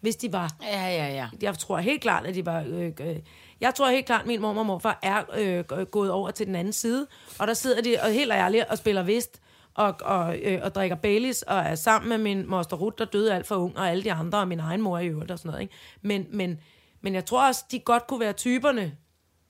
Hvis 0.01 0.15
de 0.15 0.33
var... 0.33 0.55
Ja, 0.61 0.87
ja, 0.87 1.13
ja. 1.13 1.29
Jeg 1.41 1.57
tror 1.57 1.77
helt 1.77 2.01
klart, 2.01 2.25
at 2.25 2.35
de 2.35 2.45
var... 2.45 2.63
Øh, 2.67 2.91
øh, 2.99 3.19
jeg 3.61 3.75
tror 3.75 3.89
helt 3.89 4.05
klart, 4.05 4.21
at 4.21 4.27
min 4.27 4.41
mormor 4.41 4.59
og 4.59 4.65
morfar 4.65 4.99
er 5.03 5.23
øh, 5.33 5.85
gået 5.85 6.11
over 6.11 6.31
til 6.31 6.47
den 6.47 6.55
anden 6.55 6.73
side. 6.73 7.07
Og 7.39 7.47
der 7.47 7.53
sidder 7.53 7.81
de 7.81 7.97
og 8.01 8.11
helt 8.11 8.31
ærligt 8.31 8.65
og 8.65 8.77
spiller 8.77 9.03
vist 9.03 9.41
og, 9.75 9.95
og, 10.01 10.39
øh, 10.39 10.59
og 10.63 10.75
drikker 10.75 10.95
Baileys 10.95 11.41
og 11.41 11.57
er 11.57 11.75
sammen 11.75 12.09
med 12.09 12.17
min 12.17 12.49
moster 12.49 12.77
Ruth, 12.77 12.97
der 12.97 13.05
døde 13.05 13.33
alt 13.35 13.47
for 13.47 13.55
ung, 13.55 13.77
og 13.77 13.89
alle 13.89 14.03
de 14.03 14.11
andre, 14.13 14.39
og 14.39 14.47
min 14.47 14.59
egen 14.59 14.81
mor 14.81 14.99
i 14.99 15.07
øvrigt 15.07 15.31
og 15.31 15.39
sådan 15.39 15.49
noget. 15.49 15.61
Ikke? 15.61 15.73
Men, 16.01 16.27
men, 16.29 16.59
men 17.01 17.13
jeg 17.15 17.25
tror 17.25 17.47
også, 17.47 17.65
de 17.71 17.79
godt 17.79 18.07
kunne 18.07 18.19
være 18.19 18.33
typerne, 18.33 18.97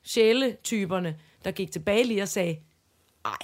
sjæletyperne, 0.03 1.19
der 1.45 1.51
gik 1.51 1.71
tilbage 1.71 2.03
lige 2.03 2.21
og 2.21 2.27
sagde, 2.27 2.57
ej, 3.25 3.37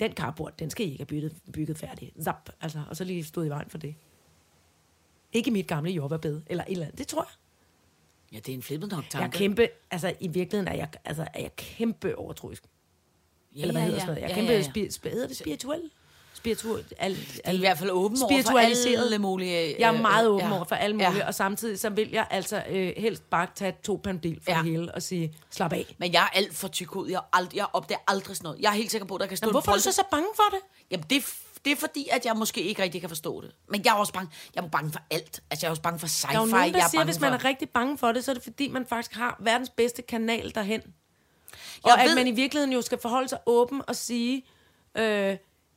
den 0.00 0.12
carport, 0.12 0.58
den 0.58 0.70
skal 0.70 0.86
I 0.86 0.90
ikke 0.90 1.00
have 1.00 1.06
bygget, 1.06 1.32
bygget 1.52 1.78
færdig. 1.78 2.12
Zap, 2.24 2.50
altså, 2.60 2.82
og 2.90 2.96
så 2.96 3.04
lige 3.04 3.24
stod 3.24 3.46
i 3.46 3.48
vejen 3.48 3.70
for 3.70 3.78
det. 3.78 3.94
Ikke 5.32 5.50
mit 5.50 5.66
gamle 5.66 5.90
jordbærbed, 5.90 6.42
eller 6.46 6.64
et 6.64 6.72
eller 6.72 6.86
andet. 6.86 6.98
Det 6.98 7.06
tror 7.08 7.22
jeg. 7.22 7.32
Ja, 8.32 8.36
det 8.38 8.48
er 8.48 8.54
en 8.54 8.62
flippet 8.62 8.90
nok 8.90 9.04
Jeg 9.12 9.18
er 9.18 9.20
tanke. 9.22 9.38
kæmpe, 9.38 9.68
altså 9.90 10.14
i 10.20 10.28
virkeligheden 10.28 10.72
er 10.72 10.76
jeg, 10.76 10.88
altså, 11.04 11.26
er 11.34 11.40
jeg 11.40 11.56
kæmpe 11.56 12.18
overtroisk. 12.18 12.64
ja, 13.56 13.60
Eller 13.60 13.72
hvad 13.72 13.82
ja, 13.82 13.86
hedder 13.86 13.96
ja. 13.96 14.00
sådan 14.00 14.14
noget? 14.14 14.22
Jeg 14.22 14.30
er 14.30 14.34
ja, 14.34 14.34
kæmpe, 14.34 14.52
ja, 14.52 14.82
ja. 14.82 14.90
Spi, 14.90 15.08
hedder 15.10 15.26
det 15.28 15.36
spirituel? 15.36 15.90
Spirituel, 16.36 16.84
al, 16.98 17.16
er 17.44 17.52
i 17.52 17.58
hvert 17.58 17.78
fald 17.78 17.90
åben 17.90 18.18
over 18.22 18.42
for 18.42 18.58
alle 18.58 19.18
mulige... 19.18 19.76
Jeg 19.78 19.88
er 19.88 19.94
øh, 19.94 20.00
meget 20.02 20.28
åben 20.28 20.46
ja. 20.48 20.54
over 20.56 20.64
for 20.64 20.74
alle 20.76 20.96
mulige, 20.96 21.16
Ja. 21.16 21.26
og 21.26 21.34
samtidig 21.34 21.78
så 21.80 21.88
vil 21.90 22.10
jeg 22.10 22.26
altså 22.30 22.62
øh, 22.68 22.92
helst 22.96 23.30
bare 23.30 23.46
tage 23.54 23.74
to 23.84 24.00
pandil 24.04 24.40
for 24.44 24.50
Ja. 24.50 24.56
det 24.56 24.64
hele 24.64 24.94
og 24.94 25.02
sige, 25.02 25.34
slap 25.50 25.72
af. 25.72 25.94
Men 25.98 26.12
jeg 26.12 26.22
er 26.22 26.28
alt 26.38 26.56
for 26.56 26.68
tyk 26.68 26.96
ud. 26.96 27.08
Jeg, 27.08 27.20
ald- 27.36 27.50
jeg 27.54 27.66
opdager 27.72 28.00
aldrig 28.08 28.36
sådan 28.36 28.46
noget. 28.48 28.60
Jeg 28.60 28.68
er 28.68 28.72
helt 28.74 28.90
sikker 28.90 29.06
på, 29.06 29.14
at 29.14 29.20
der 29.20 29.26
kan 29.26 29.36
stå 29.36 29.44
Men 29.46 29.50
en 29.50 29.52
hvorfor 29.52 29.72
er 29.72 29.76
du 29.76 29.82
så 29.82 29.92
så 29.92 30.02
bange 30.10 30.26
for 30.36 30.42
det? 30.50 30.60
Jamen, 30.90 31.06
det, 31.10 31.24
det 31.64 31.72
er 31.72 31.76
fordi, 31.76 32.08
at 32.12 32.26
jeg 32.26 32.36
måske 32.36 32.62
ikke 32.62 32.82
rigtig 32.82 33.00
kan 33.00 33.10
forstå 33.10 33.40
det. 33.40 33.50
Men 33.68 33.82
jeg 33.84 33.90
er 33.90 33.94
også 33.96 34.12
bange, 34.12 34.30
jeg 34.54 34.64
er 34.64 34.68
bange 34.68 34.92
for 34.92 35.00
alt. 35.10 35.40
Altså, 35.50 35.66
jeg 35.66 35.68
er 35.68 35.70
også 35.70 35.82
bange 35.82 35.98
for 35.98 36.06
sci-fi. 36.06 36.32
Der 36.32 36.38
er 36.38 36.40
jo 36.40 36.46
nogen, 36.46 36.64
jeg 36.64 36.74
der 36.74 36.84
er 36.84 36.88
siger, 36.88 37.04
hvis 37.04 37.20
man 37.20 37.32
er 37.32 37.44
rigtig 37.44 37.70
bange 37.70 37.98
for 37.98 38.12
det, 38.12 38.24
så 38.24 38.30
er 38.30 38.34
det 38.34 38.42
fordi, 38.44 38.68
man 38.68 38.86
faktisk 38.86 39.14
har 39.14 39.36
verdens 39.40 39.70
bedste 39.70 40.02
kanal 40.02 40.52
derhen. 40.54 40.80
Jeg 41.84 41.92
og 41.92 42.00
at 42.02 42.08
ved- 42.08 42.14
man 42.14 42.26
i 42.26 42.30
virkeligheden 42.30 42.72
jo 42.72 42.82
skal 42.82 42.98
forholde 42.98 43.28
sig 43.28 43.38
åben 43.46 43.82
og 43.88 43.96
sige, 43.96 44.42
øh, 44.98 45.36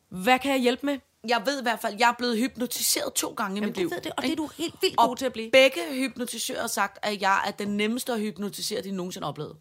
hvad 0.10 0.40
kan 0.40 0.52
jeg 0.52 0.60
hjælpe 0.60 0.86
med? 0.86 0.98
Jeg 1.28 1.42
ved 1.46 1.60
i 1.60 1.62
hvert 1.62 1.80
fald, 1.80 1.96
jeg 2.00 2.10
er 2.10 2.14
blevet 2.18 2.38
hypnotiseret 2.38 3.14
to 3.14 3.34
gange 3.34 3.58
i 3.58 3.60
mit 3.62 3.78
liv. 3.78 3.92
ved 3.92 4.02
det, 4.02 4.12
og 4.18 4.24
det 4.24 4.32
er 4.32 4.36
du 4.36 4.50
helt 4.58 4.76
vildt 4.82 4.98
god 4.98 5.16
til 5.16 5.26
at 5.26 5.34
blive. 5.34 5.52
begge 5.52 5.80
hypnotisører 5.94 6.62
har 6.62 6.68
sagt, 6.68 7.00
at 7.02 7.22
jeg 7.22 7.44
er 7.48 7.52
den 7.52 7.68
nemmeste 7.78 8.14
at 8.14 8.20
hypnotisere, 8.20 8.82
de 8.82 8.92
nogensinde 8.92 9.26
har 9.26 9.30
oplevet. 9.30 9.58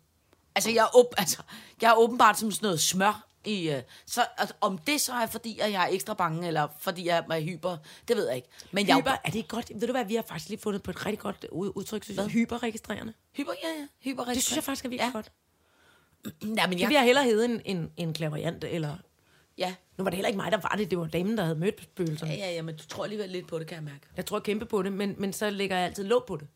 Altså, 0.55 0.71
jeg 0.71 0.83
er, 0.83 0.97
åb- 0.97 1.15
altså, 1.19 1.43
jeg 1.83 1.91
er 1.91 1.95
åbenbart 1.95 2.39
som 2.39 2.51
sådan 2.51 2.67
noget 2.67 2.81
smør 2.81 3.25
i... 3.45 3.69
Uh, 3.69 3.75
så 4.07 4.27
altså, 4.39 4.55
om 4.61 4.79
det 4.79 5.01
så 5.01 5.13
er 5.13 5.27
fordi, 5.27 5.59
at 5.59 5.73
jeg 5.73 5.85
er 5.85 5.89
ekstra 5.89 6.15
bange, 6.15 6.47
eller 6.49 6.69
fordi 6.81 7.07
jeg 7.07 7.25
er 7.31 7.41
hyper, 7.41 7.77
det 8.09 8.17
ved 8.17 8.27
jeg 8.27 8.37
ikke. 8.37 8.49
Men 8.73 8.89
jeg 8.89 8.95
er 8.95 9.01
Hyper, 9.01 9.17
er 9.25 9.31
det 9.31 9.49
godt? 9.49 9.71
Ved 9.75 9.87
du 9.87 9.93
hvad, 9.93 10.05
vi 10.05 10.15
har 10.15 10.23
faktisk 10.29 10.49
lige 10.49 10.61
fundet 10.61 10.83
på 10.83 10.91
et 10.91 11.07
rigtig 11.07 11.19
godt 11.19 11.47
ud- 11.53 11.73
udtryk, 11.75 12.05
synes 12.05 12.17
jeg. 12.17 12.27
Hyperregistrerende. 12.27 13.13
hyper, 13.37 13.53
ja, 13.63 13.69
ja, 13.69 13.87
hyper 14.01 14.25
Det 14.25 14.43
synes 14.43 14.57
jeg 14.57 14.65
faktisk 14.65 14.85
er 14.85 14.89
virkelig 14.89 15.07
ja. 15.09 15.13
godt. 15.13 15.33
Ja, 16.57 16.67
men 16.67 16.73
Det 16.73 16.81
jeg, 16.81 16.89
vil 16.89 16.95
jeg 16.95 17.05
hellere 17.05 17.25
hedde 17.25 17.45
en, 17.45 17.63
en, 17.65 17.93
en 17.97 18.15
eller... 18.63 18.97
ja. 19.59 19.75
Nu 19.99 20.05
var 20.05 20.11
det 20.11 20.17
heller 20.17 20.29
ikke 20.29 20.37
mig, 20.37 20.53
der 20.53 20.59
var 20.63 20.75
det. 20.79 20.91
Det 20.91 20.99
var 20.99 21.07
damen, 21.07 21.37
der 21.39 21.45
havde 21.45 21.59
mødt 21.59 21.83
spøgelserne. 21.83 22.33
Ja, 22.33 22.39
ja, 22.39 22.53
ja, 22.53 22.63
men 22.63 22.77
du 22.77 22.87
tror 22.87 23.05
alligevel 23.05 23.31
lidt 23.31 23.47
på 23.49 23.59
det, 23.59 23.67
kan 23.67 23.75
jeg 23.75 23.85
mærke. 23.85 24.01
Jeg 24.17 24.27
tror 24.27 24.39
kæmpe 24.41 24.67
på 24.67 24.83
det, 24.83 24.93
men, 24.93 25.15
men 25.19 25.33
så 25.33 25.51
lægger 25.51 25.77
jeg 25.77 25.85
altid 25.87 26.05
låg 26.05 26.25
på 26.29 26.37
det. 26.37 26.47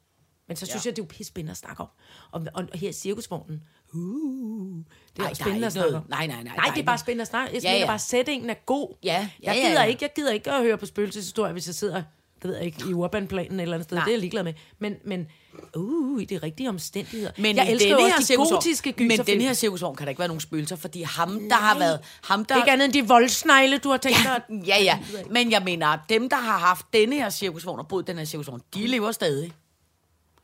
Men 0.48 0.57
så 0.57 0.66
synes 0.66 0.85
ja. 0.87 0.88
jeg, 0.90 0.96
det 0.96 1.02
er 1.02 1.07
jo 1.07 1.09
pisse 1.09 1.28
spændende 1.28 1.50
at 1.50 1.57
snakke 1.57 1.83
om. 1.83 1.88
Og, 2.31 2.42
og, 2.55 2.64
og 2.72 2.78
her 2.78 2.88
er 2.88 2.92
cirkusvognen. 2.92 3.62
Uh, 3.94 4.76
det 5.16 5.24
er 5.24 5.28
er 5.31 5.35
spændende 5.35 5.57
ikke 5.57 5.66
at 5.66 5.72
snakke 5.72 5.90
noget- 5.90 6.05
om. 6.05 6.11
nej, 6.11 6.26
nej, 6.26 6.42
nej, 6.42 6.57
Nej, 6.57 6.66
er 6.68 6.72
det 6.72 6.81
er 6.81 6.85
bare 6.87 6.98
spændende 6.98 7.22
at 7.22 7.28
snakke. 7.28 7.55
Jeg 7.55 7.62
Ja, 7.62 7.72
ja, 7.72 7.78
ja. 7.78 7.87
bare, 7.87 7.98
sætningen 7.98 8.50
er 8.50 8.55
god. 8.66 8.94
Ja, 9.05 9.12
ja, 9.12 9.28
jeg, 9.42 9.57
ja, 9.62 9.68
gider 9.68 9.83
ja. 9.83 9.88
Ikke, 9.88 9.98
jeg 10.05 10.11
gider 10.16 10.33
ikke 10.33 10.50
at 10.52 10.62
høre 10.62 10.78
på 10.78 10.87
spøgelseshistorier, 10.87 11.52
hvis 11.52 11.66
jeg 11.66 11.74
sidder 11.74 12.02
det 12.42 12.48
ved 12.50 12.57
jeg 12.57 12.64
ikke, 12.66 12.85
i 12.90 12.92
urbanplanen 12.94 13.50
eller 13.52 13.59
et 13.61 13.62
eller 13.62 13.74
andet 13.74 13.85
sted. 13.85 13.96
Nej. 13.96 14.05
Det 14.05 14.11
er 14.11 14.14
jeg 14.14 14.20
ligeglad 14.20 14.42
med. 14.44 14.55
Men, 14.78 14.96
men 15.05 15.28
uh, 15.77 16.23
i 16.23 16.25
de 16.25 16.38
rigtige 16.38 16.69
omstændigheder. 16.69 17.33
Men 17.38 17.57
jeg 17.57 17.71
elsker 17.71 17.91
jo 17.91 17.97
også 17.97 18.33
her 18.33 18.45
de 18.45 18.51
gotiske 18.51 18.95
Men 18.99 19.09
gyserfilm. 19.09 19.38
den 19.38 19.47
her 19.47 19.55
cirkusvogn 19.55 19.97
kan 19.97 20.07
der 20.07 20.09
ikke 20.11 20.19
være 20.19 20.29
nogen 20.29 20.41
spøgelser, 20.41 20.77
fordi 20.77 21.03
ham, 21.03 21.49
der 21.49 21.57
har 21.57 21.79
været... 21.79 22.01
Ham, 22.25 22.45
der, 22.45 22.57
Ikke 22.57 22.71
andet 22.71 22.85
end 22.85 22.93
de 22.93 23.09
voldsnegle, 23.09 23.79
du 23.79 23.91
har 23.91 23.97
tænkt 23.97 24.19
dig. 24.25 24.37
at- 24.37 24.67
Ja, 24.67 24.83
ja. 24.83 24.99
Men 25.31 25.51
jeg 25.51 25.62
mener, 25.62 25.99
dem, 26.09 26.29
der 26.29 26.37
har 26.37 26.59
haft 26.59 26.87
denne 26.93 27.17
her 27.17 27.31
cirkusvogn 27.31 27.79
og 27.79 27.88
boet 27.88 28.07
den 28.07 28.19
her 28.19 28.25
cirkusvogn, 28.25 28.62
de 28.75 28.87
lever 28.87 29.12
stadig. 29.12 29.53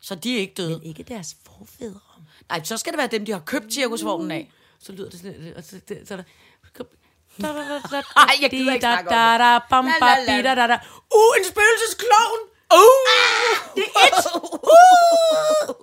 Så 0.00 0.14
de 0.14 0.36
er 0.36 0.40
ikke 0.40 0.54
døde. 0.56 0.80
Ikke 0.84 1.02
deres 1.02 1.36
forfædre. 1.46 2.00
Nej, 2.48 2.62
så 2.64 2.76
skal 2.76 2.92
det 2.92 2.98
være 2.98 3.06
dem, 3.06 3.24
de 3.24 3.32
har 3.32 3.38
købt 3.40 3.72
cirkusvognen 3.74 4.30
af. 4.30 4.50
Så 4.82 4.92
lyder 4.92 5.10
det 5.10 5.18
sådan, 5.20 5.52
og 5.56 5.62
så, 5.64 5.76
det- 5.88 6.08
så 6.08 6.14
er 6.14 6.16
der... 6.16 6.24
Ej, 8.16 8.34
jeg 8.42 8.50
gider 8.50 8.72
ikke 8.72 8.82
snakke 8.82 9.10
om 9.10 9.14
det. 9.14 9.20
Uh, 11.14 11.38
en 11.38 11.44
spøgelsesklovn! 11.44 12.40
Uh! 12.74 13.76
Det 13.76 13.84
er 13.96 14.06
et! 14.06 14.26
Uh! 14.52 15.74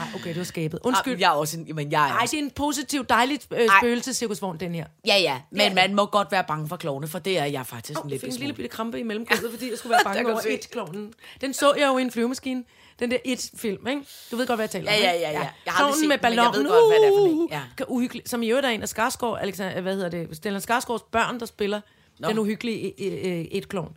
Ej, 0.00 0.06
okay, 0.14 0.28
det 0.28 0.36
var 0.38 0.44
skabet. 0.44 0.80
Undskyld. 0.84 1.14
Ah, 1.14 1.20
Jeg 1.20 1.26
er 1.26 1.30
også 1.36 1.58
en... 1.58 1.74
Men 1.74 1.92
jeg 1.92 2.08
er 2.08 2.12
Ej, 2.12 2.20
det 2.30 2.34
er 2.34 2.38
en 2.38 2.50
positiv, 2.50 3.04
dejligt 3.06 3.46
øh, 3.50 3.68
spøgelsescirkusvogn, 3.80 4.60
den 4.60 4.74
her. 4.74 4.86
ja, 5.06 5.16
ja. 5.18 5.40
Men 5.50 5.74
man 5.74 5.94
må 5.94 6.06
godt 6.06 6.32
være 6.32 6.44
bange 6.48 6.68
for 6.68 6.76
klovne, 6.76 7.08
for 7.08 7.18
det 7.18 7.38
er 7.38 7.44
jeg 7.44 7.66
faktisk 7.66 7.98
en 7.98 8.04
Jeg 8.04 8.10
lidt 8.10 8.20
fik 8.22 8.32
en 8.32 8.38
lille 8.38 8.54
bitte 8.54 8.68
krampe 8.68 8.98
i 8.98 9.02
mellemgulvet, 9.02 9.50
fordi 9.50 9.70
jeg 9.70 9.78
skulle 9.78 9.90
være 9.90 10.00
bange 10.14 10.26
over 10.26 10.36
du 10.36 10.42
se. 10.42 10.50
et-klovnen. 10.50 11.12
Den 11.40 11.54
så 11.54 11.74
jeg 11.78 11.86
jo 11.86 11.98
i 11.98 12.02
en 12.02 12.10
flyvemaskine. 12.10 12.64
Den 12.98 13.10
der 13.10 13.18
et-film, 13.24 13.86
ikke? 13.86 14.02
Du 14.30 14.36
ved 14.36 14.46
godt, 14.46 14.56
hvad 14.56 14.64
jeg 14.64 14.70
taler 14.70 14.92
Ja, 14.92 14.98
om, 14.98 15.02
ja, 15.02 15.12
ikke? 15.12 15.26
ja, 15.26 15.32
ja. 15.32 15.38
Jeg 15.66 15.72
har 15.72 15.84
aldrig 15.84 15.94
Klovnen 15.94 16.00
set 16.00 16.08
med 16.08 16.18
den, 16.18 16.36
men 16.36 16.44
jeg 16.44 16.44
ved 16.44 16.52
ballonen. 16.52 16.72
godt, 16.72 16.92
hvad 16.92 17.00
det 17.00 17.06
er 17.06 17.18
for 17.20 17.26
en. 17.26 17.38
uh, 17.44 17.50
Ja. 17.50 17.62
kan 17.76 17.86
Uhyggelig, 17.88 18.22
som 18.26 18.42
i 18.42 18.48
øvrigt 18.48 18.66
er 18.66 18.70
en 18.70 18.82
af 18.82 18.88
Skarsgård, 18.88 19.38
Alexander, 19.40 19.80
hvad 19.80 19.94
hedder 19.94 20.08
det, 20.08 20.36
Stellan 20.36 20.60
Skarsgårds 20.62 21.02
børn, 21.12 21.40
der 21.40 21.46
spiller 21.46 21.80
Nå. 22.18 22.28
den 22.28 22.38
uhyggelige 22.38 22.94
øh, 23.04 23.38
øh, 23.38 23.44
et-klovn. 23.50 23.96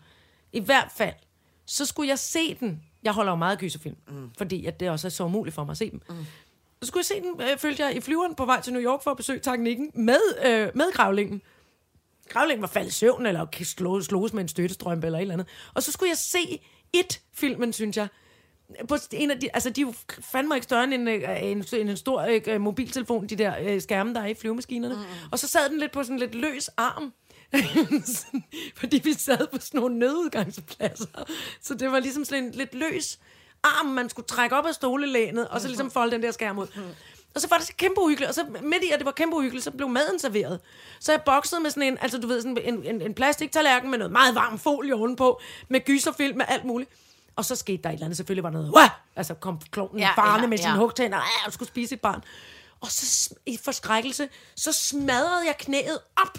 I 0.53 0.59
hvert 0.59 0.87
fald, 0.97 1.13
så 1.69 1.85
skulle 1.85 2.09
jeg 2.09 2.19
se 2.19 2.55
den. 2.55 2.83
Jeg 3.03 3.13
holder 3.13 3.31
jo 3.31 3.35
meget 3.35 3.51
af 3.51 3.59
gyserfilm, 3.59 3.95
mm. 4.07 4.29
fordi 4.37 4.65
at 4.65 4.79
det 4.79 4.89
også 4.89 5.07
er 5.07 5.09
så 5.09 5.23
umuligt 5.23 5.55
for 5.55 5.63
mig 5.63 5.71
at 5.71 5.77
se 5.77 5.91
dem. 5.91 6.01
Mm. 6.09 6.15
Så 6.81 6.87
skulle 6.87 7.01
jeg 7.01 7.05
se 7.05 7.21
den, 7.21 7.41
øh, 7.41 7.57
følte 7.57 7.83
jeg, 7.83 7.95
i 7.95 8.01
flyveren 8.01 8.35
på 8.35 8.45
vej 8.45 8.61
til 8.61 8.73
New 8.73 8.81
York 8.81 9.03
for 9.03 9.11
at 9.11 9.17
besøge 9.17 9.39
teknikken 9.39 9.91
med, 9.93 10.19
øh, 10.45 10.69
med 10.73 10.93
gravlingen. 10.93 11.41
Gravlingen 12.29 12.61
var 12.61 12.67
faldet 12.67 12.89
i 12.89 12.93
søvn, 12.93 13.25
eller 13.25 13.47
slå, 13.63 14.01
slås 14.01 14.33
med 14.33 14.41
en 14.41 14.47
støttestrømpe, 14.47 15.05
eller 15.07 15.19
et 15.19 15.21
eller 15.21 15.33
andet. 15.33 15.47
Og 15.73 15.83
så 15.83 15.91
skulle 15.91 16.09
jeg 16.09 16.17
se 16.17 16.61
et 16.93 17.21
filmen, 17.33 17.73
synes 17.73 17.97
jeg. 17.97 18.07
På 18.87 18.97
en 19.11 19.31
af 19.31 19.39
de, 19.39 19.49
altså, 19.53 19.69
de 19.69 19.81
er 19.81 19.85
jo 19.85 19.93
fandme 20.21 20.55
ikke 20.55 20.63
større 20.63 20.83
end 20.83 20.93
en, 20.93 21.07
øh, 21.07 21.43
en, 21.43 21.65
en, 21.73 21.89
en 21.89 21.97
stor 21.97 22.39
øh, 22.47 22.61
mobiltelefon, 22.61 23.27
de 23.27 23.35
der 23.35 23.53
øh, 23.61 23.81
skærme, 23.81 24.13
der 24.13 24.21
er 24.21 24.27
i 24.27 24.33
flyvemaskinerne. 24.33 24.95
Mm. 24.95 25.01
Og 25.31 25.39
så 25.39 25.47
sad 25.47 25.69
den 25.69 25.79
lidt 25.79 25.91
på 25.91 26.03
sådan 26.03 26.15
en 26.15 26.19
lidt 26.19 26.35
løs 26.35 26.67
arm. 26.67 27.13
Fordi 28.79 29.01
vi 29.03 29.13
sad 29.13 29.47
på 29.47 29.57
sådan 29.59 29.79
nogle 29.79 29.99
nødudgangspladser. 29.99 31.05
Så 31.61 31.73
det 31.73 31.91
var 31.91 31.99
ligesom 31.99 32.25
sådan 32.25 32.43
en 32.43 32.51
lidt 32.51 32.75
løs 32.75 33.19
arm, 33.63 33.85
man 33.85 34.09
skulle 34.09 34.25
trække 34.25 34.55
op 34.55 34.65
af 34.65 34.73
stolelænet, 34.73 35.47
og 35.47 35.61
så 35.61 35.67
ligesom 35.67 35.91
folde 35.91 36.11
den 36.11 36.23
der 36.23 36.31
skærm 36.31 36.59
ud. 36.59 36.67
Og 37.35 37.41
så 37.41 37.47
var 37.49 37.57
det 37.57 37.67
så 37.67 37.73
kæmpe 37.77 38.01
uhyggeligt, 38.01 38.29
og 38.29 38.35
så 38.35 38.45
midt 38.63 38.83
i, 38.83 38.89
at 38.91 38.99
det 38.99 39.05
var 39.05 39.11
kæmpe 39.11 39.35
uhyggeligt, 39.35 39.63
så 39.63 39.71
blev 39.71 39.89
maden 39.89 40.19
serveret. 40.19 40.59
Så 40.99 41.11
jeg 41.11 41.21
boksede 41.21 41.61
med 41.61 41.69
sådan 41.69 41.83
en, 41.83 41.97
altså 42.01 42.17
du 42.17 42.27
ved, 42.27 42.41
sådan 42.41 42.57
en, 42.63 42.85
en, 42.85 43.01
en 43.01 43.13
plastiktallerken 43.13 43.89
med 43.89 43.97
noget 43.97 44.11
meget 44.11 44.35
varm 44.35 44.59
folie 44.59 44.95
ovenpå, 44.95 45.41
med 45.69 45.85
gyserfilm, 45.85 46.37
med 46.37 46.45
alt 46.47 46.65
muligt. 46.65 46.89
Og 47.35 47.45
så 47.45 47.55
skete 47.55 47.83
der 47.83 47.89
et 47.89 47.93
eller 47.93 48.05
andet, 48.05 48.17
selvfølgelig 48.17 48.43
var 48.43 48.49
der 48.49 48.57
noget, 48.57 48.73
Wah! 48.75 48.89
altså 49.15 49.33
kom 49.33 49.59
klovnen 49.71 49.99
Ja, 49.99 50.11
farne 50.15 50.41
ja, 50.41 50.47
med 50.47 50.57
sine 50.57 50.69
ja. 50.69 50.77
hugtænder, 50.77 51.17
ah, 51.17 51.45
og 51.45 51.53
skulle 51.53 51.69
spise 51.69 51.95
et 51.95 52.01
barn. 52.01 52.23
Og 52.81 52.91
så 52.91 53.29
i 53.45 53.59
forskrækkelse, 53.63 54.29
så 54.55 54.71
smadrede 54.73 55.45
jeg 55.45 55.55
knæet 55.59 55.99
op 56.15 56.37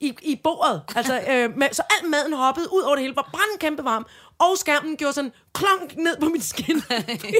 i, 0.00 0.16
i 0.22 0.40
bordet. 0.44 0.82
Altså, 0.96 1.20
øh, 1.30 1.56
med, 1.56 1.68
så 1.72 1.82
al 1.90 2.08
maden 2.08 2.32
hoppede 2.32 2.72
ud 2.72 2.82
over 2.82 2.94
det 2.94 3.02
hele, 3.02 3.16
var 3.16 3.28
brændt 3.32 3.60
kæmpe 3.60 3.84
varm, 3.84 4.06
og 4.38 4.58
skærmen 4.58 4.96
gjorde 4.96 5.12
sådan 5.12 5.32
klonk 5.54 5.96
ned 5.96 6.16
på 6.20 6.26
mit 6.28 6.44
skin. 6.44 6.82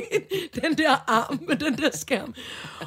den 0.63 0.79
der 0.79 1.05
arm 1.07 1.41
med 1.49 1.57
den 1.57 1.79
der 1.79 1.91
skærm. 1.97 2.35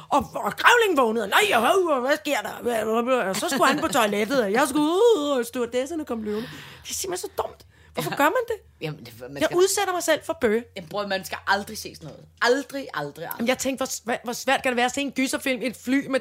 Og, 0.08 0.30
og 0.34 0.52
grævling 0.56 0.98
vågnede, 0.98 1.28
nej, 1.28 1.40
jo, 1.52 2.00
hvad 2.00 2.16
sker 2.16 2.40
der? 2.40 3.24
Og 3.28 3.36
så 3.36 3.48
skulle 3.48 3.66
han 3.66 3.80
på 3.80 3.88
toilettet, 3.88 4.42
og 4.42 4.52
jeg 4.52 4.68
skulle 4.68 4.84
ud, 4.84 5.34
og 5.38 5.46
stewardesserne 5.46 6.04
kom 6.04 6.22
løbende. 6.22 6.48
Det 6.82 6.90
er 6.90 6.94
simpelthen 6.94 7.30
så 7.30 7.42
dumt. 7.42 7.66
Hvorfor 7.94 8.16
gør 8.16 8.24
man 8.24 8.44
det? 8.48 8.56
Jamen, 8.80 9.04
det, 9.04 9.20
man 9.20 9.36
Jeg 9.36 9.44
skal, 9.44 9.56
udsætter 9.56 9.92
mig 9.92 10.02
selv 10.02 10.20
for 10.24 10.38
bøge. 10.40 10.64
Jamen, 10.76 10.88
bror, 10.88 11.06
man 11.06 11.24
skal 11.24 11.38
aldrig 11.46 11.78
se 11.78 11.94
sådan 11.94 12.06
noget. 12.08 12.24
Aldrig, 12.42 12.88
aldrig, 12.94 13.24
aldrig. 13.24 13.28
Jamen, 13.38 13.48
jeg 13.48 13.58
tænkte, 13.58 13.80
hvor, 13.80 13.86
svært, 13.86 14.20
hvor 14.24 14.32
svært 14.32 14.62
kan 14.62 14.70
det 14.70 14.76
være 14.76 14.86
at 14.86 14.94
se 14.94 15.00
en 15.00 15.12
gyserfilm 15.12 15.62
i 15.62 15.66
et 15.66 15.76
fly 15.76 16.06
med 16.06 16.20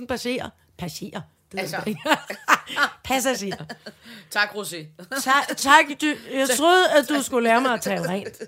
72.000 0.00 0.06
passagerer? 0.06 0.48
Passagerer? 0.78 1.20
Det 1.52 1.58
Altså. 1.58 1.76
altså. 1.76 2.16
Passagerer. 3.04 3.64
Tak, 4.30 4.48
Rosé. 4.48 4.76
Tak, 5.24 5.56
tak 5.56 5.84
du, 6.00 6.06
jeg 6.32 6.48
troede, 6.56 6.90
at 6.92 7.08
du 7.08 7.22
skulle 7.22 7.48
lære 7.48 7.60
mig 7.60 7.72
at 7.74 7.80
tale 7.80 8.08
rent. 8.08 8.40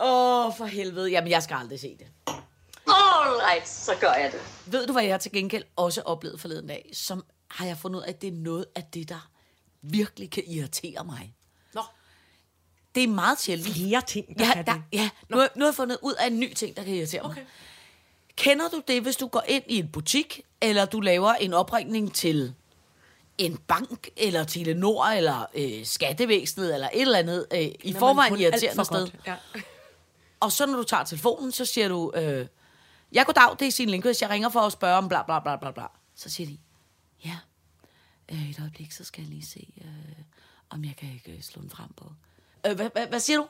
Åh, 0.00 0.46
oh, 0.46 0.56
for 0.56 0.64
helvede. 0.64 1.10
Jamen, 1.10 1.30
jeg 1.30 1.42
skal 1.42 1.56
aldrig 1.56 1.80
se 1.80 1.96
det. 1.98 2.06
Alright, 2.86 3.68
så 3.68 3.92
gør 4.00 4.12
jeg 4.12 4.32
det. 4.32 4.40
Ved 4.72 4.86
du, 4.86 4.92
hvad 4.92 5.04
jeg 5.04 5.20
til 5.20 5.32
gengæld 5.32 5.64
også 5.76 6.00
oplevede 6.02 6.38
forleden 6.38 6.66
dag? 6.66 6.90
Som 6.92 7.24
har 7.50 7.66
jeg 7.66 7.78
fundet 7.78 7.98
ud 7.98 8.04
af, 8.04 8.08
at 8.08 8.22
det 8.22 8.28
er 8.28 8.32
noget 8.32 8.66
af 8.74 8.84
det, 8.94 9.08
der 9.08 9.30
virkelig 9.82 10.30
kan 10.30 10.42
irritere 10.46 11.04
mig. 11.04 11.34
Nå. 11.74 11.82
Det 12.94 13.02
er 13.04 13.08
meget 13.08 13.40
sjældent. 13.40 13.74
Flere 13.76 14.02
ting, 14.06 14.38
der 14.38 14.46
Ja, 14.46 14.52
kan 14.52 14.66
der, 14.66 14.72
det. 14.72 14.82
ja. 14.92 15.10
Nu, 15.28 15.38
har- 15.38 15.48
nu 15.56 15.64
har 15.64 15.68
jeg 15.70 15.74
fundet 15.74 15.98
ud 16.02 16.14
af 16.14 16.26
en 16.26 16.40
ny 16.40 16.52
ting, 16.54 16.76
der 16.76 16.84
kan 16.84 16.94
irritere 16.94 17.22
mig. 17.22 17.46
Kender 18.36 18.68
du 18.68 18.82
det, 18.88 19.02
hvis 19.02 19.16
du 19.16 19.26
går 19.26 19.42
ind 19.48 19.64
i 19.68 19.78
en 19.78 19.88
butik, 19.88 20.40
eller 20.60 20.84
du 20.84 21.00
laver 21.00 21.32
en 21.34 21.52
opringning 21.54 22.14
til 22.14 22.54
en 23.38 23.56
bank, 23.56 24.08
eller 24.16 24.44
Telenor, 24.44 25.04
eller 25.04 25.46
øh, 25.54 25.86
skattevæsenet, 25.86 26.74
eller 26.74 26.88
et 26.92 27.00
eller 27.00 27.18
andet, 27.18 27.46
øh, 27.52 27.60
i 27.60 27.90
Når 27.92 27.98
forvejen 27.98 28.40
irriterende 28.40 28.84
sted. 28.84 29.00
godt. 29.00 29.14
Ja. 29.26 29.36
Og 30.40 30.52
så 30.52 30.66
når 30.66 30.76
du 30.76 30.82
tager 30.82 31.04
telefonen, 31.04 31.52
så 31.52 31.64
siger 31.64 31.88
du, 31.88 32.12
øh, 32.14 32.46
ja 33.14 33.22
goddag, 33.22 33.56
det 33.58 33.68
er 33.68 33.72
Signe 33.72 33.90
Lindqvist, 33.90 34.22
jeg 34.22 34.30
ringer 34.30 34.48
for 34.48 34.60
at 34.60 34.72
spørge 34.72 34.96
om 34.98 35.08
bla 35.08 35.22
bla 35.22 35.40
bla 35.40 35.56
bla 35.56 35.70
bla. 35.70 35.86
Så 36.14 36.30
siger 36.30 36.46
de, 36.46 36.58
ja, 37.24 37.36
øh, 38.32 38.50
et 38.50 38.60
øjeblik, 38.60 38.92
så 38.92 39.04
skal 39.04 39.22
jeg 39.22 39.30
lige 39.30 39.46
se, 39.46 39.68
øh, 39.84 40.24
om 40.70 40.84
jeg 40.84 40.96
kan 40.96 41.08
ikke 41.12 41.42
slå 41.42 41.62
den 41.62 41.70
frem 41.70 41.92
på. 41.96 42.12
Øh, 42.66 42.74
hvad, 42.76 42.90
hvad, 42.92 43.06
hvad 43.06 43.20
siger 43.20 43.36
du? 43.38 43.46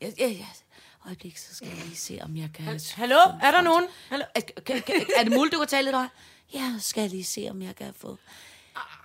Ja, 0.00 0.10
ja, 0.18 0.28
ja. 0.28 0.46
Øjeblik, 1.06 1.36
så 1.36 1.54
skal 1.54 1.68
jeg 1.68 1.76
lige 1.76 1.96
se, 1.96 2.18
om 2.22 2.36
jeg 2.36 2.50
kan... 2.54 2.80
Hallo? 2.94 3.18
Er 3.42 3.50
der 3.50 3.60
nogen? 3.60 3.84
Hallo? 4.08 4.24
Er, 4.34 4.40
kan, 4.40 4.82
kan, 4.82 5.06
er 5.16 5.24
det 5.24 5.32
muligt, 5.32 5.52
du 5.52 5.58
kan 5.58 5.68
tale 5.68 5.84
lidt 5.84 5.96
højt? 5.96 6.10
Ja, 6.54 6.74
skal 6.78 7.00
jeg 7.00 7.10
lige 7.10 7.24
se, 7.24 7.48
om 7.50 7.62
jeg 7.62 7.76
kan 7.76 7.94
få... 7.94 8.18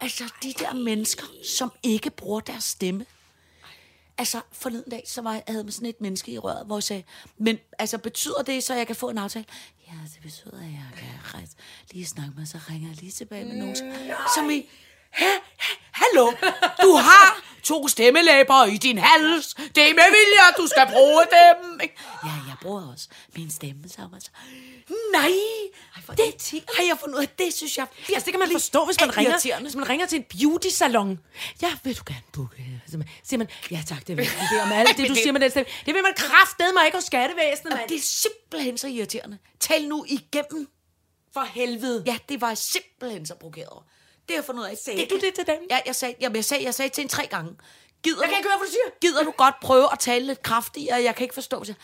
Altså, 0.01 0.33
de 0.43 0.53
der 0.59 0.73
mennesker, 0.73 1.23
som 1.57 1.71
ikke 1.83 2.09
bruger 2.09 2.39
deres 2.39 2.63
stemme. 2.63 3.05
Altså, 4.17 4.41
forleden 4.51 4.91
dag, 4.91 5.03
så 5.07 5.21
var 5.21 5.33
jeg, 5.33 5.43
havde 5.47 5.63
med 5.63 5.71
sådan 5.71 5.89
et 5.89 6.01
menneske 6.01 6.31
i 6.31 6.37
røret, 6.37 6.65
hvor 6.65 6.77
jeg 6.77 6.83
sagde, 6.83 7.03
men 7.37 7.59
altså, 7.79 7.97
betyder 7.97 8.43
det 8.43 8.63
så, 8.63 8.73
jeg 8.73 8.87
kan 8.87 8.95
få 8.95 9.09
en 9.09 9.17
aftale? 9.17 9.45
Ja, 9.87 9.93
det 10.13 10.19
betyder, 10.21 10.57
at 10.57 10.63
jeg 10.63 10.85
kan 11.31 11.47
lige 11.91 12.05
snakke 12.05 12.33
med, 12.37 12.45
så 12.45 12.59
ringer 12.69 12.89
jeg 12.89 12.97
lige 12.97 13.11
tilbage 13.11 13.45
med 13.45 13.55
nogen, 13.55 13.75
som 14.35 14.49
i, 14.49 14.69
Hæ? 15.11 15.25
Hæ? 15.25 15.90
Hallo? 16.03 16.25
Du 16.81 16.91
har 16.95 17.41
to 17.63 17.87
stemmelæber 17.87 18.65
i 18.65 18.77
din 18.77 18.97
hals. 18.97 19.53
Det 19.53 19.89
er 19.89 19.93
med 19.93 20.09
vilje, 20.17 20.41
at 20.49 20.55
du 20.57 20.67
skal 20.67 20.87
bruge 20.91 21.23
dem. 21.37 21.79
Ja, 22.25 22.29
jeg 22.47 22.55
bruger 22.61 22.91
også 22.93 23.07
min 23.35 23.51
stemme 23.51 23.89
sammen. 23.89 24.15
Altså. 24.15 24.31
Nej, 25.13 25.31
Ej, 25.95 26.15
det 26.15 26.63
har 26.77 26.83
jeg 26.83 26.97
fundet 26.99 27.15
ud 27.17 27.21
af. 27.21 27.29
Det 27.29 27.53
synes 27.53 27.77
jeg 27.77 27.87
Altså, 28.09 28.25
det 28.25 28.33
kan 28.33 28.39
man 28.39 28.39
virkelig 28.39 28.61
forstå, 28.61 28.85
hvis 28.85 28.99
man, 28.99 29.09
er 29.09 29.17
ringer, 29.17 29.59
hvis 29.61 29.75
man 29.75 29.89
ringer 29.89 30.05
til 30.05 30.17
en 30.17 30.23
beauty-salon. 30.23 31.19
Ja, 31.61 31.71
vil 31.83 31.97
du 31.97 32.03
gerne 32.07 32.21
booke? 32.33 32.81
Så 32.85 32.97
siger 33.23 33.37
man, 33.37 33.47
ja 33.71 33.83
tak, 33.87 34.07
det 34.07 34.17
vil 34.17 34.23
jeg. 34.23 34.47
Det 34.51 34.59
er 34.59 34.63
om 34.63 34.71
alt 34.71 34.97
det, 34.97 35.09
du 35.09 35.15
siger 35.15 35.31
med 35.31 35.39
den 35.39 35.49
stemme. 35.49 35.69
Det 35.85 35.93
vil 35.93 36.03
man 36.03 36.13
kraftedeme 36.17 36.73
mig 36.73 36.85
ikke 36.85 36.97
hos 36.97 37.03
skattevæsenet, 37.03 37.73
mand. 37.73 37.89
det 37.89 37.97
er 37.97 38.01
simpelthen 38.01 38.77
så 38.77 38.87
irriterende. 38.87 39.37
Tal 39.59 39.87
nu 39.87 40.05
igennem. 40.07 40.67
For 41.33 41.41
helvede. 41.41 42.03
Ja, 42.05 42.17
det 42.29 42.41
var 42.41 42.53
simpelthen 42.53 43.25
så 43.25 43.35
provokeret. 43.35 43.83
Det 44.31 44.35
har 44.37 44.41
jeg 44.43 44.45
fundet 44.45 44.61
ud 44.63 44.67
af. 44.67 44.77
Sagde 44.77 45.05
du 45.05 45.15
det 45.15 45.33
til 45.35 45.47
dem? 45.47 45.57
Ja, 45.69 45.79
jeg 45.85 45.95
sagde, 45.95 46.15
jamen, 46.21 46.35
jeg 46.35 46.45
sagde, 46.45 46.63
jeg 46.63 46.73
sagde 46.73 46.89
til 46.89 47.01
en 47.01 47.07
tre 47.09 47.27
gange. 47.27 47.51
Gider 48.03 48.17
Jeg 48.21 48.29
kan 48.29 48.33
du- 48.33 48.37
ikke 48.37 48.49
høre, 48.49 48.57
hvad 48.57 48.67
du 48.67 48.71
siger. 48.71 48.99
Gider 49.01 49.23
du 49.23 49.31
godt 49.37 49.55
prøve 49.61 49.87
at 49.91 49.99
tale 49.99 50.25
lidt 50.25 50.43
kraftigere? 50.43 51.03
Jeg 51.03 51.15
kan 51.15 51.23
ikke 51.23 51.33
forstå 51.33 51.63
det. 51.63 51.75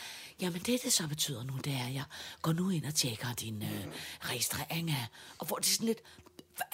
Jamen 0.41 0.61
det, 0.65 0.83
det 0.83 0.93
så 0.93 1.07
betyder 1.07 1.43
nu, 1.43 1.53
det 1.63 1.73
er, 1.73 1.87
at 1.87 1.93
jeg 1.93 2.03
går 2.41 2.53
nu 2.53 2.69
ind 2.69 2.85
og 2.85 2.95
tjekker 2.95 3.27
din 3.39 3.63
øh, 3.63 3.85
registrering 4.31 4.89
af... 4.89 5.05
Og 5.39 5.45
hvor 5.47 5.55
det 5.55 5.67
er 5.67 5.73
sådan 5.73 5.87
lidt... 5.87 5.99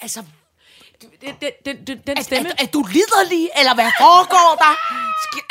Altså, 0.00 0.24
Den, 1.00 1.34
den, 1.66 1.86
den, 1.86 1.98
den, 2.06 2.18
er, 2.18 2.22
stemme... 2.22 2.48
er, 2.48 2.54
er, 2.58 2.66
du 2.66 2.82
liderlig, 2.82 3.50
eller 3.58 3.74
hvad 3.74 3.90
foregår 4.00 4.50
der? 4.64 4.74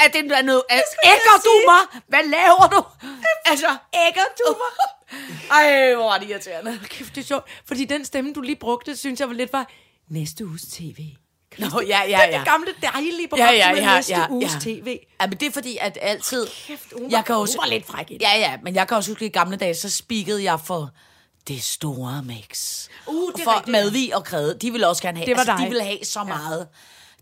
Er 0.04 0.08
det 0.08 0.32
er 0.32 0.42
noget... 0.42 0.64
Er, 0.70 0.82
ægger 1.06 1.36
du 1.44 1.54
mig? 1.72 2.02
Hvad 2.08 2.24
laver 2.24 2.68
du? 2.76 3.08
Altså, 3.46 3.78
ægger 4.08 4.24
du 4.40 4.56
mig? 4.62 4.74
Ej, 5.52 5.94
hvor 5.96 6.04
var 6.04 6.18
det 6.18 6.30
irriterende. 6.30 6.80
Kæft, 6.90 7.16
det 7.16 7.22
er 7.22 7.26
sjovt. 7.26 7.50
Fordi 7.66 7.86
den 7.86 8.06
stemme, 8.06 8.34
du 8.34 8.42
lige 8.42 8.56
brugte, 8.56 8.98
synes 8.98 9.20
jeg 9.20 9.28
var 9.28 9.34
lidt 9.36 9.54
var 9.54 9.72
næste 10.10 10.46
uges 10.48 10.62
tv. 10.62 10.98
Nå, 11.60 11.82
ja, 11.88 12.02
ja, 12.02 12.06
Det 12.08 12.16
er 12.16 12.28
ja. 12.32 12.38
det 12.38 12.46
gamle 12.48 12.68
dejlige 12.94 13.28
program, 13.28 13.46
Ja, 13.48 13.52
ja, 13.52 13.70
ja, 13.76 13.96
næste 13.96 14.14
ja, 14.14 14.30
uges 14.30 14.54
ja. 14.54 14.60
tv. 14.60 15.00
Ja, 15.22 15.28
men 15.28 15.38
det 15.38 15.48
er 15.48 15.52
fordi, 15.52 15.78
at 15.82 15.98
altid... 16.02 16.48
Kæft, 16.68 16.82
hun 16.94 17.04
var- 17.04 17.10
jeg 17.10 17.26
kan 17.26 17.36
også, 17.36 17.58
var 17.58 17.68
lidt 17.68 17.86
fræk 17.88 18.08
det. 18.08 18.18
Ja, 18.22 18.38
ja, 18.40 18.58
men 18.64 18.76
jeg 18.76 18.88
kan 18.88 18.98
også 18.98 19.12
huske, 19.12 19.26
at 19.26 19.30
i 19.30 19.32
gamle 19.32 19.58
dage, 19.58 19.74
så 19.76 19.90
spikkede 19.90 20.44
jeg 20.44 20.60
for 20.60 20.90
det 21.48 21.64
store 21.64 22.24
mix. 22.24 22.88
Uh, 23.08 23.32
det 23.36 23.44
for 23.44 23.52
rigtigt. 23.56 23.72
Madvig 23.72 24.16
og 24.16 24.24
Kræde, 24.24 24.58
de 24.62 24.72
ville 24.72 24.88
også 24.88 25.02
gerne 25.02 25.18
have, 25.18 25.26
Det 25.28 25.36
var 25.36 25.40
altså, 25.40 25.54
de 25.54 25.62
dig. 25.62 25.70
ville 25.70 25.84
have 25.84 25.98
så 26.06 26.24
meget. 26.24 26.68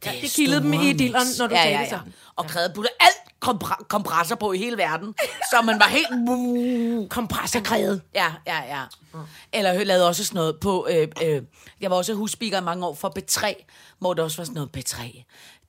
Ja, 0.06 0.12
det 0.22 0.32
kildede 0.32 0.62
dem 0.62 0.74
i 0.74 0.94
dilleren, 0.94 1.28
når 1.40 1.48
du 1.48 1.56
ja, 1.56 1.62
talte 1.62 1.78
ja, 1.78 1.84
ja. 1.84 1.90
sammen. 1.90 2.14
Og 2.36 2.46
Kræde 2.46 2.72
puttede 2.76 2.94
alt 3.00 3.21
kompra- 3.46 3.86
kompresser 3.88 4.36
på 4.36 4.52
i 4.52 4.58
hele 4.58 4.78
verden, 4.78 5.16
så 5.52 5.62
man 5.62 5.80
var 5.80 5.88
helt... 5.88 7.10
Kompressorkræde. 7.10 8.02
Ja, 8.16 8.34
ja, 8.48 8.78
ja. 8.78 8.84
Eller 9.54 9.72
jeg 9.72 9.86
lavede 9.88 10.08
også 10.08 10.26
sådan 10.26 10.36
noget 10.36 10.60
på... 10.60 10.88
Øh, 10.92 11.08
øh, 11.24 11.42
jeg 11.82 11.92
var 11.92 11.98
også 11.98 12.14
husspeaker 12.14 12.58
i 12.58 12.64
mange 12.64 12.86
år 12.86 12.94
for 12.96 13.14
B3, 13.20 13.64
hvor 14.00 14.14
der 14.14 14.24
også 14.24 14.38
var 14.38 14.44
sådan 14.46 14.54
noget 14.56 14.70
B3. 14.78 15.24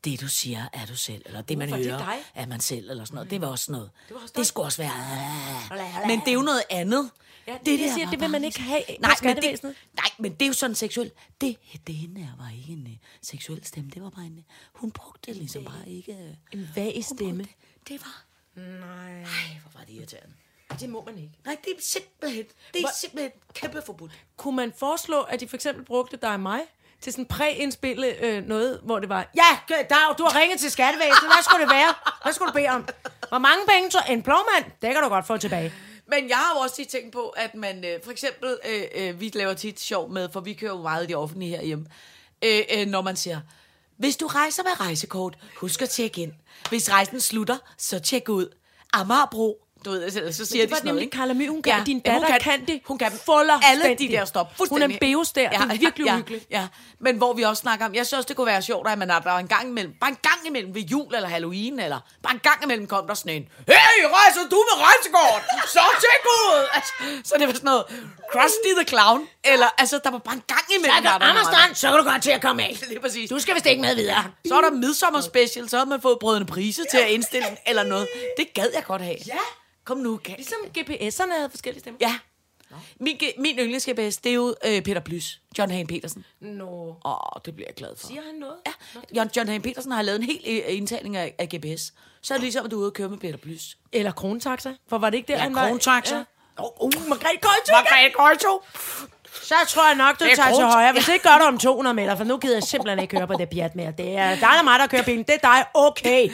Det, 0.05 0.21
du 0.21 0.29
siger, 0.29 0.67
er 0.73 0.87
du 0.87 0.97
selv. 0.97 1.23
Eller 1.27 1.43
det, 1.43 1.59
man 1.59 1.69
Hvorfor 1.69 1.83
er 1.85 1.89
det 1.89 1.93
hører, 1.93 2.05
dig? 2.15 2.19
er 2.35 2.47
man 2.47 2.61
selv. 2.61 2.91
Eller 2.91 3.05
sådan 3.05 3.15
noget. 3.15 3.31
Det 3.31 3.41
var 3.41 3.47
også 3.47 3.65
sådan 3.65 3.73
noget. 3.73 3.91
Det, 4.09 4.17
også 4.17 4.33
det 4.37 4.47
skulle 4.47 4.67
også 4.67 4.83
være... 4.83 4.91
"Ah." 4.91 6.07
Men 6.07 6.21
det 6.21 6.29
er 6.29 6.33
jo 6.33 6.43
noget 6.43 6.63
andet. 6.71 7.11
Ja, 7.47 7.53
det, 7.53 7.67
det, 7.67 7.79
der 7.79 7.93
siger, 7.95 8.05
var 8.07 8.11
det 8.11 8.21
vil 8.21 8.31
man 8.31 8.45
ikke 8.45 8.61
have 8.61 8.83
Nej, 9.01 9.15
men 9.23 9.37
det, 9.37 9.63
nej, 9.63 10.07
men 10.19 10.33
det 10.33 10.43
er 10.43 10.47
jo 10.47 10.53
sådan 10.53 10.75
seksuelt. 10.77 11.13
Det, 11.41 11.57
det 11.87 11.95
hende 11.95 12.21
her 12.21 12.37
var 12.39 12.51
ikke 12.59 12.73
en 12.73 12.83
uh, 12.87 12.93
seksuel 13.23 13.65
stemme. 13.65 13.91
Det 13.91 14.03
var 14.03 14.11
bare 14.11 14.25
en... 14.25 14.33
Uh, 14.39 14.45
hun 14.75 14.91
brugte 14.91 15.31
det 15.31 15.37
ligesom 15.37 15.65
bare 15.65 15.89
ikke... 15.89 16.13
Uh, 16.53 16.59
En 16.61 16.69
vag 16.77 17.05
stemme. 17.05 17.47
Det, 17.89 18.01
var... 18.01 18.25
Nej, 18.57 19.21
Ej, 19.23 19.59
hvor 19.63 19.79
var 19.79 19.85
det 19.87 19.93
irriterende. 19.93 20.35
det 20.81 20.89
må 20.91 21.05
man 21.05 21.19
ikke. 21.19 21.33
Nej, 21.45 21.57
det 21.65 21.71
er 21.71 21.81
simpelthen... 21.83 22.45
Det 22.73 22.79
er 22.79 22.81
Hvor- 22.81 23.01
simpelthen 23.01 23.31
kæmpe 23.55 23.83
forbudt. 23.87 24.13
Kunne 24.37 24.57
man 24.57 24.73
foreslå, 24.77 25.21
at 25.21 25.41
de 25.41 25.49
for 25.49 25.57
eksempel 25.57 25.85
brugte 25.85 26.17
dig 26.17 26.31
og 26.33 26.41
mig 26.41 26.61
til 27.03 27.13
sådan 27.13 27.27
præindspille 27.27 28.25
øh, 28.25 28.47
noget, 28.47 28.81
hvor 28.83 28.99
det 28.99 29.09
var, 29.09 29.31
ja, 29.37 29.75
Dag, 29.91 30.19
du 30.19 30.23
har 30.25 30.41
ringet 30.41 30.61
til 30.61 30.71
skattevæsenet, 30.71 31.33
hvad 31.35 31.43
skulle 31.43 31.63
det 31.63 31.71
være? 31.71 31.95
Hvad 32.23 32.33
skulle 32.33 32.49
du 32.49 32.55
bede 32.55 32.69
om? 32.69 32.89
Hvor 33.29 33.39
mange 33.39 33.67
penge 33.69 33.91
så 33.91 33.99
en 34.09 34.23
plovmand? 34.23 34.65
Det 34.83 34.93
kan 34.93 35.03
du 35.03 35.09
godt 35.09 35.27
få 35.27 35.37
tilbage. 35.37 35.73
Men 36.07 36.29
jeg 36.29 36.37
har 36.37 36.55
jo 36.57 36.61
også 36.61 36.77
tit 36.77 36.89
tænkt 36.89 37.13
på, 37.13 37.29
at 37.29 37.55
man 37.55 37.85
øh, 37.85 38.01
for 38.05 38.11
eksempel, 38.11 38.59
øh, 38.69 38.83
øh, 38.95 39.21
vi 39.21 39.31
laver 39.35 39.55
tit 39.55 39.81
sjov 39.81 40.11
med, 40.11 40.29
for 40.33 40.41
vi 40.41 40.55
kører 40.55 40.73
jo 40.73 40.83
meget 40.83 41.05
i 41.05 41.07
det 41.07 41.17
offentlige 41.17 41.57
herhjemme, 41.57 41.87
øh, 42.45 42.61
øh, 42.77 42.87
når 42.87 43.03
man 43.03 43.17
siger, 43.17 43.41
hvis 43.97 44.17
du 44.17 44.27
rejser 44.27 44.63
med 44.63 44.81
rejsekort, 44.81 45.39
husk 45.57 45.83
at 45.83 45.89
tjekke 45.91 46.23
ind. 46.23 46.33
Hvis 46.69 46.91
rejsen 46.91 47.21
slutter, 47.21 47.57
så 47.79 47.99
tjek 47.99 48.29
ud. 48.29 48.55
Amagerbro. 48.93 49.67
Du 49.85 49.91
ved, 49.91 50.11
så, 50.11 50.21
så 50.33 50.45
siger 50.47 50.63
det 50.63 50.71
de 50.71 50.77
sådan 50.77 50.85
noget, 50.85 50.85
nemlig 50.85 51.03
ikke? 51.03 51.17
Carla 51.17 51.33
My, 51.35 51.49
hun 51.49 51.63
kan- 51.63 51.85
din 51.85 52.01
datter 52.01 52.21
hun 52.29 52.39
kan 52.41 52.67
det 52.67 52.81
Hun 52.85 52.99
kan 52.99 53.13
fuldstændig. 53.13 53.69
alle 53.71 53.95
de 53.99 54.09
der 54.09 54.25
stop. 54.25 54.47
Hun 54.47 54.53
er 54.83 54.87
en 54.87 54.91
fuldstændig. 54.93 54.99
beostær. 55.01 55.49
Det 55.49 55.59
er 55.61 55.79
virkelig 55.79 56.07
ja, 56.07 56.13
uhyggeligt. 56.15 56.47
Ja, 56.51 56.67
men 57.01 57.17
hvor 57.17 57.33
vi 57.33 57.43
også 57.43 57.61
snakker 57.61 57.87
om, 57.87 57.95
jeg 57.95 58.07
synes 58.07 58.19
også, 58.19 58.29
det 58.29 58.37
kunne 58.37 58.47
være 58.47 58.63
sjovt, 58.63 58.89
at 58.89 58.99
man 58.99 59.11
er 59.11 59.19
der 59.19 59.33
en 59.37 59.49
gang 59.49 59.69
imellem, 59.69 59.93
bare 60.01 60.11
en 60.11 60.19
gang 60.23 60.47
imellem 60.47 60.75
ved 60.75 60.83
jul 60.83 61.15
eller 61.15 61.29
Halloween, 61.29 61.81
eller 61.81 61.99
bare 62.23 62.33
en 62.35 62.41
gang 62.43 62.65
imellem 62.65 62.87
kom 62.87 63.07
der 63.07 63.15
sådan 63.15 63.33
en, 63.37 63.49
hey, 63.69 63.99
rejser 64.19 64.41
du 64.51 64.57
med 64.69 64.77
rejsekort? 64.87 65.43
Så 65.67 65.81
tjek 66.03 66.25
ud! 66.27 66.65
Altså, 66.75 66.93
så 67.25 67.35
det 67.39 67.47
var 67.47 67.53
sådan 67.53 67.65
noget, 67.65 67.85
Krusty 68.33 68.71
the 68.77 68.85
Clown, 68.89 69.29
eller 69.45 69.67
altså, 69.79 70.01
der 70.05 70.11
var 70.11 70.19
bare 70.19 70.35
en 70.35 70.43
gang 70.47 70.67
imellem. 70.79 71.03
der, 71.03 71.19
der 71.19 71.27
var 71.27 71.33
noget. 71.33 71.79
så 71.79 71.89
kan 71.89 71.99
du 71.99 72.05
godt 72.05 72.23
til 72.23 72.31
at 72.31 72.43
komme 72.43 72.63
af. 72.63 72.77
Det 72.89 72.97
er 72.97 73.01
præcis. 73.01 73.31
Du 73.31 73.39
skal 73.39 73.55
vist 73.55 73.67
ikke 73.67 73.83
med 73.83 73.95
videre. 73.95 74.25
Så 74.49 74.57
er 74.57 74.61
der 74.61 74.71
midsommer 74.71 75.21
special, 75.21 75.69
så 75.69 75.79
har 75.79 75.85
man 75.85 76.01
fået 76.01 76.19
brødende 76.21 76.47
priser 76.47 76.83
til 76.91 76.99
at 76.99 77.09
indstille 77.09 77.47
eller 77.67 77.83
noget. 77.83 78.09
Det 78.39 78.47
gad 78.55 78.67
jeg 78.75 78.85
godt 78.85 79.03
have. 79.03 79.17
Ja. 79.27 79.33
Kom 79.85 79.99
nu, 79.99 80.17
kan. 80.17 80.35
Ligesom 80.37 80.59
GPS'erne 80.79 81.33
havde 81.33 81.51
forskellige 81.51 81.81
stemmer. 81.81 81.99
Ja. 82.01 82.19
Min, 83.01 83.19
min 83.39 83.59
yndlingsGPS, 83.59 84.17
det 84.17 84.31
er 84.31 84.35
jo 84.35 84.55
øh, 84.67 84.83
Peter 84.83 85.01
Plys. 85.01 85.41
John 85.59 85.71
Hagen 85.71 85.87
Petersen. 85.87 86.25
Nå. 86.41 86.97
Åh, 87.05 87.17
det 87.45 87.55
bliver 87.55 87.69
jeg 87.69 87.75
glad 87.75 87.97
for. 87.97 88.07
Siger 88.07 88.23
han 88.23 88.35
noget? 88.35 88.55
Ja, 88.67 88.73
John, 89.17 89.31
John 89.37 89.49
Hagen 89.49 89.63
Petersen 89.63 89.93
har 89.93 90.03
lavet 90.03 90.19
en 90.19 90.25
hel 90.27 90.41
øh, 90.47 90.77
indtagning 90.77 91.17
af, 91.17 91.35
af 91.39 91.49
GPS. 91.49 91.93
Så 92.23 92.35
er 92.35 92.39
det 92.39 92.43
ligesom, 92.43 92.65
at 92.65 92.71
du 92.71 92.77
er 92.77 92.81
ude 92.81 92.89
og 92.89 92.93
køre 92.93 93.09
med 93.09 93.19
Peter 93.19 93.37
Plys. 93.37 93.79
Eller 93.93 94.13
Krontaxa. 94.13 94.73
For 94.89 94.99
var 94.99 95.11
det 95.11 95.17
ikke 95.17 95.29
der, 95.29 95.35
Ja, 95.35 95.41
han 95.43 95.55
var? 95.55 95.69
Krontaxa. 95.69 96.17
Ja. 96.17 96.23
Åh, 96.59 96.65
oh, 96.77 96.91
Margrethe 97.09 97.39
Køjtø. 97.43 97.73
Margrethe 97.73 98.11
Køjto. 98.11 98.63
Så 99.43 99.55
tror 99.69 99.87
jeg 99.87 99.97
nok, 99.97 100.21
du 100.21 100.25
er 100.25 100.35
tager 100.35 100.55
til 100.55 100.65
højre. 100.65 100.93
Hvis 100.93 101.09
ikke 101.09 101.23
gør 101.23 101.35
det 101.39 101.47
om 101.47 101.59
200 101.59 101.95
meter, 101.95 102.17
for 102.17 102.25
nu 102.25 102.39
gider 102.39 102.57
jeg 102.57 102.63
simpelthen 102.63 102.99
ikke 102.99 103.17
køre 103.17 103.27
på 103.27 103.35
det 103.39 103.49
pjat 103.51 103.77
mere. 103.77 103.93
Det 103.99 104.17
er 104.17 104.35
dig 104.35 104.59
og 104.59 104.65
mig, 104.65 104.79
der 104.79 104.87
kører 104.87 105.03
bilen. 105.03 105.25
Det 105.25 105.35
er 105.35 105.39
dig. 105.39 105.65
Okay. 105.75 106.31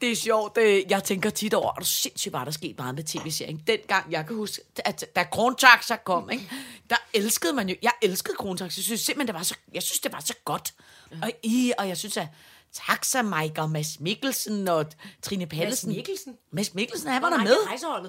Det 0.00 0.12
er 0.12 0.16
sjovt. 0.16 0.58
Jeg 0.90 1.04
tænker 1.04 1.30
tit 1.30 1.54
over, 1.54 1.70
at 1.70 1.80
du 1.80 1.86
sindssygt 1.86 2.32
var 2.32 2.44
der 2.44 2.50
sket 2.50 2.78
meget 2.78 2.94
med 2.94 3.04
tv-serien. 3.04 3.62
Dengang, 3.66 4.12
jeg 4.12 4.26
kan 4.26 4.36
huske, 4.36 4.62
at 4.84 5.04
da 5.16 5.24
Krontaxa 5.24 5.96
kom, 5.96 6.30
ikke, 6.30 6.50
der 6.90 6.96
elskede 7.14 7.52
man 7.52 7.68
jo, 7.68 7.74
jeg 7.82 7.92
elskede 8.02 8.36
Krontaxa. 8.36 8.78
Jeg 8.78 8.84
synes 8.84 9.00
simpelthen, 9.00 9.26
det 9.26 9.34
var 9.34 9.42
så, 9.42 9.54
jeg 9.74 9.82
synes, 9.82 10.00
det 10.00 10.12
var 10.12 10.20
så 10.20 10.34
godt. 10.44 10.74
Og, 11.22 11.30
i, 11.42 11.72
og 11.78 11.88
jeg 11.88 11.96
synes, 11.96 12.16
at 12.16 12.26
Taxa 12.72 13.22
Mike 13.22 13.62
og 13.62 13.70
Mads 13.70 14.00
Mikkelsen 14.00 14.68
og 14.68 14.86
Trine 15.22 15.46
Pallesen. 15.46 15.92
Mikkelsen? 15.92 16.34
Mads 16.52 16.74
Mikkelsen, 16.74 17.10
han 17.10 17.22
var 17.22 17.28
der 17.30 17.36
Nej, 17.36 17.44
med. 17.44 17.52
er. 17.52 18.00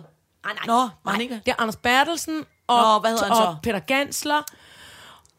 Nej, 0.44 0.54
nej. 0.54 0.64
Nå, 0.66 0.90
var 1.04 1.12
han 1.12 1.28
nej. 1.30 1.40
Det 1.46 1.52
er 1.52 1.62
Anders 1.62 1.76
Bertelsen 1.76 2.46
og, 2.70 2.82
Nå, 2.94 3.00
hvad 3.00 3.10
hedder 3.12 3.26
han 3.26 3.36
så? 3.36 3.42
og 3.44 3.56
Peter 3.64 3.80
Gansler 3.80 4.42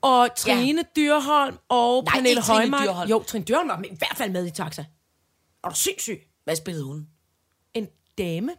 og 0.03 0.29
Trine 0.37 0.85
ja. 0.97 1.01
Dyrholm 1.03 1.59
og 1.69 2.05
Nej, 2.05 2.13
Pernille 2.15 2.31
ikke 2.31 2.43
Trine 2.43 2.59
Højmark. 2.59 2.83
Dyrholm. 2.85 3.11
Jo, 3.11 3.23
Trine 3.23 3.45
Dyrholm 3.45 3.69
var 3.69 3.81
i 3.85 3.97
hvert 3.99 4.17
fald 4.17 4.31
med 4.31 4.47
i 4.47 4.51
Taxa. 4.51 4.85
Er 5.65 5.69
du 5.69 5.75
sindssyg? 5.75 6.21
Hvad 6.45 6.57
spillede 6.57 6.85
hun? 6.85 7.07
En 7.75 7.87
dame. 8.19 8.53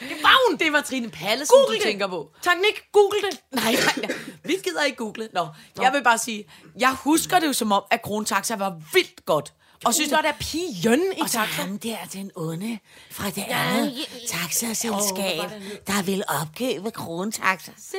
Det 0.00 0.16
var 0.22 0.48
hun! 0.48 0.58
Det 0.58 0.72
var 0.72 0.80
Trine 0.80 1.10
Pallesen, 1.10 1.54
Google 1.54 1.66
du 1.68 1.72
det. 1.74 1.82
tænker 1.82 2.06
på. 2.06 2.30
Teknik, 2.42 2.82
google 2.92 3.18
det. 3.30 3.40
Nej, 3.52 3.72
nej, 3.72 4.06
nej. 4.08 4.16
Vi 4.44 4.56
gider 4.64 4.82
ikke 4.82 4.96
google. 4.96 5.28
Nå, 5.32 5.46
jeg 5.80 5.92
vil 5.92 6.02
bare 6.04 6.18
sige, 6.18 6.44
jeg 6.78 6.92
husker 6.94 7.38
det 7.38 7.46
jo 7.46 7.52
som 7.52 7.72
om, 7.72 7.82
at 7.90 8.02
Krontaxa 8.02 8.56
var 8.56 8.80
vildt 8.94 9.24
godt. 9.24 9.52
Og 9.84 9.94
synes, 9.94 10.10
Så 10.10 10.16
er 10.16 10.22
der 10.22 10.32
pigen 10.40 11.02
i 11.16 11.20
og 11.20 11.28
så 11.30 11.38
taxa. 11.38 11.62
ham 11.62 11.78
der, 11.78 11.96
den 12.12 12.30
onde 12.36 12.78
fra 13.10 13.30
det 13.30 13.44
andet 13.48 13.92
taxaselskab, 14.28 15.50
der 15.86 16.02
vil 16.02 16.24
opkøbe 16.40 16.90
krontaxa. 16.90 17.72
Se. 17.78 17.96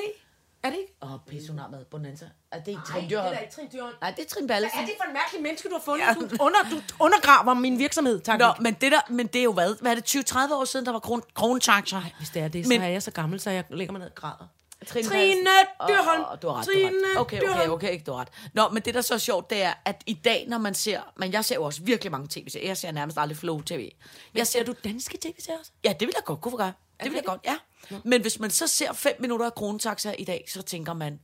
Er 0.64 0.70
det 0.70 0.78
ikke? 0.78 0.94
Åh, 1.02 1.14
oh, 1.14 1.20
pisse, 1.30 1.50
hun 1.50 1.60
har 1.60 1.70
været 1.72 1.88
bonanza. 1.88 2.26
Er 2.52 2.60
det 2.60 2.68
ikke 2.68 2.82
Nej, 2.82 2.92
Trin 2.92 3.02
det 3.04 3.10
Dyrholm? 3.10 3.34
er 3.36 3.40
ikke 3.40 3.54
Trine 3.56 3.70
Dyrholm. 3.74 3.96
Nej, 4.02 4.12
det 4.12 4.26
er 4.26 4.30
Trin 4.30 4.48
Ballesen. 4.48 4.78
Hvad 4.80 4.84
er 4.84 4.86
det 4.88 4.96
for 5.04 5.08
en 5.08 5.14
mærkelig 5.14 5.42
menneske, 5.44 5.70
du 5.70 5.74
har 5.76 5.82
fundet? 5.86 6.32
Du, 6.32 6.44
under, 6.44 6.60
du 6.72 6.82
undergraver 7.00 7.54
min 7.54 7.80
virksomhed, 7.80 8.20
tak. 8.22 8.40
Nå, 8.40 8.54
men 8.60 8.74
det, 8.74 8.92
der, 8.92 9.02
men 9.10 9.28
det 9.28 9.40
er 9.40 9.44
jo 9.44 9.54
hvad? 9.54 9.76
Hvad 9.82 9.92
er 9.92 9.96
det, 9.96 10.16
20-30 10.32 10.54
år 10.54 10.66
siden, 10.66 10.86
der 10.86 10.92
var 10.92 11.00
kron, 11.00 11.22
krontaxa? 11.34 12.00
Hvis 12.18 12.30
det 12.30 12.42
er 12.42 12.48
det, 12.48 12.66
så 12.66 12.70
Men- 12.70 12.82
er 12.82 12.88
jeg 12.88 13.04
så 13.04 13.12
gammel, 13.12 13.40
så 13.40 13.50
jeg 13.50 13.64
lægger 13.70 13.92
mig 13.92 14.00
ned 14.00 14.08
og 14.08 14.16
græder. 14.16 14.48
Trine, 14.88 15.08
Trine 15.08 15.50
Dyrholm. 15.88 16.24
Oh, 16.32 16.38
du 16.42 16.48
har 16.48 16.58
ret, 16.58 16.66
Trine 16.66 16.90
du 16.90 17.06
har 17.06 17.12
ret. 17.12 17.22
Okay, 17.22 17.42
okay, 17.42 17.68
okay, 17.68 17.92
ikke, 17.92 18.04
du 18.04 18.12
har 18.12 18.20
ret. 18.20 18.28
Nå, 18.54 18.70
men 18.70 18.82
det, 18.82 18.94
der 18.94 19.02
så 19.02 19.14
er 19.14 19.18
sjovt, 19.18 19.50
det 19.50 19.62
er, 19.62 19.74
at 19.86 20.04
i 20.06 20.14
dag, 20.14 20.46
når 20.48 20.58
man 20.58 20.74
ser... 20.74 21.02
Men 21.18 21.34
jeg 21.34 21.46
ser 21.46 21.56
jo 21.56 21.64
også 21.64 21.82
virkelig 21.84 22.12
mange 22.12 22.28
tv-serier. 22.30 22.68
Jeg 22.68 22.78
ser 22.78 22.92
nærmest 22.92 23.18
aldrig 23.18 23.38
Flow-tv. 23.38 23.92
Jeg 24.36 24.48
ser, 24.48 24.64
du 24.64 24.74
danske 24.84 25.18
tv-serier 25.18 25.60
også? 25.60 25.72
Ja, 25.84 25.90
det 25.90 26.02
vil 26.08 26.14
jeg 26.16 26.24
godt 26.24 26.42
kunne 26.42 26.58
gøre. 26.58 26.74
Det 27.04 27.12
vil 27.12 27.16
jeg 27.16 27.26
godt, 27.26 27.42
ja. 27.46 27.56
Men 28.04 28.22
hvis 28.22 28.40
man 28.40 28.52
så 28.52 28.68
ser 28.68 28.94
fem 28.94 29.16
minutter 29.20 29.46
af 29.46 29.56
kronetaxa 29.56 30.12
i 30.12 30.24
dag, 30.24 30.46
så 30.54 30.62
tænker 30.62 30.94
man, 30.94 31.20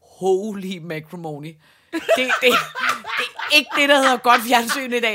holy 0.00 0.78
matrimony. 0.78 1.56
Det, 1.92 2.02
det, 2.16 2.30
det 2.40 2.48
er 2.52 3.54
ikke 3.54 3.70
det, 3.76 3.88
der 3.88 3.98
hedder 3.98 4.16
godt 4.16 4.42
fjernsyn 4.42 4.92
i 4.92 5.00
dag. 5.00 5.14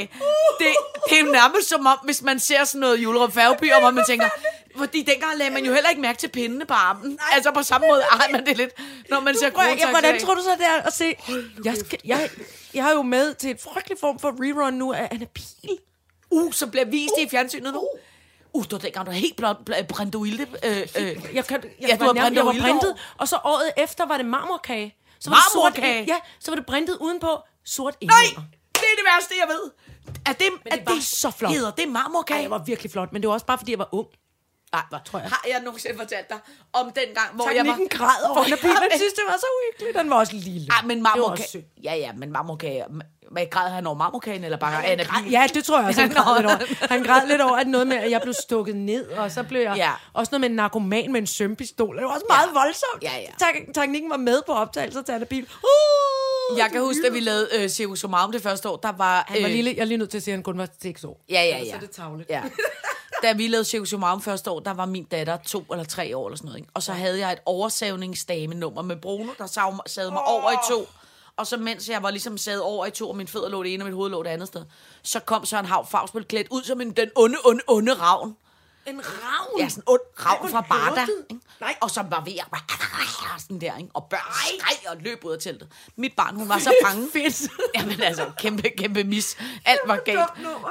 Det, 0.60 0.68
det 1.10 1.20
er 1.20 1.24
nærmest 1.24 1.70
som 1.70 1.86
om, 1.88 1.98
hvis 2.04 2.22
man 2.22 2.40
ser 2.40 2.64
sådan 2.64 2.80
noget 2.80 2.98
Julerup 2.98 3.32
Færgeby, 3.32 3.72
og 3.72 3.94
man 3.94 4.04
tænker, 4.08 4.30
fordi 4.78 5.02
dengang 5.02 5.38
lagde 5.38 5.52
man 5.54 5.66
jo 5.66 5.74
heller 5.74 5.90
ikke 5.90 6.02
mærke 6.02 6.18
til 6.20 6.28
pindene 6.28 6.66
på 6.66 6.74
armen. 6.74 7.20
Altså 7.34 7.52
på 7.52 7.64
samme 7.64 7.88
måde 7.88 8.02
har 8.12 8.28
man 8.32 8.46
det 8.46 8.58
lidt, 8.58 8.72
når 9.10 9.20
man 9.20 9.36
ser 9.38 9.50
kronetaxa. 9.50 9.90
hvordan 9.90 10.20
tror 10.20 10.36
du 10.36 10.42
så, 10.42 10.50
det 10.58 10.66
er 10.66 10.82
at 10.82 10.94
se? 10.94 11.16
Jeg, 11.66 11.78
skal, 11.78 12.00
jeg, 12.06 12.30
jeg 12.74 12.84
har 12.84 12.92
jo 12.92 13.02
med 13.02 13.34
til 13.34 13.52
et 13.52 13.62
frygtelig 13.62 13.98
form 14.00 14.20
for 14.20 14.30
rerun 14.40 14.74
nu 14.74 14.94
af 14.94 15.08
Anna 15.12 15.26
Pil. 15.26 15.78
Uh, 16.32 16.52
som 16.54 16.72
bliver 16.72 16.86
vist 16.86 17.14
i 17.20 17.30
fjernsynet 17.30 17.74
nu. 17.74 17.88
Uh, 18.54 18.64
det 18.64 18.72
var 18.72 18.78
dengang, 18.78 19.06
du 19.06 19.12
var 19.12 19.18
helt 19.18 19.36
blot, 19.36 19.58
bl- 19.70 19.86
Brandolde. 19.86 20.48
Øh, 20.64 20.78
øh. 21.00 21.18
Jeg, 21.34 21.46
kan, 21.46 21.64
jeg, 21.80 21.90
Ja, 21.90 21.96
du 21.96 22.06
var, 22.06 22.14
nærmest- 22.14 22.36
jeg 22.36 22.46
var 22.46 22.52
printet, 22.62 22.96
og 23.18 23.28
så 23.28 23.40
året 23.44 23.72
efter 23.78 24.06
var 24.06 24.18
det 24.18 24.26
marmorkage. 24.26 24.96
Så 25.20 25.30
var 25.30 25.36
det 25.36 25.44
Marmorkage? 25.56 26.00
Sort, 26.06 26.08
ja, 26.08 26.16
så 26.40 26.52
var 26.52 26.56
det 26.56 26.66
printet 26.66 26.98
udenpå 27.02 27.38
sort 27.66 27.96
Nej, 28.02 28.16
indlænder. 28.24 28.42
det 28.74 28.82
er 28.82 28.96
det 28.96 29.06
værste, 29.16 29.34
jeg 29.40 29.48
ved. 29.48 29.72
Er 30.26 30.34
det, 30.34 30.48
Men 30.64 30.74
det 30.74 30.96
var 30.96 31.02
så 31.02 31.32
flot. 31.32 31.52
Hedder 31.52 31.72
det 31.72 31.88
marmorkage? 31.90 32.38
Ej, 32.38 32.42
jeg 32.42 32.52
var 32.52 32.58
virkelig 32.66 32.92
flot, 32.92 33.14
men 33.14 33.22
det 33.22 33.28
var 33.28 33.34
også 33.34 33.46
bare, 33.46 33.58
fordi 33.58 33.72
jeg 33.72 33.80
var 33.80 33.90
ung. 33.92 34.08
Nej, 34.74 34.82
hvor, 34.90 35.02
tror 35.06 35.20
jeg. 35.20 35.30
Har 35.30 35.42
jeg 35.48 35.62
nogensinde 35.64 35.98
fortalt 35.98 36.30
dig 36.30 36.38
om 36.74 36.86
den 36.92 37.10
gang, 37.16 37.30
hvor 37.36 37.50
jeg 37.50 37.66
var... 37.66 37.80
Græd 37.90 38.30
over 38.30 38.44
Anna 38.46 38.56
Pil. 38.56 38.70
Jeg 38.70 38.98
synes, 38.98 39.14
det 39.14 39.24
var 39.28 39.38
så 39.38 39.46
uhyggeligt. 39.60 39.98
Den 40.00 40.10
var 40.10 40.16
også 40.16 40.36
lille. 40.36 40.68
Ej, 40.72 40.86
men 40.86 41.02
marmorkage... 41.04 41.66
Ja, 41.84 41.96
ja, 41.96 42.12
men 42.18 42.32
marmorkage... 42.32 42.86
Hvad 43.32 43.46
græd 43.52 43.70
han 43.70 43.88
over 43.88 43.98
marmorkagen, 43.98 44.44
eller 44.44 44.58
bare 44.58 44.86
Anna 44.86 45.04
Pil? 45.04 45.32
Ja, 45.32 45.48
det 45.54 45.64
tror 45.66 45.80
jeg 45.80 45.88
også, 45.88 46.02
han 46.02 46.10
græd 46.16 46.38
lidt 46.42 46.46
over. 46.46 46.88
Han 46.90 47.04
græd 47.04 47.28
lidt 47.28 47.42
over, 47.42 47.56
at 47.58 47.68
noget 47.68 47.88
med, 47.88 47.98
at 47.98 48.12
jeg 48.12 48.22
blev 48.22 48.34
stukket 48.34 48.76
ned, 48.76 49.08
og 49.10 49.32
så 49.32 49.44
blev 49.44 49.62
jeg 49.62 49.76
Ja. 49.78 49.92
også 50.14 50.30
noget 50.32 50.42
med 50.42 50.50
en 50.50 50.56
narkoman 50.56 51.12
med 51.12 51.22
en 51.22 51.28
sømpistol. 51.28 51.96
Det 51.98 52.04
var 52.06 52.10
også 52.14 52.26
meget 52.30 52.50
voldsomt. 52.54 53.04
Ja, 53.04 53.12
ja. 53.18 53.62
Teknikken 53.82 54.10
var 54.10 54.18
med 54.18 54.42
på 54.46 54.52
optagelser 54.52 55.02
til 55.02 55.12
Anna 55.14 55.26
Pil. 55.26 55.44
Uh, 55.44 56.58
Jeg 56.58 56.70
kan 56.72 56.82
huske, 56.82 57.02
da 57.04 57.10
vi 57.10 57.20
lavede 57.20 57.50
øh, 57.54 57.70
Circus 57.70 58.00
Somarum 58.00 58.32
det 58.32 58.42
første 58.44 58.70
år, 58.70 58.78
der 58.78 58.92
var... 58.98 59.26
Han 59.28 59.42
var 59.44 59.50
øh, 59.50 59.56
lille, 59.56 59.74
jeg 59.76 59.82
er 59.82 59.86
lige 59.86 59.98
nødt 59.98 60.10
til 60.10 60.18
at 60.18 60.24
sige, 60.24 60.34
at 60.34 60.38
han 60.38 60.44
kun 60.44 60.58
var 60.58 60.68
6 60.82 61.04
år. 61.04 61.24
Ja, 61.30 61.42
ja, 61.44 61.58
ja. 61.58 61.70
Så 61.70 61.76
er 61.76 61.80
det 61.80 61.92
tavligt. 61.92 62.30
Ja. 62.30 62.42
Da 63.24 63.34
vi 63.34 63.48
lavede 63.48 63.66
Circus 63.66 63.90
Somarum 63.90 64.22
første 64.22 64.52
år, 64.52 64.60
der 64.60 64.74
var 64.74 64.86
min 64.86 65.04
datter 65.04 65.38
to 65.38 65.66
eller 65.72 65.86
tre 65.86 66.18
år 66.18 66.28
eller 66.28 66.38
sådan 66.38 66.46
noget. 66.46 66.60
Ikke? 66.60 66.70
Og 66.74 66.84
så 66.84 66.94
havde 66.94 67.20
jeg 67.20 67.32
et 67.32 67.40
oversavningsdame-nummer 67.46 68.82
med 68.82 68.96
Bruno, 68.96 69.32
der 69.38 69.46
sav, 69.46 69.84
sad 69.88 70.12
mig 70.12 70.22
over 70.22 70.52
i 70.52 70.56
to. 70.70 70.88
Og 71.38 71.48
så 71.48 71.58
mens 71.58 71.90
jeg 71.90 72.04
var 72.04 72.12
ligesom 72.12 72.38
sad 72.38 72.60
over 72.60 72.86
i 72.86 72.92
to, 72.92 73.10
og 73.10 73.18
min 73.18 73.28
fødder 73.28 73.50
lå 73.50 73.64
det 73.64 73.74
ene, 73.74 73.84
og 73.84 73.86
mit 73.86 73.96
hoved 73.96 74.10
lå 74.10 74.24
det 74.24 74.30
andet 74.30 74.48
sted, 74.48 74.66
så 75.04 75.20
kom 75.20 75.46
Søren 75.46 75.66
Hav 75.66 75.88
Fagsbøl 75.88 76.24
klædt 76.24 76.48
ud 76.52 76.64
som 76.64 76.82
en, 76.82 76.92
den 76.92 77.10
onde, 77.16 77.38
onde, 77.46 77.62
onde 77.68 77.94
ravn. 77.94 78.36
En 78.86 79.02
ravn? 79.06 79.60
Ja, 79.60 79.70
sådan 79.70 79.82
en 79.82 79.84
ond 79.88 80.02
ravn 80.26 80.50
fra 80.50 80.62
Barda. 80.62 81.06
Nej. 81.60 81.76
Og 81.82 81.92
som 81.92 82.12
var 82.12 82.24
ved 82.24 82.34
at... 82.34 82.46
Sådan 83.42 83.62
der, 83.62 83.78
ikke? 83.78 83.90
Og 83.94 84.08
børn 84.10 84.34
skreg 84.60 84.90
og 84.90 84.98
løb 85.02 85.26
ud 85.26 85.34
af 85.34 85.40
teltet. 85.40 85.68
Mit 85.96 86.14
barn, 86.18 86.36
hun 86.36 86.50
var 86.50 86.60
så 86.60 86.74
bange. 86.84 87.10
Fedt. 87.14 87.52
Jamen 87.76 88.02
altså, 88.02 88.32
kæmpe, 88.38 88.70
kæmpe 88.78 89.04
mis. 89.04 89.38
Alt 89.66 89.80
var 89.86 89.98
galt. 90.06 90.20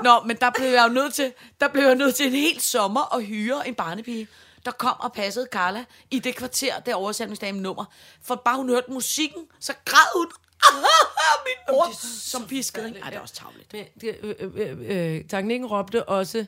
Nå, 0.02 0.20
men 0.26 0.36
der 0.36 0.50
blev 0.50 0.68
jeg 0.68 0.84
jo 0.88 0.92
nødt 0.92 1.14
til, 1.14 1.32
der 1.60 1.68
blev 1.68 1.82
jeg 1.82 1.94
nødt 1.94 2.14
til 2.14 2.26
en 2.26 2.32
hel 2.32 2.60
sommer 2.60 3.14
at 3.14 3.24
hyre 3.24 3.68
en 3.68 3.74
barnepige, 3.74 4.28
der 4.64 4.70
kom 4.70 4.94
og 5.00 5.12
passede 5.12 5.48
Carla 5.52 5.84
i 6.10 6.18
det 6.18 6.36
kvarter, 6.36 6.80
der 6.80 6.94
oversætningsdagen 6.94 7.54
nummer. 7.54 7.84
For 8.22 8.34
bare 8.34 8.56
hun 8.56 8.68
hørte 8.68 8.90
musikken, 8.90 9.42
så 9.60 9.72
græd 9.84 10.18
hun. 10.18 10.26
Min 11.46 11.74
mor, 11.76 11.86
som 12.20 12.46
piskede. 12.46 12.98
Ej, 13.02 13.10
det 13.10 13.16
er 13.16 13.20
også 13.20 13.34
tavligt. 13.34 13.72
Men 13.72 13.84
det, 14.00 14.16
øh, 14.22 14.34
øh, 14.40 14.78
øh, 14.80 15.16
øh, 15.16 15.24
Teknikken 15.24 15.66
råbte 15.66 16.08
også 16.08 16.46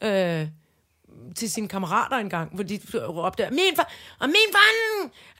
øh, 0.00 0.48
til 1.38 1.50
sine 1.50 1.68
kammerater 1.68 2.16
engang, 2.16 2.54
hvor 2.54 2.64
de 2.70 2.80
råbte, 2.94 3.48
min 3.50 3.76
far, 3.76 3.88
og 4.20 4.28
min 4.28 4.48
far, 4.52 4.66
han 4.70 4.78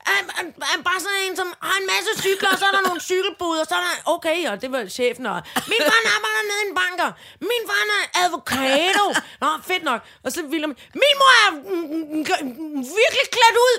er, 0.06 0.22
er, 0.40 0.44
er 0.74 0.82
bare 0.90 1.00
sådan 1.00 1.22
en, 1.26 1.36
som 1.36 1.48
har 1.60 1.76
en 1.80 1.86
masse 1.94 2.10
cykler, 2.24 2.48
og 2.52 2.58
så 2.58 2.64
er 2.70 2.74
der 2.76 2.82
nogle 2.88 3.00
cykelbud, 3.00 3.56
og 3.62 3.66
så 3.70 3.74
er 3.74 3.84
der, 3.86 3.94
okay, 4.14 4.38
og 4.50 4.62
det 4.62 4.72
var 4.72 4.86
chefen, 4.98 5.26
og 5.26 5.42
min 5.72 5.82
far 5.88 6.00
arbejder 6.16 6.42
nede 6.50 6.60
i 6.64 6.68
en 6.68 6.74
banker, 6.82 7.10
min 7.50 7.62
far 7.68 7.82
er 7.98 8.04
advokato, 8.24 9.06
nå, 9.40 9.48
fedt 9.70 9.84
nok, 9.90 10.00
og 10.24 10.32
så 10.32 10.40
ville 10.52 10.66
min 11.02 11.14
mor 11.20 11.32
er 11.46 11.52
virkelig 13.02 13.26
klædt 13.36 13.56
ud, 13.66 13.76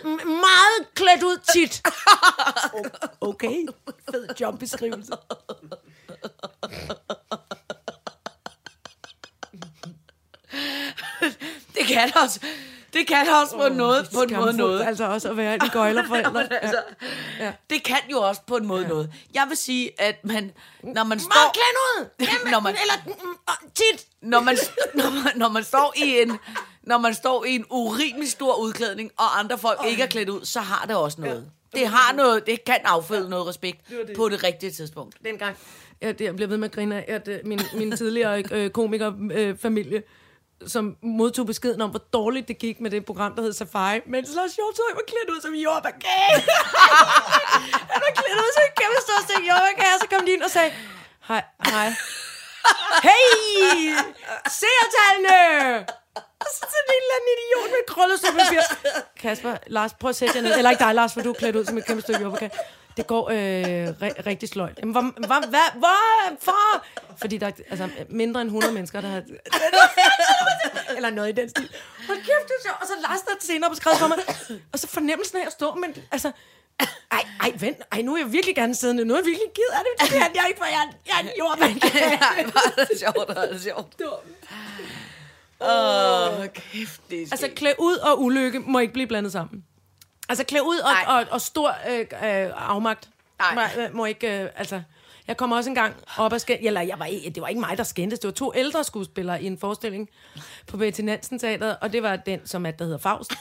meget 0.48 0.80
klædt 1.00 1.24
ud 1.24 1.38
tit. 1.54 1.74
Okay, 3.22 3.58
fed 4.12 4.28
jobbeskrivelse. 4.42 5.14
Det 11.76 11.86
kan 11.88 12.12
også. 12.24 12.40
Det 12.94 13.08
kan 13.08 13.28
også 13.44 13.56
på 13.58 13.66
en 13.66 13.74
noget, 13.74 14.10
på 14.14 14.22
en 14.22 14.36
måde 14.36 14.58
noget. 14.58 14.84
Altså 14.84 15.06
også 15.06 15.30
at 15.30 15.38
være 15.38 15.54
en 15.54 15.70
gøjlerforældre. 15.72 16.54
Altså, 16.62 16.84
ja. 17.40 17.52
Det 17.70 17.84
kan 17.84 17.98
jo 18.12 18.18
også 18.18 18.42
på 18.48 18.58
en 18.58 18.66
måde 18.68 18.82
ja. 18.82 18.88
noget. 18.88 19.14
Jeg 19.34 19.46
vil 19.48 19.58
sige, 19.58 20.02
at 20.02 20.26
man, 20.26 20.52
når 20.84 21.04
man 21.04 21.20
står... 21.20 21.54
Klædt 21.54 21.78
ud! 22.00 22.28
når 22.52 22.60
man, 22.60 22.76
Eller 22.82 23.16
tit! 23.76 24.06
når 24.22 24.40
man, 24.40 24.58
når 24.94 25.24
man, 25.24 25.38
når 25.38 25.50
man 25.50 25.64
står 25.64 25.94
i 25.98 26.22
en 26.22 26.38
når 26.84 26.98
man 26.98 27.14
står 27.14 27.46
i 27.46 27.56
en 27.56 27.66
urimelig 27.70 28.32
stor 28.32 28.56
udklædning, 28.56 29.12
og 29.18 29.40
andre 29.40 29.58
folk 29.58 29.80
ikke 29.88 30.04
er 30.04 30.08
klædt 30.08 30.30
ud, 30.30 30.46
så 30.46 30.60
har 30.60 30.86
det 30.86 30.96
også 30.96 31.22
noget. 31.22 31.52
Det 31.74 31.88
har 31.88 32.14
noget, 32.14 32.46
det 32.46 32.64
kan 32.66 32.78
afføde 32.86 33.30
noget 33.30 33.48
respekt 33.48 33.92
på 34.16 34.30
det 34.30 34.44
rigtige 34.44 34.72
tidspunkt. 34.72 35.16
Dengang, 35.26 35.58
jeg, 36.02 36.22
jeg 36.22 36.36
blev 36.36 36.50
ved 36.50 36.58
med 36.58 36.68
at 36.68 36.76
grine 36.76 36.96
af, 36.96 37.14
at 37.14 37.28
øh, 37.28 37.40
min, 37.44 37.60
min 37.74 37.98
tidligere 37.98 38.44
øh, 38.52 38.70
komikerfamilie, 38.70 40.04
som 40.68 40.98
modtog 41.04 41.46
beskeden 41.46 41.82
om, 41.82 41.90
hvor 41.90 42.04
dårligt 42.14 42.48
det 42.48 42.58
gik 42.58 42.80
med 42.82 42.92
det 42.92 43.06
program, 43.06 43.36
der 43.36 43.42
hed 43.42 43.54
Safari, 43.54 44.00
Men 44.06 44.24
Lars 44.38 44.56
Hjortøj 44.56 44.92
var 44.94 45.06
klædt 45.12 45.30
ud 45.36 45.42
som 45.42 45.54
jordbærkage. 45.54 46.40
Han 47.94 48.00
var 48.06 48.12
klædt 48.20 48.40
ud 48.46 48.52
som 48.56 48.64
en 48.70 48.74
kæmpe 48.82 49.00
stor 49.08 49.20
stik 49.28 49.44
jordbærkage, 49.50 49.94
og 49.96 50.00
så 50.02 50.08
kom 50.12 50.26
de 50.26 50.32
ind 50.34 50.44
og 50.44 50.52
sagde, 50.52 50.72
hej, 51.28 51.44
hej. 51.66 51.90
Hey! 53.08 53.96
Seertallene! 54.60 55.86
Og 56.44 56.48
så 56.56 56.62
sådan 56.74 56.90
en 56.96 57.02
eller 57.04 57.16
anden 57.18 57.30
idiot 57.36 57.70
med 57.76 57.84
krøllet 57.88 58.20
papir. 58.40 58.62
Kasper, 59.22 59.58
Lars, 59.68 59.94
prøv 59.94 60.10
at 60.10 60.16
sætte 60.16 60.36
jer 60.36 60.42
ned. 60.42 60.58
Eller 60.58 60.70
ikke 60.72 60.84
dig, 60.84 60.96
Lars, 60.96 61.14
for 61.14 61.22
du 61.22 61.30
er 61.30 61.34
klædt 61.34 61.56
ud 61.56 61.66
som 61.66 61.78
et 61.78 61.86
kæmpe 61.86 62.02
stykke 62.02 62.22
jordbærkage. 62.22 62.52
Det 62.98 63.08
går 63.08 63.30
øh, 63.30 63.88
ri- 63.90 64.22
rigtig 64.28 64.50
sløjt. 64.50 64.78
Jamen, 64.80 64.92
hvor, 64.92 65.02
hvor, 65.02 65.50
hvad, 65.50 65.68
hvorfor? 65.74 66.86
Fordi 67.18 67.38
der 67.38 67.48
er 67.48 67.52
altså, 67.70 67.90
mindre 68.10 68.42
end 68.42 68.48
100 68.48 68.74
mennesker, 68.74 69.02
der 69.02 69.08
har... 69.08 69.22
Eller 70.96 71.10
noget 71.10 71.30
i 71.30 71.32
den 71.32 71.50
stil. 71.50 71.70
Hold 72.08 72.18
kæft, 72.18 72.48
det 72.48 72.54
er 72.60 72.64
sjovt. 72.64 72.82
Og 72.82 72.88
så 72.88 72.94
Lars, 73.02 73.22
der 73.22 73.32
senere 73.40 73.70
beskrevet 73.70 73.98
for 74.00 74.08
mig. 74.08 74.18
Og 74.74 74.80
så 74.80 74.88
fornemmelsen 74.88 75.38
af 75.38 75.46
at 75.46 75.52
stå, 75.52 75.76
men 75.76 75.96
altså... 76.12 76.32
Ej, 77.12 77.24
ej, 77.42 77.52
vent. 77.60 77.78
Ej, 77.92 78.02
nu 78.02 78.14
er 78.16 78.18
jeg 78.24 78.32
virkelig 78.32 78.56
gerne 78.56 78.76
siddende. 78.76 79.06
Nu 79.06 79.14
er 79.14 79.18
jeg 79.18 79.26
virkelig 79.26 79.48
ked 79.56 79.74
af 79.74 79.80
det. 79.86 80.02
Det 80.02 80.10
kan 80.22 80.36
jeg 80.36 80.46
ikke, 80.48 80.58
for 80.60 80.66
jeg, 80.66 80.88
er- 80.90 80.98
jeg 81.08 81.16
er 81.16 81.20
en 81.20 81.30
jordbærkage. 81.40 82.10
Nej, 82.36 82.44
hvor 82.52 82.82
er 82.82 82.86
det 82.86 83.00
sjovt, 83.00 83.16
hvor 83.34 83.44
er 83.44 83.52
det 83.54 83.62
sjovt. 83.62 84.02
Åh, 85.62 86.40
oh, 86.40 86.46
kæft, 86.48 87.02
det 87.10 87.18
er 87.18 87.22
Altså, 87.22 87.38
skægt. 87.46 87.56
klæd 87.56 87.74
ud 87.80 87.96
og 87.98 88.22
ulykke 88.22 88.60
må 88.60 88.80
ikke 88.80 88.94
blive 88.94 89.08
blandet 89.08 89.32
sammen. 89.32 89.64
Altså, 90.30 90.44
klæd 90.44 90.62
ud 90.62 90.78
og, 90.78 90.92
Nej. 90.92 91.22
og, 91.22 91.26
og 91.32 91.42
stor 91.42 91.76
øh, 91.90 92.00
øh, 92.00 92.52
afmagt 92.56 93.10
Nej. 93.40 93.70
må, 93.76 93.82
øh, 93.84 93.96
må 93.96 94.06
ikke... 94.06 94.42
Øh, 94.44 94.50
altså, 94.56 94.82
jeg 95.28 95.38
kom 95.38 95.52
også 95.52 95.70
engang 95.70 95.96
op 96.18 96.34
og 96.34 96.42
skændte... 96.42 96.66
Eller 96.66 96.82
jeg 96.82 97.00
var, 97.00 97.06
det 97.06 97.42
var 97.42 97.48
ikke 97.48 97.62
mig, 97.62 97.78
der 97.78 97.84
skændtes. 97.84 98.20
Det 98.20 98.28
var 98.28 98.34
to 98.34 98.52
ældre 98.56 98.84
skuespillere 98.84 99.44
i 99.44 99.46
en 99.46 99.58
forestilling 99.58 100.10
på 100.68 100.78
Betty 100.78 101.02
Nansen 101.02 101.40
Teateret, 101.40 101.78
og 101.82 101.94
det 101.94 102.04
var 102.04 102.16
den, 102.16 102.48
som 102.48 102.66
er, 102.66 102.72
der 102.72 102.86
hedder 102.86 102.98
Faust. 102.98 103.34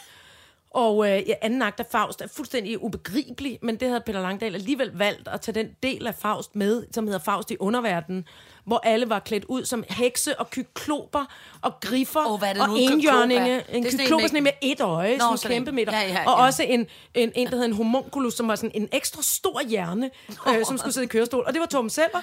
Og 0.70 1.06
øh, 1.10 1.28
ja, 1.28 1.34
anden 1.42 1.62
akt 1.62 1.80
af 1.80 1.86
Faust 1.90 2.20
er 2.20 2.26
fuldstændig 2.36 2.82
ubegribelig, 2.82 3.58
men 3.62 3.76
det 3.76 3.88
havde 3.88 4.00
Peter 4.00 4.20
Langdal 4.20 4.54
alligevel 4.54 4.90
valgt 4.94 5.28
at 5.28 5.40
tage 5.40 5.54
den 5.54 5.70
del 5.82 6.06
af 6.06 6.14
Faust 6.14 6.56
med, 6.56 6.84
som 6.92 7.06
hedder 7.06 7.20
Faust 7.20 7.50
i 7.50 7.56
underverdenen, 7.60 8.28
hvor 8.66 8.80
alle 8.84 9.08
var 9.10 9.18
klædt 9.18 9.44
ud 9.44 9.64
som 9.64 9.84
hekse 9.88 10.40
og 10.40 10.50
kykloper 10.50 11.24
og 11.62 11.72
griffer 11.80 12.30
Åh, 12.32 12.38
hvad 12.38 12.48
er 12.48 12.52
det 12.52 12.62
og 12.62 12.68
nu, 12.68 12.76
enhjørninge. 12.76 13.54
En 13.72 13.82
Det 13.82 13.94
er 14.00 14.18
sådan 14.20 14.36
en 14.36 14.42
med- 14.42 14.52
et 14.62 14.80
øje, 14.80 15.16
Nå, 15.16 15.36
sådan 15.36 15.50
en. 15.52 15.56
kæmpe 15.56 15.72
meter. 15.72 15.92
Ja, 16.00 16.08
ja, 16.08 16.30
og 16.32 16.38
ja. 16.40 16.46
også 16.46 16.62
en, 16.62 16.86
en, 17.14 17.32
en, 17.34 17.46
der 17.46 17.50
hedder 17.52 17.64
en 17.68 17.72
homunculus, 17.72 18.34
som 18.34 18.48
var 18.48 18.54
sådan 18.56 18.70
en 18.74 18.88
ekstra 18.92 19.22
stor 19.22 19.60
hjerne, 19.68 20.10
øh, 20.48 20.64
som 20.66 20.78
skulle 20.78 20.92
sidde 20.94 21.04
i 21.04 21.08
kørestol. 21.08 21.44
Og 21.46 21.52
det 21.52 21.60
var 21.60 21.66
Tom 21.66 21.88
Seller. 21.88 22.22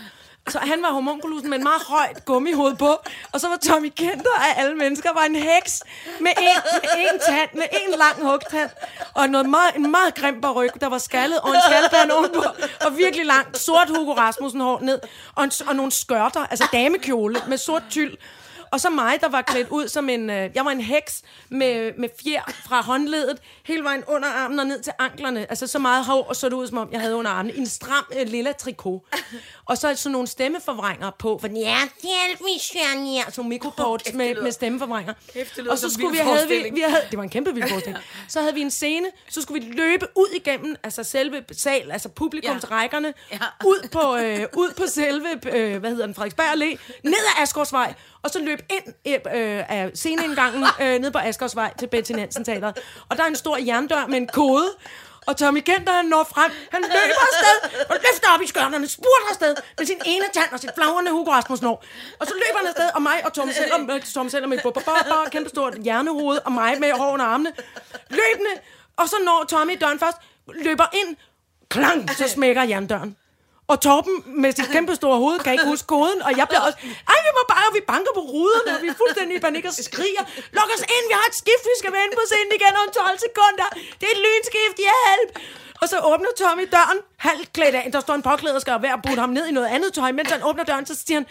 Så 0.50 0.60
han 0.60 0.82
var 0.82 0.92
homunculusen 0.92 1.50
med 1.50 1.58
en 1.58 1.64
meget 1.64 1.82
højt 1.88 2.26
gummihoved 2.26 2.76
på. 2.76 2.98
Og 3.32 3.42
så 3.42 3.48
var 3.48 3.58
Tommy 3.58 3.92
Kenter 3.96 4.36
af 4.40 4.62
alle 4.62 4.76
mennesker 4.76 5.14
var 5.14 5.22
en 5.22 5.36
heks 5.36 5.84
med 6.20 6.32
en, 6.42 6.62
med 6.82 7.06
en 7.14 7.20
tand, 7.20 7.50
med 7.54 7.66
en 7.72 7.98
lang 7.98 8.32
hugtand. 8.32 8.70
Og 9.14 9.30
noget 9.30 9.50
meget, 9.50 9.76
en 9.76 9.92
meget 9.92 10.16
grim 10.16 10.42
ryg, 10.56 10.70
der 10.82 10.88
var 10.88 10.98
skaldet, 10.98 11.40
og 11.40 11.50
en 11.50 11.62
skalpand 11.68 12.12
ovenpå. 12.12 12.44
Og 12.86 12.98
virkelig 12.98 13.26
langt, 13.26 13.58
sort 13.58 13.90
Hugo 13.90 14.14
Rasmussen 14.14 14.62
hår 14.62 14.80
ned. 14.82 15.00
Og, 15.36 15.44
en, 15.44 15.52
og 15.68 15.76
nogle 15.76 15.92
skørter, 15.92 16.46
altså 16.52 16.68
damekjole 16.74 17.42
med 17.48 17.58
sort 17.58 17.84
tyld. 17.90 18.18
Og 18.74 18.80
så 18.80 18.90
mig, 18.90 19.22
der 19.22 19.30
var 19.30 19.42
klædt 19.42 19.70
ud 19.70 19.88
som 19.88 20.10
en... 20.10 20.30
Øh, 20.30 20.50
jeg 20.56 20.66
var 20.66 20.72
en 20.72 20.82
heks 20.82 21.22
med, 21.50 21.92
med 21.98 22.10
fjer 22.24 22.42
fra 22.66 22.82
håndledet, 22.82 23.38
hele 23.66 23.84
vejen 23.84 24.04
under 24.08 24.28
armen 24.30 24.60
og 24.60 24.66
ned 24.68 24.82
til 24.82 24.94
anklerne. 25.00 25.40
Altså 25.50 25.68
så 25.68 25.80
meget 25.80 26.06
hår, 26.06 26.24
og 26.24 26.36
så 26.36 26.50
det 26.50 26.54
ud, 26.56 26.68
som 26.68 26.78
om 26.78 26.90
jeg 26.92 27.02
havde 27.02 27.16
under 27.16 27.32
armen. 27.32 27.52
En 27.56 27.68
stram 27.68 28.06
øh, 28.20 28.28
lilla 28.28 28.52
trikot. 28.52 29.02
Og 29.66 29.78
så 29.78 29.96
sådan 29.96 30.12
nogle 30.12 30.28
stemmeforvrængere 30.28 31.12
på. 31.20 31.38
For, 31.42 31.48
ja, 31.48 31.78
hjælp 32.02 32.42
mig, 32.42 32.62
Sjern, 32.62 33.06
ja. 33.06 33.24
Sådan 33.32 33.50
mikroports 33.50 34.14
med, 34.14 34.36
med 34.36 34.52
det 35.34 35.58
lyder 35.58 35.72
Og 35.72 35.78
så 35.78 35.90
skulle 35.90 36.12
vi 36.12 36.18
have, 36.18 36.48
vi, 36.48 36.70
vi 36.74 36.82
havde, 36.88 37.02
det 37.12 37.18
var 37.18 37.24
en 37.24 37.30
kæmpe 37.30 37.54
vild 37.54 37.70
forestilling. 37.72 38.04
Så 38.28 38.40
havde 38.42 38.54
vi 38.54 38.62
en 38.62 38.72
scene, 38.72 39.08
så 39.30 39.42
skulle 39.42 39.66
vi 39.66 39.72
løbe 39.72 40.08
ud 40.16 40.30
igennem, 40.36 40.76
altså 40.84 41.04
selve 41.04 41.44
sal, 41.52 41.92
altså 41.92 42.10
publikumsrækkerne, 42.10 43.14
Ja. 43.32 43.38
ud, 43.66 43.88
på, 43.92 44.16
øh, 44.18 44.48
ud 44.56 44.74
på 44.78 44.84
selve, 44.88 45.28
øh, 45.58 45.78
hvad 45.80 45.90
hedder 45.90 46.06
den, 46.06 46.16
Frederiksberg 46.16 46.46
Allé, 46.54 46.78
ned 47.04 47.14
ad 47.38 47.42
Asgårdsvej, 47.44 47.94
og 48.24 48.30
så 48.30 48.40
løb 48.40 48.60
ind 48.70 48.88
øh, 49.08 49.64
af 49.70 49.92
sceneindgangen 49.94 50.66
øh, 50.82 51.00
ned 51.00 51.12
på 51.12 51.18
Asgårdsvej 51.18 51.74
til 51.80 51.88
Betty 51.88 52.12
Nansen 52.12 52.46
Teateret. 52.46 52.78
Og 53.10 53.18
der 53.18 53.24
er 53.24 53.28
en 53.28 53.36
stor 53.36 53.58
jerndør 53.58 54.08
med 54.08 54.18
en 54.18 54.28
kode, 54.28 54.70
og 55.28 55.38
Tommy 55.38 55.60
Kenter, 55.60 55.94
han 55.94 56.06
når 56.06 56.24
frem, 56.24 56.52
han 56.72 56.82
løber 56.82 57.22
afsted, 57.30 57.86
og 57.90 57.96
løfter 57.96 58.28
op 58.36 58.42
i 58.42 58.48
skørterne, 58.48 58.88
spurter 58.88 59.30
afsted 59.30 59.56
med 59.78 59.86
sin 59.86 60.02
ene 60.06 60.26
tand 60.34 60.52
og 60.52 60.60
sit 60.60 60.70
flagrende 60.76 61.12
Hugo 61.12 61.32
Rasmussen 61.32 61.68
hår. 61.68 61.84
Og 62.20 62.28
så 62.28 62.34
løber 62.34 62.58
han 62.58 62.68
afsted, 62.68 62.90
og 62.96 63.02
mig 63.02 63.26
og 63.26 63.34
Tom 63.34 63.52
Seller, 63.52 63.78
med, 63.78 64.14
Tom 64.14 64.30
Seller 64.30 64.48
med 64.48 64.58
et 64.58 64.64
bubba, 64.64 64.82
kæmpe 65.32 65.50
stort 65.50 65.74
hjernehoved, 65.84 66.40
og 66.46 66.52
mig 66.52 66.80
med 66.80 66.92
hår 66.92 67.14
under 67.14 67.26
armene. 67.26 67.52
Løbende, 68.10 68.54
og 68.98 69.10
så 69.10 69.16
når 69.26 69.46
Tommy 69.50 69.78
døren 69.82 70.00
først, 70.00 70.18
løber 70.48 70.86
ind, 70.94 71.16
klang, 71.70 72.10
så 72.10 72.28
smækker 72.28 72.64
jerndøren. 72.64 73.18
Og 73.74 73.80
Torben 73.88 74.16
med 74.44 74.52
sit 74.58 74.70
kæmpe 74.76 74.94
store 75.02 75.18
hoved 75.24 75.38
kan 75.44 75.52
ikke 75.56 75.70
huske 75.74 75.88
koden, 75.94 76.20
og 76.28 76.32
jeg 76.40 76.46
bliver 76.50 76.64
også, 76.68 76.78
ej, 77.12 77.20
vi 77.28 77.32
må 77.38 77.44
bare, 77.54 77.66
og 77.70 77.74
vi 77.78 77.82
banker 77.94 78.14
på 78.20 78.24
ruderne, 78.34 78.72
og 78.76 78.80
vi 78.84 78.88
er 78.94 78.98
fuldstændig 79.04 79.34
i 79.40 79.42
panik 79.48 79.66
og 79.70 79.74
skriger, 79.90 80.24
luk 80.58 80.70
os 80.76 80.84
ind, 80.96 81.06
vi 81.12 81.16
har 81.20 81.26
et 81.32 81.36
skift, 81.42 81.66
vi 81.72 81.78
skal 81.82 81.92
vende 81.98 82.14
på 82.20 82.24
scenen 82.30 82.52
igen 82.60 82.74
om 82.82 82.88
12 82.94 83.20
sekunder, 83.28 83.68
det 84.00 84.06
er 84.10 84.14
et 84.18 84.22
lynskift, 84.26 84.78
hjælp! 84.88 85.30
Og 85.82 85.86
så 85.92 85.98
åbner 86.12 86.32
Tommy 86.42 86.66
døren, 86.76 87.00
halvt 87.28 87.50
klædt 87.56 87.76
af, 87.80 87.86
der 87.96 88.00
står 88.06 88.16
en 88.20 88.26
påklæder, 88.30 88.60
og 88.78 88.82
ved 88.86 88.92
at 88.98 89.02
putte 89.08 89.22
ham 89.26 89.32
ned 89.38 89.46
i 89.52 89.54
noget 89.58 89.70
andet 89.76 89.90
tøj, 89.98 90.12
mens 90.18 90.30
han 90.36 90.42
åbner 90.50 90.64
døren, 90.70 90.86
så 90.92 90.96
siger 91.06 91.18
han, 91.20 91.26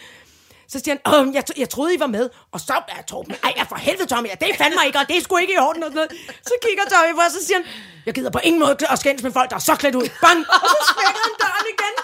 så 0.71 0.77
siger 0.83 0.93
han, 0.95 1.01
Åh, 1.13 1.23
jeg, 1.37 1.43
jeg 1.63 1.69
troede, 1.75 1.91
I 1.97 1.99
var 2.05 2.11
med. 2.17 2.25
Og 2.53 2.59
så 2.67 2.75
er 2.95 3.01
Torben, 3.11 3.35
ej, 3.43 3.53
ja, 3.57 3.63
for 3.71 3.75
helvede, 3.75 4.09
Tommy, 4.11 4.27
ja, 4.31 4.35
det 4.41 4.47
er 4.53 4.57
fandme 4.63 4.81
ikke, 4.87 4.99
og 4.99 5.07
det 5.09 5.15
er 5.17 5.21
sgu 5.21 5.37
ikke 5.37 5.53
i 5.57 5.61
orden. 5.67 5.83
Og 5.83 5.89
sådan 5.91 5.99
noget. 6.01 6.11
Så 6.49 6.53
kigger 6.65 6.83
Tommy 6.93 7.11
på, 7.17 7.21
og 7.27 7.31
så 7.37 7.41
siger 7.47 7.57
han, 7.59 7.65
jeg 8.05 8.13
gider 8.13 8.31
på 8.37 8.39
ingen 8.43 8.59
måde 8.59 8.77
at 8.93 8.99
skændes 8.99 9.23
med 9.23 9.31
folk, 9.31 9.49
der 9.49 9.55
er 9.55 9.65
så 9.69 9.75
klædt 9.75 9.95
ud. 9.95 10.07
Bang! 10.23 10.39
Og 10.65 10.69
så 10.73 10.79
smækker 10.93 11.21
han 11.25 11.33
døren 11.43 11.67
igen. 11.75 12.02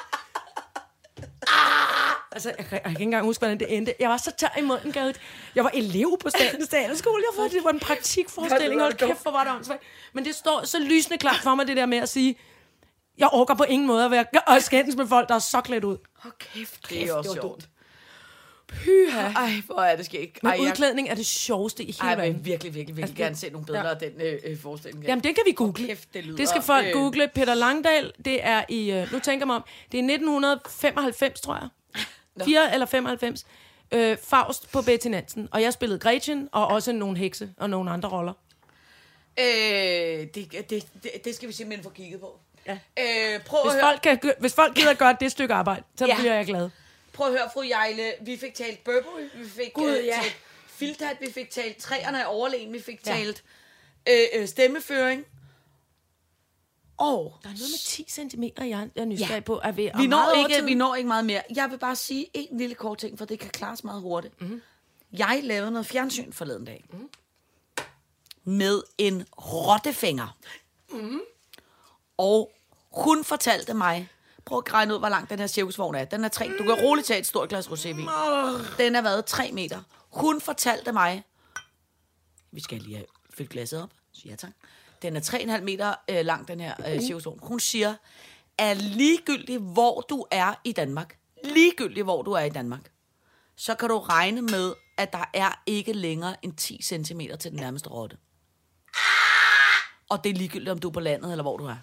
Ah! 1.49 2.15
Altså, 2.31 2.49
jeg, 2.57 2.71
jeg 2.71 2.81
kan 2.83 2.91
ikke 2.91 3.03
engang 3.03 3.25
huske, 3.25 3.41
hvordan 3.41 3.59
det 3.59 3.77
endte. 3.77 3.93
Jeg 3.99 4.09
var 4.09 4.17
så 4.17 4.31
tør 4.31 4.59
i 4.59 4.61
munden, 4.61 4.91
Gad. 4.91 5.13
Jeg 5.55 5.63
var 5.63 5.71
elev 5.73 6.17
på 6.21 6.29
Statens 6.29 6.69
Teaterskole. 6.69 7.23
Jeg 7.31 7.43
var, 7.43 7.49
det 7.49 7.63
var 7.63 7.69
en 7.69 7.79
praktikforestilling. 7.79 8.81
Hold 8.81 8.93
kæft, 8.93 9.21
hvor 9.21 9.31
var 9.31 9.43
det 9.43 9.53
åndssvagt. 9.53 9.83
Men 10.13 10.25
det 10.25 10.35
står 10.35 10.65
så 10.65 10.79
lysende 10.79 11.17
klart 11.17 11.39
for 11.43 11.55
mig, 11.55 11.67
det 11.67 11.77
der 11.77 11.85
med 11.85 11.97
at 11.97 12.09
sige, 12.09 12.35
jeg 13.17 13.29
orker 13.31 13.53
på 13.55 13.63
ingen 13.63 13.87
måde 13.87 14.05
at 14.05 14.11
være 14.11 14.25
og 14.47 14.61
skændes 14.61 14.95
med 14.95 15.07
folk, 15.07 15.29
der 15.29 15.35
er 15.35 15.39
så 15.39 15.61
klædt 15.61 15.83
ud. 15.83 15.97
Åh, 16.25 16.31
kæft, 16.39 16.89
det 16.89 17.09
er 17.09 17.13
også 17.13 17.33
sjovt. 17.41 17.69
Pyha. 18.69 19.21
Ej, 19.21 19.51
hvor 19.65 19.79
er 19.81 19.95
det 19.95 20.05
skægt. 20.05 20.43
Men 20.43 20.49
Ej, 20.51 20.57
jeg, 20.61 20.71
udklædning 20.71 21.09
er 21.09 21.15
det 21.15 21.25
sjoveste 21.25 21.83
i 21.83 21.85
hele 21.85 21.97
ej, 22.01 22.09
jeg 22.09 22.17
verden. 22.17 22.33
vil 22.35 22.45
virkelig, 22.45 22.73
virkelig, 22.75 22.97
virkelig 22.97 23.03
Altså, 23.03 23.23
gerne 23.23 23.35
se 23.35 23.49
nogle 23.49 23.65
billeder 23.65 23.85
ja. 23.85 23.89
af 23.93 23.97
den 23.99 24.21
øh, 24.21 24.39
øh, 24.45 24.57
forestilling. 24.61 25.05
Jamen, 25.05 25.23
det 25.23 25.35
kan 25.35 25.43
vi 25.45 25.51
google. 25.51 25.87
kæft, 25.87 26.13
det 26.13 26.25
lyder, 26.25 26.37
det 26.37 26.49
skal 26.49 26.61
folk 26.61 26.85
øh, 26.85 26.93
google. 26.93 27.27
Peter 27.35 27.53
Langdal, 27.53 28.11
det 28.25 28.39
er 28.45 28.63
i, 28.69 28.91
øh, 28.91 29.13
nu 29.13 29.19
tænker 29.19 29.45
mig 29.45 29.55
om, 29.55 29.63
det 29.91 29.97
er 29.99 30.03
1995, 30.03 31.41
tror 31.41 31.55
jeg. 31.55 31.69
4 32.45 32.73
eller 32.73 32.85
95. 32.85 33.45
Øh, 33.91 34.17
Faust 34.23 34.71
på 34.71 34.81
Betty 34.81 35.07
Nansen. 35.07 35.47
Og 35.51 35.61
jeg 35.61 35.73
spillede 35.73 35.99
Gretchen, 35.99 36.49
og 36.51 36.67
også 36.67 36.91
nogle 36.91 37.17
hekse 37.17 37.49
og 37.57 37.69
nogle 37.69 37.91
andre 37.91 38.09
roller. 38.09 38.33
Øh, 39.39 39.45
det, 40.35 40.51
det, 40.69 40.69
det, 41.03 41.25
det 41.25 41.35
skal 41.35 41.47
vi 41.47 41.53
simpelthen 41.53 41.83
få 41.83 41.89
kigget 41.89 42.19
på. 42.19 42.39
Ja. 42.67 42.71
Øh, 42.73 43.39
prøv, 43.45 43.59
at 43.59 43.65
Hvis 43.65 43.73
høre, 43.73 43.81
folk, 43.81 44.01
kan, 44.21 44.33
hvis 44.39 44.53
folk 44.53 44.75
gider 44.75 44.93
gøre 44.93 45.17
det 45.19 45.31
stykke 45.31 45.53
arbejde, 45.53 45.83
så 45.95 46.05
Ja. 46.05 46.15
bliver 46.19 46.33
jeg 46.33 46.45
glad. 46.45 46.69
Prøv 47.19 47.27
at 47.33 47.39
høre, 47.39 47.49
fru 47.53 47.61
Jejle. 47.61 48.13
Vi 48.21 48.37
fik 48.37 48.53
talt 48.53 48.83
Burberry, 48.83 49.23
vi 49.43 49.49
fik 49.49 49.73
Gud, 49.73 49.97
øh, 49.97 50.05
ja. 50.05 50.19
talt 50.21 50.35
Filtat, 50.67 51.17
vi 51.21 51.31
fik 51.31 51.49
talt 51.49 51.77
træerne 51.77 52.23
af 52.25 52.35
overlegen, 52.35 52.73
vi 52.73 52.81
fik 52.81 53.07
Ja. 53.07 53.11
talt 53.13 53.43
øh, 54.09 54.23
øh, 54.33 54.47
stemmeføring. 54.47 55.25
Og 56.97 57.35
Der 57.43 57.49
er 57.49 57.53
noget 57.53 57.69
med 57.71 57.79
10 57.85 58.05
cm, 58.09 58.43
jeg, 58.43 58.89
jeg 58.95 59.01
er 59.01 59.05
nysgerrig 59.05 59.33
Ja. 59.33 59.39
på. 59.39 59.59
Er 59.63 59.71
vi, 59.71 59.91
vi 59.97 60.07
når, 60.07 60.49
ikke, 60.49 60.65
vi 60.65 60.73
når 60.73 60.95
ikke 60.95 61.07
meget 61.07 61.25
mere. 61.25 61.41
Jeg 61.55 61.71
vil 61.71 61.77
bare 61.77 61.95
sige 61.95 62.27
en 62.33 62.57
lille 62.57 62.75
kort 62.75 62.97
ting, 62.97 63.17
for 63.17 63.25
det 63.25 63.39
kan 63.39 63.49
klares 63.49 63.83
meget 63.83 64.01
hurtigt. 64.01 64.41
Mm. 64.41 64.61
Jeg 65.13 65.39
lavede 65.43 65.71
noget 65.71 65.85
fjernsyn 65.85 66.31
forleden 66.33 66.65
dag. 66.65 66.83
Mm. 66.93 67.09
Med 68.43 68.83
en 68.97 69.25
rottefinger. 69.37 70.37
Mm. 70.91 71.19
Og 72.17 72.51
hun 72.91 73.23
fortalte 73.23 73.73
mig, 73.73 74.09
prøv 74.49 74.63
at 74.67 74.73
regne 74.73 74.93
ud, 74.93 74.99
hvor 74.99 75.09
lang 75.09 75.29
den 75.29 75.39
her 75.39 75.47
cirkusvogn 75.47 75.95
er. 75.95 76.05
Den 76.05 76.23
er 76.23 76.27
tre. 76.27 76.51
Du 76.59 76.63
kan 76.63 76.73
roligt 76.73 77.07
tage 77.07 77.19
et 77.19 77.25
stort 77.25 77.49
glas 77.49 77.67
rosévin. 77.67 78.09
Den 78.77 78.95
er 78.95 79.01
været 79.01 79.25
tre 79.25 79.51
meter. 79.51 79.81
Hun 80.11 80.41
fortalte 80.41 80.91
mig, 80.91 81.23
vi 82.51 82.61
skal 82.61 82.77
lige 82.77 82.95
have 82.95 83.05
fyldt 83.37 83.49
glasset 83.49 83.83
op. 83.83 83.89
Ja, 84.25 84.35
tak. 84.35 84.51
Den 85.01 85.15
er 85.15 85.21
3,5 85.21 85.61
meter 85.61 85.93
øh, 86.09 86.25
lang, 86.25 86.47
den 86.47 86.59
her 86.59 86.73
øh, 86.87 87.01
cirkusvogn. 87.01 87.39
Hun 87.41 87.59
siger, 87.59 87.95
at 88.57 88.77
ligegyldigt 88.77 89.61
hvor 89.61 90.05
du 90.09 90.25
er 90.31 90.53
i 90.63 90.71
Danmark, 90.71 91.17
ligegyldigt 91.43 92.03
hvor 92.03 92.21
du 92.21 92.31
er 92.31 92.43
i 92.43 92.49
Danmark, 92.49 92.91
så 93.55 93.75
kan 93.75 93.89
du 93.89 93.99
regne 93.99 94.41
med, 94.41 94.73
at 94.97 95.13
der 95.13 95.29
er 95.33 95.61
ikke 95.65 95.93
længere 95.93 96.45
end 96.45 96.53
10 96.53 96.81
cm 96.83 97.21
til 97.39 97.51
den 97.51 97.59
nærmeste 97.59 97.89
rotte. 97.89 98.17
Og 100.09 100.23
det 100.23 100.29
er 100.29 100.33
ligegyldigt, 100.33 100.69
om 100.69 100.79
du 100.79 100.87
er 100.87 100.91
på 100.91 100.99
landet 100.99 101.31
eller 101.31 101.43
hvor 101.43 101.57
du 101.57 101.65
er. 101.65 101.75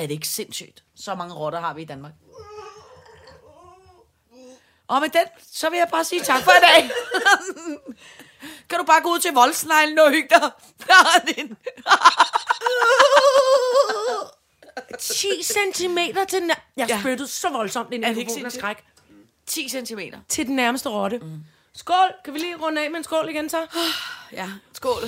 Er 0.00 0.06
det 0.06 0.14
ikke 0.14 0.28
sindssygt? 0.28 0.84
Så 0.96 1.14
mange 1.14 1.34
rotter 1.34 1.60
har 1.60 1.74
vi 1.74 1.82
i 1.82 1.84
Danmark. 1.84 2.12
Og 4.88 5.00
med 5.00 5.08
den, 5.08 5.24
så 5.52 5.70
vil 5.70 5.76
jeg 5.76 5.88
bare 5.90 6.04
sige 6.04 6.22
tak 6.22 6.42
for 6.42 6.50
i 6.50 6.60
dag. 6.60 6.90
kan 8.70 8.78
du 8.78 8.84
bare 8.84 9.02
gå 9.02 9.08
ud 9.08 9.18
til 9.18 9.32
voldsneglen 9.32 9.98
og 9.98 10.10
hygge 10.10 10.28
dig? 10.28 10.50
10 14.98 15.42
cm 15.74 15.98
til 16.28 16.40
den 16.40 16.50
Jeg 16.76 16.88
Ja. 16.88 17.00
spyttede 17.00 17.28
så 17.28 17.48
voldsomt 17.48 17.92
ind 17.92 18.04
i 18.06 18.14
mikrofonen 18.14 18.46
af 18.46 18.52
skræk. 18.52 18.84
10 19.46 19.68
cm. 19.68 19.98
Til 20.28 20.46
den 20.46 20.56
nærmeste 20.56 20.88
rotte. 20.88 21.18
Mm. 21.18 21.40
Skål! 21.74 22.12
Kan 22.24 22.34
vi 22.34 22.38
lige 22.38 22.56
runde 22.56 22.84
af 22.84 22.90
med 22.90 22.98
en 22.98 23.04
skål 23.04 23.28
igen 23.28 23.48
så? 23.50 23.66
Ja, 24.32 24.48
skål. 24.72 25.02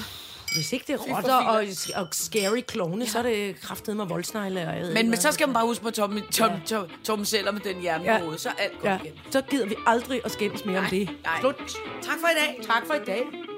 Hvis 0.55 0.73
ikke 0.73 0.85
det 0.87 0.95
er 0.95 1.15
rotter 1.17 1.35
og, 1.35 1.65
og 1.97 2.09
scary 2.13 2.61
klovne, 2.67 3.05
ja. 3.05 3.11
så 3.11 3.19
er 3.19 3.23
det 3.23 3.61
kraftet 3.61 3.97
med 3.97 4.05
voldsnegle. 4.07 4.61
Og 4.69 4.75
jeg 4.77 4.83
ved 4.83 4.95
Men, 4.95 5.11
men 5.11 5.21
så 5.21 5.33
skal 5.33 5.49
man 5.49 5.55
bare 5.55 5.67
huske 5.67 5.85
på 5.85 5.91
Tom, 5.91 6.21
Tom, 6.33 6.51
Tom, 6.67 6.87
Tom 7.05 7.25
Seller 7.25 7.53
med 7.53 7.61
den 7.61 7.81
hjerne 7.81 8.05
Ja. 8.05 8.21
Så 8.37 8.49
alt 8.59 8.73
godt 8.73 8.85
Ja, 8.85 8.99
igen. 9.05 9.13
så 9.31 9.43
gider 9.51 9.67
vi 9.67 9.75
aldrig 9.87 10.21
at 10.25 10.31
skændes 10.33 10.65
mere 10.65 10.79
om 10.79 10.87
det. 10.91 11.09
nej. 11.25 11.41
Slut. 11.41 11.57
Tak 12.03 12.17
for 12.21 12.29
i 12.29 12.35
dag. 12.47 12.67
Tak 12.67 12.87
for 12.87 12.95
i 12.95 13.05
dag. 13.07 13.52